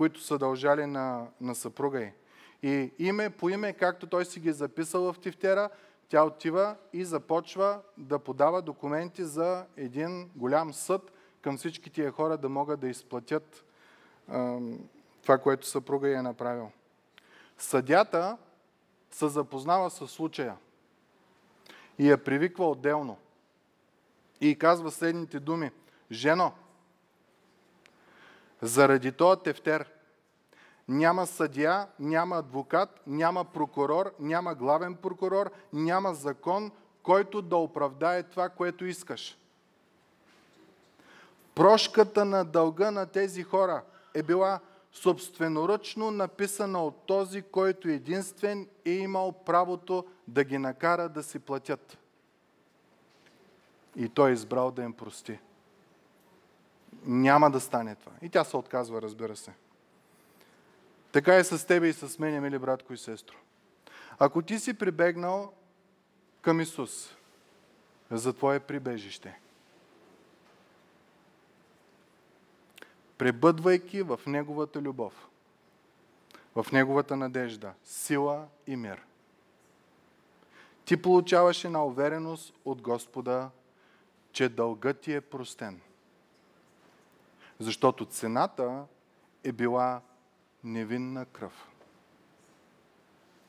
които 0.00 0.20
са 0.20 0.38
дължали 0.38 0.86
на, 0.86 1.26
на 1.40 1.54
съпруга 1.54 2.00
й. 2.00 2.12
И 2.62 2.92
име 2.98 3.30
по 3.30 3.48
име, 3.48 3.72
както 3.72 4.06
той 4.06 4.24
си 4.24 4.40
ги 4.40 4.48
е 4.48 4.52
записал 4.52 5.12
в 5.12 5.18
тефтера, 5.18 5.70
тя 6.08 6.24
отива 6.24 6.76
и 6.92 7.04
започва 7.04 7.80
да 7.98 8.18
подава 8.18 8.62
документи 8.62 9.24
за 9.24 9.66
един 9.76 10.30
голям 10.36 10.72
съд 10.72 11.12
към 11.42 11.56
всички 11.56 11.90
тия 11.90 12.10
хора 12.10 12.38
да 12.38 12.48
могат 12.48 12.80
да 12.80 12.88
изплатят 12.88 13.64
а, 14.28 14.58
това, 15.22 15.38
което 15.38 15.66
съпруга 15.66 16.08
й 16.08 16.14
е 16.14 16.22
направил. 16.22 16.70
Съдята 17.58 18.36
се 19.10 19.28
запознава 19.28 19.90
с 19.90 20.06
случая 20.06 20.56
и 21.98 22.10
я 22.10 22.24
привиква 22.24 22.70
отделно. 22.70 23.16
И 24.40 24.58
казва 24.58 24.90
следните 24.90 25.40
думи. 25.40 25.70
Жено, 26.12 26.52
заради 28.62 29.12
този 29.12 29.40
тефтер 29.40 29.90
няма 30.88 31.26
съдия, 31.26 31.86
няма 31.98 32.36
адвокат, 32.36 33.00
няма 33.06 33.44
прокурор, 33.44 34.14
няма 34.20 34.54
главен 34.54 34.94
прокурор, 34.94 35.50
няма 35.72 36.14
закон, 36.14 36.70
който 37.02 37.42
да 37.42 37.56
оправдае 37.56 38.22
това, 38.22 38.48
което 38.48 38.84
искаш. 38.84 39.38
Прошката 41.54 42.24
на 42.24 42.44
дълга 42.44 42.90
на 42.90 43.06
тези 43.06 43.42
хора 43.42 43.82
е 44.14 44.22
била 44.22 44.60
собственоръчно 44.92 46.10
написана 46.10 46.84
от 46.84 47.06
този, 47.06 47.42
който 47.42 47.88
единствен 47.88 48.68
е 48.84 48.90
имал 48.90 49.32
правото 49.32 50.06
да 50.28 50.44
ги 50.44 50.58
накара 50.58 51.08
да 51.08 51.22
си 51.22 51.38
платят. 51.38 51.98
И 53.96 54.08
той 54.08 54.30
е 54.30 54.32
избрал 54.32 54.70
да 54.70 54.82
им 54.82 54.92
прости. 54.92 55.38
Няма 57.04 57.50
да 57.50 57.60
стане 57.60 57.94
това. 57.94 58.12
И 58.22 58.28
тя 58.28 58.44
се 58.44 58.56
отказва, 58.56 59.02
разбира 59.02 59.36
се. 59.36 59.52
Така 61.12 61.36
е 61.36 61.44
с 61.44 61.66
тебе 61.66 61.88
и 61.88 61.92
с 61.92 62.18
мен, 62.18 62.42
мили 62.42 62.58
братко 62.58 62.92
и 62.92 62.98
сестро. 62.98 63.36
Ако 64.18 64.42
ти 64.42 64.58
си 64.58 64.74
прибегнал 64.74 65.52
към 66.42 66.60
Исус 66.60 67.16
за 68.10 68.32
твое 68.32 68.60
прибежище, 68.60 69.38
пребъдвайки 73.18 74.02
в 74.02 74.20
Неговата 74.26 74.80
любов, 74.82 75.28
в 76.54 76.66
Неговата 76.72 77.16
надежда, 77.16 77.72
сила 77.84 78.46
и 78.66 78.76
мир. 78.76 79.02
Ти 80.84 81.02
получаваш 81.02 81.64
една 81.64 81.84
увереност 81.84 82.54
от 82.64 82.82
Господа, 82.82 83.50
че 84.32 84.48
дългът 84.48 85.00
ти 85.00 85.14
е 85.14 85.20
простен. 85.20 85.80
Защото 87.60 88.04
цената 88.04 88.84
е 89.44 89.52
била 89.52 90.00
невинна 90.64 91.26
кръв. 91.26 91.68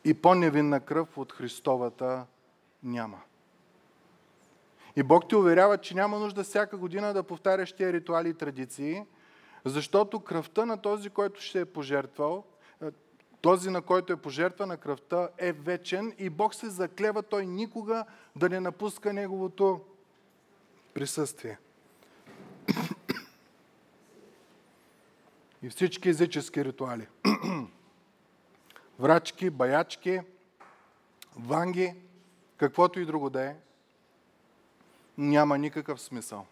И 0.05 0.13
по-невинна 0.13 0.79
кръв 0.79 1.17
от 1.17 1.33
Христовата 1.33 2.25
няма. 2.83 3.21
И 4.95 5.03
Бог 5.03 5.29
ти 5.29 5.35
уверява, 5.35 5.77
че 5.77 5.95
няма 5.95 6.19
нужда 6.19 6.43
всяка 6.43 6.77
година 6.77 7.13
да 7.13 7.23
повтаряш 7.23 7.73
тия 7.73 7.93
ритуали 7.93 8.29
и 8.29 8.33
традиции, 8.33 9.03
защото 9.65 10.19
кръвта 10.19 10.65
на 10.65 10.77
този, 10.77 11.09
който 11.09 11.41
ще 11.41 11.59
е 11.59 11.65
пожертвал, 11.65 12.43
е, 12.81 12.85
този, 13.41 13.69
на 13.69 13.81
който 13.81 14.13
е 14.13 14.21
пожертвана 14.21 14.77
кръвта, 14.77 15.29
е 15.37 15.51
вечен 15.51 16.13
и 16.17 16.29
Бог 16.29 16.55
се 16.55 16.69
заклева 16.69 17.23
той 17.23 17.45
никога 17.45 18.05
да 18.35 18.49
не 18.49 18.59
напуска 18.59 19.13
неговото 19.13 19.81
присъствие. 20.93 21.57
И 25.63 25.69
всички 25.69 26.09
езически 26.09 26.65
ритуали. 26.65 27.07
Врачки, 28.99 29.49
баячки, 29.49 30.19
ванги, 31.35 31.95
каквото 32.57 32.99
и 32.99 33.05
друго 33.05 33.29
да 33.29 33.43
е, 33.43 33.55
няма 35.17 35.57
никакъв 35.57 36.01
смисъл. 36.01 36.45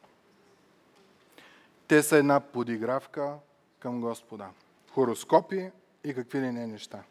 Те 1.87 2.03
са 2.03 2.17
една 2.17 2.39
подигравка 2.39 3.37
към 3.79 4.01
Господа. 4.01 4.49
Хороскопи 4.91 5.71
и 6.03 6.13
какви 6.13 6.41
ли 6.41 6.51
не 6.51 6.67
неща. 6.67 7.03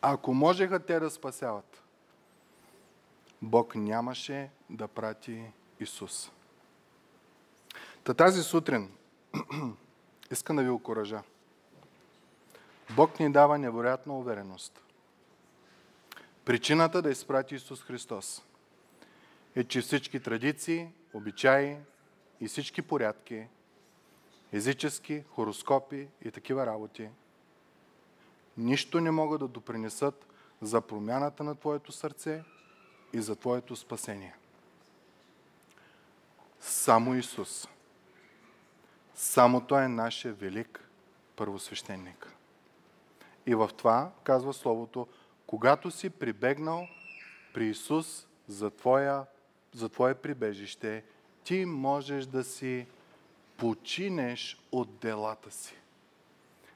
Ако 0.00 0.34
можеха 0.34 0.80
те 0.80 1.00
да 1.00 1.10
спасяват, 1.10 1.82
Бог 3.42 3.74
нямаше 3.74 4.50
да 4.70 4.88
прати 4.88 5.44
Исус. 5.80 6.30
Та 8.04 8.14
тази 8.14 8.42
сутрин 8.42 8.90
искам 10.30 10.56
да 10.56 10.62
ви 10.62 10.68
окоръжа. 10.68 11.22
Бог 12.96 13.20
ни 13.20 13.32
дава 13.32 13.58
невероятна 13.58 14.18
увереност. 14.18 14.82
Причината 16.44 17.02
да 17.02 17.10
изпрати 17.10 17.54
Исус 17.54 17.82
Христос 17.82 18.42
е, 19.56 19.64
че 19.64 19.80
всички 19.80 20.20
традиции, 20.20 20.88
обичаи, 21.14 21.76
и 22.40 22.48
всички 22.48 22.82
порядки, 22.82 23.46
езически, 24.52 25.24
хороскопи 25.34 26.08
и 26.24 26.30
такива 26.30 26.66
работи, 26.66 27.08
нищо 28.56 29.00
не 29.00 29.10
могат 29.10 29.40
да 29.40 29.48
допринесат 29.48 30.26
за 30.62 30.80
промяната 30.80 31.44
на 31.44 31.54
Твоето 31.54 31.92
сърце 31.92 32.44
и 33.12 33.20
за 33.20 33.36
Твоето 33.36 33.76
спасение. 33.76 34.34
Само 36.60 37.14
Исус. 37.14 37.68
Само 39.20 39.60
Той 39.60 39.84
е 39.84 39.88
нашия 39.88 40.34
велик 40.34 40.88
първосвещеник. 41.36 42.32
И 43.46 43.54
в 43.54 43.70
това, 43.76 44.10
казва 44.24 44.54
Словото, 44.54 45.06
когато 45.46 45.90
си 45.90 46.10
прибегнал 46.10 46.88
при 47.54 47.66
Исус 47.66 48.26
за, 48.48 48.70
твоя, 48.70 49.24
за 49.72 49.88
Твое 49.88 50.14
прибежище 50.14 51.04
ти 51.44 51.64
можеш 51.64 52.26
да 52.26 52.44
си 52.44 52.86
починеш 53.56 54.58
от 54.72 54.98
делата 54.98 55.50
си. 55.50 55.74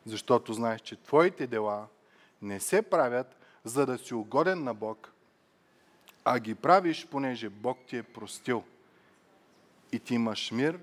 Защото 0.06 0.52
знаеш, 0.52 0.80
че 0.80 0.96
твоите 0.96 1.46
дела 1.46 1.86
не 2.42 2.60
се 2.60 2.82
правят, 2.82 3.36
за 3.64 3.86
да 3.86 3.98
си 3.98 4.14
угоден 4.14 4.64
на 4.64 4.74
Бог, 4.74 5.12
а 6.24 6.38
ги 6.38 6.54
правиш, 6.54 7.06
понеже 7.10 7.48
Бог 7.48 7.78
ти 7.86 7.96
е 7.96 8.02
простил. 8.02 8.64
И 9.92 10.00
ти 10.00 10.14
имаш 10.14 10.50
мир 10.50 10.80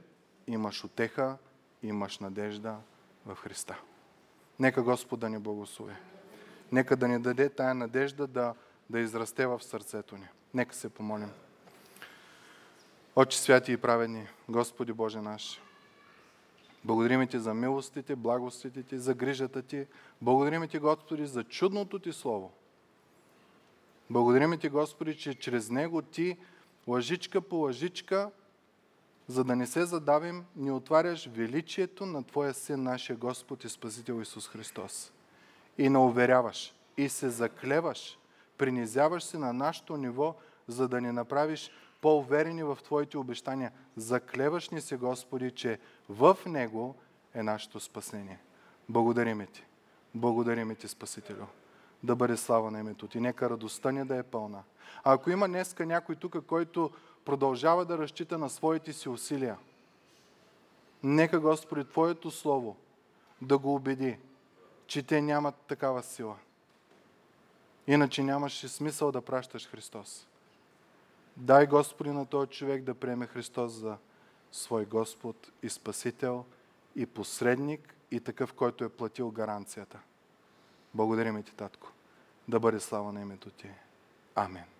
имаш 0.53 0.83
отеха, 0.83 1.37
имаш 1.83 2.19
надежда 2.19 2.77
в 3.25 3.35
Христа. 3.35 3.81
Нека 4.59 4.83
Господ 4.83 5.19
да 5.19 5.29
ни 5.29 5.39
благослови. 5.39 5.93
Нека 6.71 6.97
да 6.97 7.07
ни 7.07 7.19
даде 7.19 7.49
тая 7.49 7.75
надежда 7.75 8.27
да, 8.27 8.53
да 8.89 8.99
израсте 8.99 9.47
в 9.47 9.63
сърцето 9.63 10.17
ни. 10.17 10.27
Нека 10.53 10.75
се 10.75 10.89
помолим. 10.89 11.31
Отче 13.15 13.39
святи 13.39 13.71
и 13.71 13.77
праведни, 13.77 14.27
Господи 14.49 14.93
Боже 14.93 15.21
наш, 15.21 15.61
благодарим 16.85 17.27
Ти 17.27 17.39
за 17.39 17.53
милостите, 17.53 18.15
благостите 18.15 18.83
Ти, 18.83 18.97
за 18.97 19.13
грижата 19.13 19.61
Ти. 19.61 19.87
Благодарим 20.21 20.67
Ти, 20.67 20.79
Господи, 20.79 21.25
за 21.25 21.43
чудното 21.43 21.99
Ти 21.99 22.13
Слово. 22.13 22.51
Благодарим 24.09 24.59
Ти, 24.59 24.69
Господи, 24.69 25.17
че 25.17 25.33
чрез 25.33 25.69
него 25.69 26.01
Ти 26.01 26.37
лъжичка 26.87 27.41
по 27.41 27.55
лъжичка, 27.55 28.31
за 29.29 29.43
да 29.43 29.55
не 29.55 29.67
се 29.67 29.85
задавим, 29.85 30.45
ни 30.55 30.71
отваряш 30.71 31.29
величието 31.33 32.05
на 32.05 32.23
Твоя 32.23 32.53
Син, 32.53 32.83
нашия 32.83 33.17
Господ 33.17 33.63
и 33.63 33.69
Спасител 33.69 34.21
Исус 34.21 34.47
Христос. 34.47 35.11
И 35.77 35.89
не 35.89 35.97
уверяваш, 35.97 36.73
и 36.97 37.09
се 37.09 37.29
заклеваш, 37.29 38.17
принизяваш 38.57 39.23
се 39.23 39.37
на 39.37 39.53
нашето 39.53 39.97
ниво, 39.97 40.35
за 40.67 40.87
да 40.87 41.01
ни 41.01 41.11
направиш 41.11 41.71
по-уверени 42.01 42.63
в 42.63 42.77
Твоите 42.83 43.17
обещания. 43.17 43.71
Заклеваш 43.97 44.69
ни 44.69 44.81
се, 44.81 44.97
Господи, 44.97 45.51
че 45.51 45.79
в 46.09 46.37
Него 46.45 46.95
е 47.33 47.43
нашето 47.43 47.79
спасение. 47.79 48.39
Благодариме 48.89 49.45
Ти. 49.45 49.65
Благодариме 50.15 50.75
Ти, 50.75 50.87
Спасителю. 50.87 51.45
Да 52.03 52.15
бъде 52.15 52.37
слава 52.37 52.71
на 52.71 52.79
името 52.79 53.07
Ти. 53.07 53.19
Нека 53.19 53.49
радостта 53.49 53.91
ни 53.91 54.05
да 54.05 54.15
е 54.15 54.23
пълна. 54.23 54.63
А 55.03 55.13
ако 55.13 55.29
има 55.29 55.47
днеска 55.47 55.85
някой 55.85 56.15
тук, 56.15 56.45
който 56.45 56.91
продължава 57.29 57.85
да 57.85 57.97
разчита 57.97 58.37
на 58.37 58.49
своите 58.49 58.93
си 58.93 59.09
усилия, 59.09 59.57
нека, 61.03 61.39
Господи, 61.39 61.85
Твоето 61.85 62.31
Слово 62.31 62.77
да 63.41 63.57
го 63.57 63.75
убеди, 63.75 64.17
че 64.87 65.03
те 65.03 65.21
нямат 65.21 65.55
такава 65.55 66.03
сила. 66.03 66.35
Иначе 67.87 68.23
нямаше 68.23 68.67
смисъл 68.67 69.11
да 69.11 69.21
пращаш 69.21 69.67
Христос. 69.67 70.27
Дай, 71.37 71.67
Господи, 71.67 72.09
на 72.09 72.25
този 72.25 72.49
човек 72.49 72.83
да 72.83 72.93
приеме 72.93 73.27
Христос 73.27 73.71
за 73.71 73.97
свой 74.51 74.85
Господ 74.85 75.51
и 75.63 75.69
Спасител 75.69 76.45
и 76.95 77.05
посредник 77.05 77.95
и 78.11 78.19
такъв, 78.19 78.53
който 78.53 78.83
е 78.83 78.89
платил 78.89 79.31
гаранцията. 79.31 79.99
Благодарим 80.93 81.43
ти, 81.43 81.55
Татко. 81.55 81.91
Да 82.47 82.59
бъде 82.59 82.79
слава 82.79 83.13
на 83.13 83.21
името 83.21 83.49
Ти. 83.49 83.69
Амин. 84.35 84.78